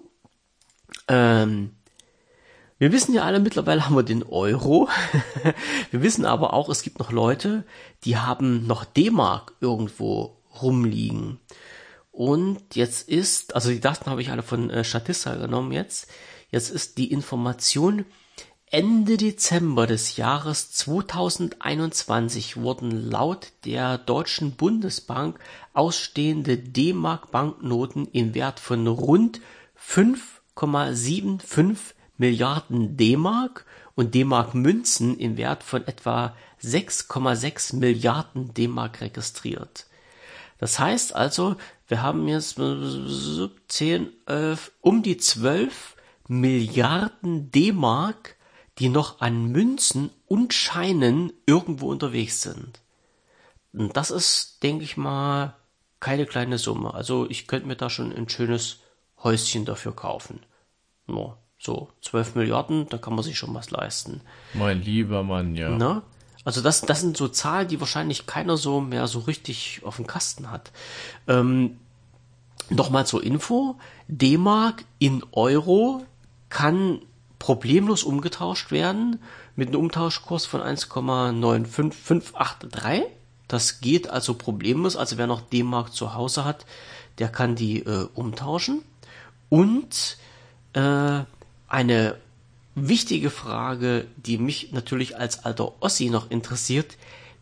[1.09, 1.77] Ähm,
[2.79, 4.89] wir wissen ja alle, mittlerweile haben wir den Euro.
[5.91, 7.65] wir wissen aber auch, es gibt noch Leute,
[8.05, 11.39] die haben noch D-Mark irgendwo rumliegen.
[12.11, 16.09] Und jetzt ist, also die Daten habe ich alle von äh, Statista genommen jetzt.
[16.53, 18.05] Jetzt ist die Information,
[18.67, 25.39] Ende Dezember des Jahres 2021 wurden laut der Deutschen Bundesbank
[25.73, 29.41] ausstehende D-Mark-Banknoten im Wert von rund
[29.81, 33.65] 5,75 Milliarden D-Mark
[33.95, 39.87] und D-Mark-Münzen im Wert von etwa 6,6 Milliarden D-Mark registriert.
[40.59, 41.57] Das heißt also,
[41.89, 42.61] wir haben jetzt
[43.69, 45.97] 10, 11, um die 12
[46.41, 48.37] Milliarden D-Mark,
[48.79, 52.81] die noch an Münzen und Scheinen irgendwo unterwegs sind.
[53.73, 55.55] Und das ist, denke ich mal,
[56.01, 56.95] keine kleine Summe.
[56.95, 58.81] Also ich könnte mir da schon ein schönes
[59.23, 60.41] Häuschen dafür kaufen.
[61.07, 64.23] No, so 12 Milliarden, da kann man sich schon was leisten.
[64.55, 65.71] Mein lieber Mann, ja.
[65.71, 66.03] Na?
[66.45, 70.07] Also das, das sind so Zahlen, die wahrscheinlich keiner so mehr so richtig auf dem
[70.07, 70.73] Kasten hat.
[71.29, 71.79] Ähm,
[72.71, 73.77] Nochmal zur Info,
[74.09, 76.07] D-Mark in Euro
[76.53, 77.01] kann
[77.39, 79.21] problemlos umgetauscht werden
[79.57, 83.05] mit einem Umtauschkurs von 1,95583.
[83.49, 84.97] Das geht also problemlos.
[84.97, 86.67] Also wer noch D-Mark zu Hause hat,
[87.19, 88.83] der kann die äh, umtauschen.
[89.49, 90.19] Und
[90.75, 91.21] äh,
[91.69, 92.17] eine
[92.75, 96.99] wichtige Frage, die mich natürlich als alter Ossi noch interessiert,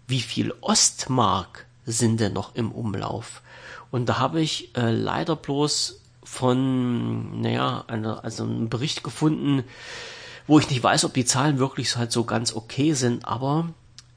[0.07, 3.43] wie viel Ostmark sind denn noch im Umlauf?
[3.91, 6.00] Und da habe ich äh, leider bloß
[6.31, 9.65] von, naja, eine, also einen Bericht gefunden,
[10.47, 13.71] wo ich nicht weiß, ob die Zahlen wirklich halt so ganz okay sind, aber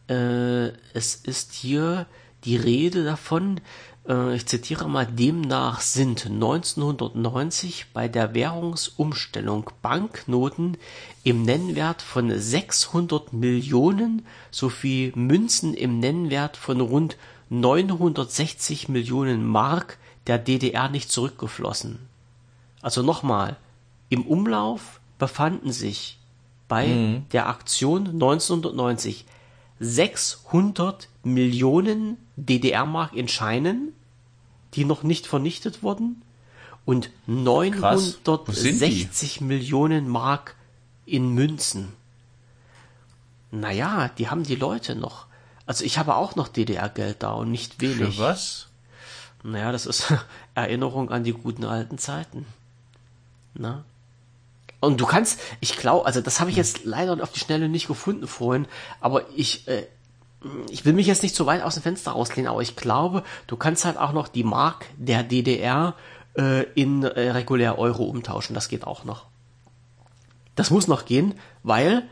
[0.08, 2.06] äh, es ist hier
[2.46, 3.62] die Rede davon,
[4.08, 10.78] äh, ich zitiere mal, demnach sind 1990 bei der Währungsumstellung Banknoten
[11.24, 17.18] im Nennwert von 600 Millionen sowie Münzen im Nennwert von rund
[17.50, 19.98] 960 Millionen Mark
[20.28, 22.00] der DDR nicht zurückgeflossen.
[22.82, 23.58] Also nochmal,
[24.10, 26.20] im Umlauf befanden sich
[26.68, 27.26] bei mhm.
[27.32, 29.26] der Aktion 1990
[29.80, 33.94] 600 Millionen DDR-Mark in Scheinen,
[34.74, 36.22] die noch nicht vernichtet wurden,
[36.86, 40.56] und 960 Millionen Mark
[41.06, 41.94] in Münzen.
[43.52, 45.28] Naja, die haben die Leute noch.
[45.66, 48.16] Also ich habe auch noch DDR-Geld da und nicht wenig.
[48.16, 48.68] Für was?
[49.44, 50.14] Naja, das ist
[50.56, 52.46] Erinnerung an die guten alten Zeiten.
[53.54, 53.84] Na?
[54.80, 57.88] Und du kannst, ich glaube, also das habe ich jetzt leider auf die Schnelle nicht
[57.88, 58.68] gefunden vorhin,
[59.00, 59.86] aber ich, äh,
[60.70, 63.56] ich will mich jetzt nicht zu weit aus dem Fenster rauslehnen, aber ich glaube, du
[63.56, 65.96] kannst halt auch noch die Mark der DDR
[66.38, 68.54] äh, in äh, regulär Euro umtauschen.
[68.56, 69.26] Das geht auch noch.
[70.56, 72.04] Das muss noch gehen, weil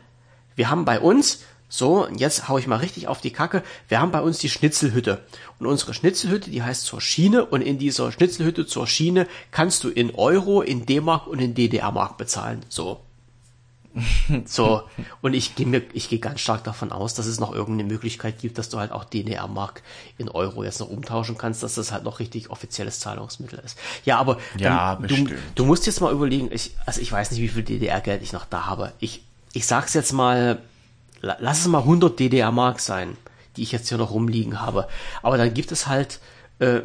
[0.56, 3.62] wir haben bei uns so, und jetzt hau ich mal richtig auf die Kacke.
[3.88, 5.22] Wir haben bei uns die Schnitzelhütte.
[5.58, 7.46] Und unsere Schnitzelhütte, die heißt zur Schiene.
[7.46, 12.18] Und in dieser Schnitzelhütte zur Schiene kannst du in Euro, in D-Mark und in DDR-Mark
[12.18, 12.60] bezahlen.
[12.68, 13.00] So.
[14.46, 14.82] So,
[15.20, 18.38] und ich gehe mir, ich gehe ganz stark davon aus, dass es noch irgendeine Möglichkeit
[18.38, 19.82] gibt, dass du halt auch DDR-Mark
[20.16, 23.78] in Euro jetzt noch umtauschen kannst, dass das halt noch richtig offizielles Zahlungsmittel ist.
[24.06, 27.40] Ja, aber ja, dann, du, du musst jetzt mal überlegen, ich, also ich weiß nicht,
[27.40, 28.92] wie viel DDR-Geld ich noch da habe.
[28.98, 30.62] Ich, ich sag's jetzt mal
[31.22, 33.16] lass es mal 100 DDR-Mark sein,
[33.56, 34.88] die ich jetzt hier noch rumliegen habe.
[35.22, 36.20] Aber dann gibt es halt
[36.58, 36.82] äh,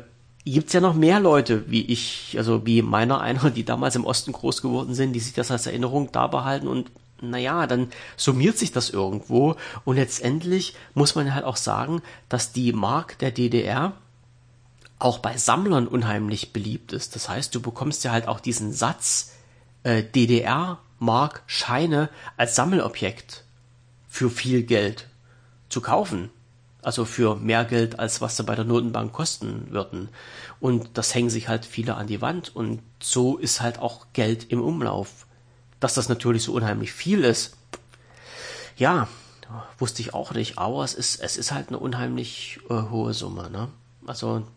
[0.53, 4.31] gibt's ja noch mehr Leute, wie ich, also wie meiner einer, die damals im Osten
[4.31, 8.71] groß geworden sind, die sich das als Erinnerung da behalten und naja, dann summiert sich
[8.71, 9.55] das irgendwo
[9.85, 13.93] und letztendlich muss man halt auch sagen, dass die Mark der DDR
[14.99, 17.15] auch bei Sammlern unheimlich beliebt ist.
[17.15, 19.33] Das heißt, du bekommst ja halt auch diesen Satz
[19.81, 23.45] äh, DDR-Mark Scheine als Sammelobjekt
[24.17, 25.07] für viel Geld
[25.69, 26.31] zu kaufen.
[26.81, 30.09] Also für mehr Geld, als was sie bei der Notenbank kosten würden.
[30.59, 32.55] Und das hängen sich halt viele an die Wand.
[32.55, 35.27] Und so ist halt auch Geld im Umlauf.
[35.79, 37.57] Dass das natürlich so unheimlich viel ist,
[38.75, 39.07] ja,
[39.77, 40.57] wusste ich auch nicht.
[40.57, 43.51] Aber es ist, es ist halt eine unheimlich äh, hohe Summe.
[43.51, 43.67] Ne?
[44.07, 44.47] Also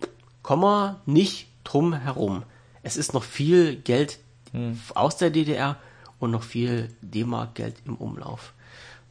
[0.42, 2.44] kommen wir nicht drum herum.
[2.82, 4.20] Es ist noch viel Geld
[4.52, 4.80] hm.
[4.94, 5.76] aus der DDR
[6.18, 8.54] und noch viel D-Mark-Geld im Umlauf.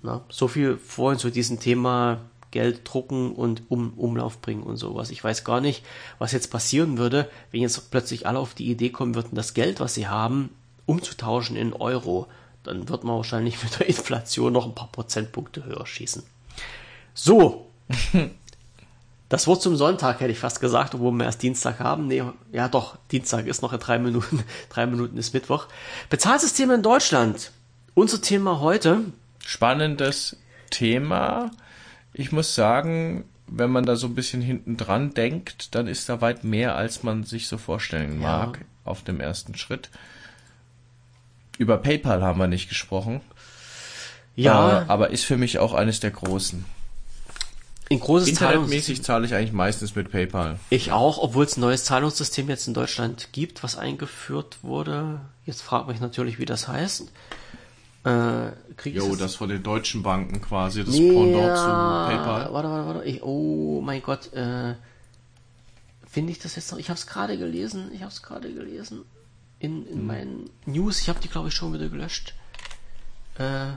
[0.01, 2.19] Na, so viel vorhin zu diesem Thema
[2.51, 5.11] Geld drucken und um Umlauf bringen und sowas.
[5.11, 5.83] Ich weiß gar nicht,
[6.17, 9.79] was jetzt passieren würde, wenn jetzt plötzlich alle auf die Idee kommen würden, das Geld,
[9.79, 10.49] was sie haben,
[10.85, 12.27] umzutauschen in Euro.
[12.63, 16.23] Dann wird man wahrscheinlich mit der Inflation noch ein paar Prozentpunkte höher schießen.
[17.13, 17.67] So.
[19.29, 22.07] Das Wort zum Sonntag hätte ich fast gesagt, obwohl wir erst Dienstag haben.
[22.07, 24.43] Nee, ja doch, Dienstag ist noch in drei Minuten.
[24.69, 25.67] drei Minuten ist Mittwoch.
[26.09, 27.51] Bezahlsysteme in Deutschland.
[27.93, 29.01] Unser Thema heute.
[29.45, 30.37] Spannendes
[30.69, 31.51] Thema.
[32.13, 36.21] Ich muss sagen, wenn man da so ein bisschen hinten dran denkt, dann ist da
[36.21, 38.65] weit mehr, als man sich so vorstellen mag ja.
[38.85, 39.89] auf dem ersten Schritt.
[41.57, 43.21] Über PayPal haben wir nicht gesprochen.
[44.35, 44.81] Ja.
[44.81, 46.63] Äh, aber ist für mich auch eines der großen.
[47.89, 50.59] In großes Internetmäßig zahle ich eigentlich meistens mit PayPal.
[50.69, 55.21] Ich auch, obwohl es ein neues Zahlungssystem jetzt in Deutschland gibt, was eingeführt wurde.
[55.45, 57.11] Jetzt fragt mich natürlich, wie das heißt.
[58.05, 58.51] Äh,
[58.89, 62.53] jo, das von den deutschen Banken quasi, das nee, Pendant zu PayPal.
[62.53, 63.09] Warte, warte, warte.
[63.09, 64.75] Ich, oh mein Gott, äh,
[66.07, 66.79] finde ich das jetzt noch?
[66.79, 67.91] Ich habe es gerade gelesen.
[67.93, 69.03] Ich habe es gerade gelesen
[69.59, 70.07] in, in hm.
[70.07, 71.01] meinen News.
[71.01, 72.35] Ich habe die glaube ich schon wieder gelöscht.
[73.37, 73.73] Äh,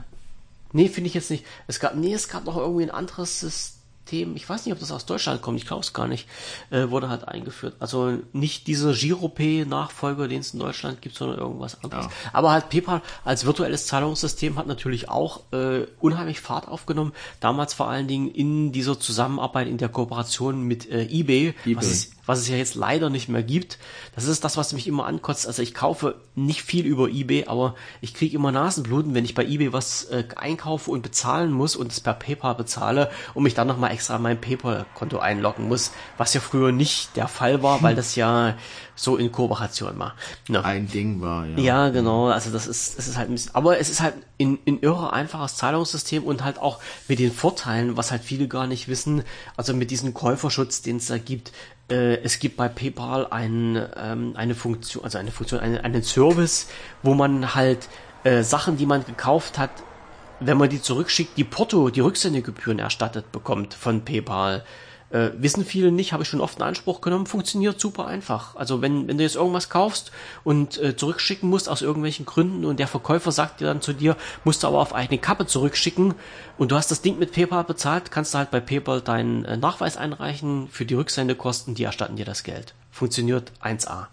[0.71, 1.45] nee, finde ich jetzt nicht.
[1.67, 4.79] Es gab, nee, es gab noch irgendwie ein anderes System Themen, ich weiß nicht, ob
[4.79, 6.27] das aus Deutschland kommt, ich glaube es gar nicht,
[6.69, 7.75] äh, wurde halt eingeführt.
[7.79, 12.05] Also nicht dieser Giropay-Nachfolger, den es in Deutschland gibt, sondern irgendwas anderes.
[12.05, 12.11] Ja.
[12.33, 17.13] Aber halt PayPal als virtuelles Zahlungssystem hat natürlich auch äh, unheimlich Fahrt aufgenommen.
[17.39, 21.75] Damals vor allen Dingen in dieser Zusammenarbeit, in der Kooperation mit äh, eBay, eBay.
[21.77, 23.77] Was, es, was es ja jetzt leider nicht mehr gibt.
[24.15, 25.45] Das ist das, was mich immer ankotzt.
[25.45, 29.45] Also ich kaufe nicht viel über eBay, aber ich kriege immer Nasenbluten, wenn ich bei
[29.45, 33.67] eBay was äh, einkaufe und bezahlen muss und es per PayPal bezahle und mich dann
[33.67, 38.15] nochmal extra mein PayPal-Konto einloggen muss, was ja früher nicht der Fall war, weil das
[38.15, 38.55] ja
[38.95, 40.15] so in Kooperation war.
[40.47, 40.63] Ne?
[40.63, 41.57] Ein Ding war, ja.
[41.57, 42.27] Ja, genau.
[42.27, 45.13] Also das ist, das ist halt ein bisschen, aber es ist halt in, in irre
[45.13, 49.23] einfaches Zahlungssystem und halt auch mit den Vorteilen, was halt viele gar nicht wissen,
[49.57, 51.51] also mit diesem Käuferschutz, den es da gibt.
[51.93, 56.67] Äh, es gibt bei PayPal ein, ähm, eine Funktion, also eine Funktion, eine, einen Service,
[57.03, 57.87] wo man halt
[58.23, 59.71] äh, Sachen, die man gekauft hat,
[60.39, 64.65] wenn man die zurückschickt, die Porto, die Rücksendegebühren erstattet bekommt von PayPal.
[65.13, 68.55] Äh, wissen viele nicht, habe ich schon oft in Anspruch genommen, funktioniert super einfach.
[68.55, 70.11] Also wenn, wenn du jetzt irgendwas kaufst
[70.43, 74.17] und äh, zurückschicken musst aus irgendwelchen Gründen und der Verkäufer sagt dir dann zu dir,
[74.43, 76.15] musst du aber auf eigene Kappe zurückschicken
[76.57, 79.55] und du hast das Ding mit PayPal bezahlt, kannst du halt bei PayPal deinen äh,
[79.55, 82.73] Nachweis einreichen für die Rücksendekosten, die erstatten dir das Geld.
[82.89, 84.07] Funktioniert 1A.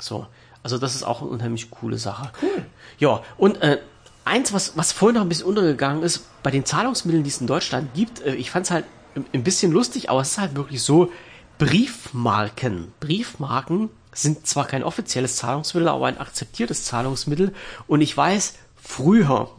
[0.00, 0.26] So.
[0.62, 2.32] Also das ist auch eine unheimlich coole Sache.
[2.40, 2.64] Cool.
[2.98, 3.78] Ja, und äh,
[4.24, 7.46] eins, was, was vorhin noch ein bisschen untergegangen ist, bei den Zahlungsmitteln, die es in
[7.46, 10.82] Deutschland gibt, äh, ich fand es halt ein bisschen lustig, aber es ist halt wirklich
[10.82, 11.10] so,
[11.58, 12.92] Briefmarken.
[13.00, 17.52] Briefmarken sind zwar kein offizielles Zahlungsmittel, aber ein akzeptiertes Zahlungsmittel.
[17.86, 19.50] Und ich weiß, früher,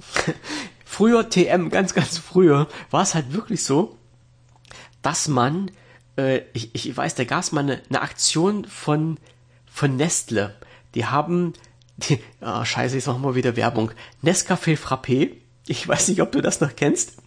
[0.85, 3.97] früher TM, ganz, ganz früher, war es halt wirklich so,
[5.01, 5.69] dass man,
[6.17, 9.17] äh, ich, ich weiß, da gab es mal eine, eine Aktion von,
[9.71, 10.55] von Nestle.
[10.95, 11.53] Die haben,
[11.97, 13.91] die, oh, scheiße, jetzt machen wir wieder Werbung.
[14.23, 15.35] Nescafé Frappé.
[15.67, 17.21] Ich weiß nicht, ob du das noch kennst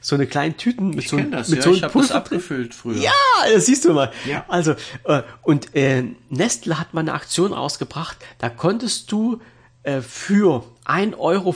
[0.00, 2.74] so eine kleinen Tüten mit ich so, das, mit ja, so ich einem Pulver abgefüllt
[2.74, 2.96] früher.
[2.96, 3.12] Ja,
[3.52, 4.10] das siehst du mal.
[4.26, 4.44] Ja.
[4.48, 4.74] Also
[5.04, 9.40] äh, und äh, Nestle hat mal eine Aktion ausgebracht, da konntest du
[9.82, 11.54] äh, für 1,50 Euro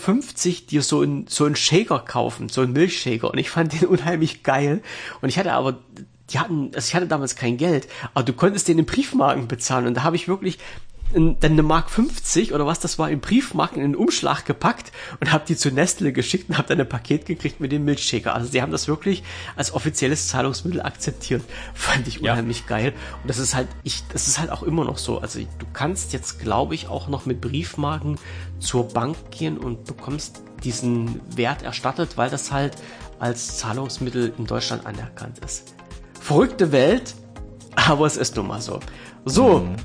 [0.70, 4.42] dir so ein so ein Shaker kaufen, so ein Milchshaker und ich fand den unheimlich
[4.42, 4.82] geil
[5.20, 5.78] und ich hatte aber
[6.30, 9.86] die hatten, also ich hatte damals kein Geld, aber du konntest den in Briefmarken bezahlen
[9.86, 10.58] und da habe ich wirklich
[11.14, 15.32] dann eine Mark 50 oder was das war in Briefmarken in einen Umschlag gepackt und
[15.32, 18.34] habe die zu Nestle geschickt und habe dann ein Paket gekriegt mit dem Milchshaker.
[18.34, 19.22] Also sie haben das wirklich
[19.56, 21.42] als offizielles Zahlungsmittel akzeptiert.
[21.74, 22.66] Fand ich unheimlich ja.
[22.66, 22.92] geil.
[23.22, 25.18] Und das ist halt, ich, das ist halt auch immer noch so.
[25.18, 28.18] Also du kannst jetzt, glaube ich, auch noch mit Briefmarken
[28.58, 32.76] zur Bank gehen und bekommst diesen Wert erstattet, weil das halt
[33.18, 35.74] als Zahlungsmittel in Deutschland anerkannt ist.
[36.20, 37.14] Verrückte Welt,
[37.88, 38.80] Aber es ist nun mal so.
[39.24, 39.60] So.
[39.60, 39.76] Mhm.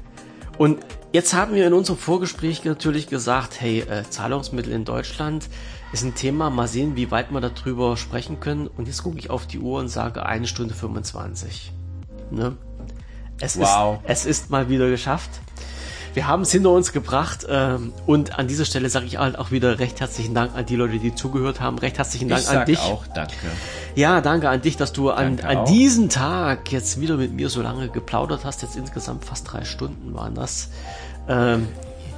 [0.58, 0.80] Und
[1.12, 5.50] jetzt haben wir in unserem Vorgespräch natürlich gesagt, hey, äh, Zahlungsmittel in Deutschland
[5.92, 6.50] ist ein Thema.
[6.50, 8.68] Mal sehen, wie weit wir darüber sprechen können.
[8.68, 11.72] Und jetzt gucke ich auf die Uhr und sage eine Stunde 25.
[12.32, 12.56] Ne?
[13.42, 14.00] Es, wow.
[14.04, 15.30] ist, es ist mal wieder geschafft.
[16.20, 19.52] Wir haben es hinter uns gebracht ähm, und an dieser Stelle sage ich halt auch
[19.52, 21.80] wieder recht herzlichen Dank an die Leute, die zugehört haben.
[21.80, 22.80] Recht herzlichen Dank ich an dich.
[22.82, 23.36] auch danke.
[23.96, 27.62] Ja, danke an dich, dass du an, an diesem Tag jetzt wieder mit mir so
[27.62, 28.64] lange geplaudert hast.
[28.64, 30.68] Jetzt insgesamt fast drei Stunden waren das.
[31.30, 31.70] Ähm,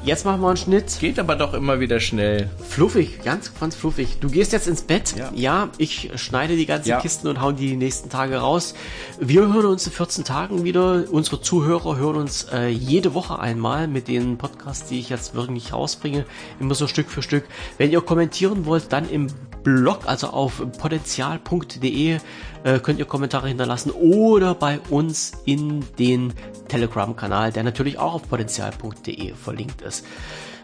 [0.03, 0.97] Jetzt machen wir einen Schnitt.
[0.99, 2.49] Geht aber doch immer wieder schnell.
[2.67, 4.17] Fluffig, ganz, ganz fluffig.
[4.19, 5.13] Du gehst jetzt ins Bett.
[5.15, 6.99] Ja, ja ich schneide die ganzen ja.
[6.99, 8.73] Kisten und hau die, die nächsten Tage raus.
[9.19, 11.03] Wir hören uns in 14 Tagen wieder.
[11.11, 15.71] Unsere Zuhörer hören uns äh, jede Woche einmal mit den Podcasts, die ich jetzt wirklich
[15.71, 16.25] rausbringe.
[16.59, 17.45] Immer so Stück für Stück.
[17.77, 19.27] Wenn ihr kommentieren wollt, dann im
[19.63, 22.17] Blog, also auf potenzial.de
[22.63, 26.33] äh, könnt ihr Kommentare hinterlassen oder bei uns in den
[26.67, 30.05] Telegram-Kanal, der natürlich auch auf potenzial.de verlinkt ist.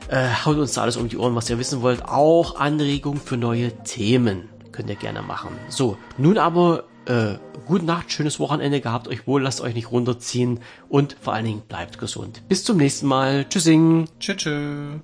[0.10, 2.06] Äh, haut uns da alles um die Ohren, was ihr wissen wollt.
[2.06, 5.50] Auch Anregungen für neue Themen könnt ihr gerne machen.
[5.70, 10.60] So, nun aber äh, gute Nacht, schönes Wochenende, gehabt euch wohl, lasst euch nicht runterziehen
[10.90, 12.44] und vor allen Dingen bleibt gesund.
[12.48, 13.46] Bis zum nächsten Mal.
[13.50, 14.08] Tschüssing.
[14.20, 14.38] Tschüss.
[14.38, 15.02] tschüss.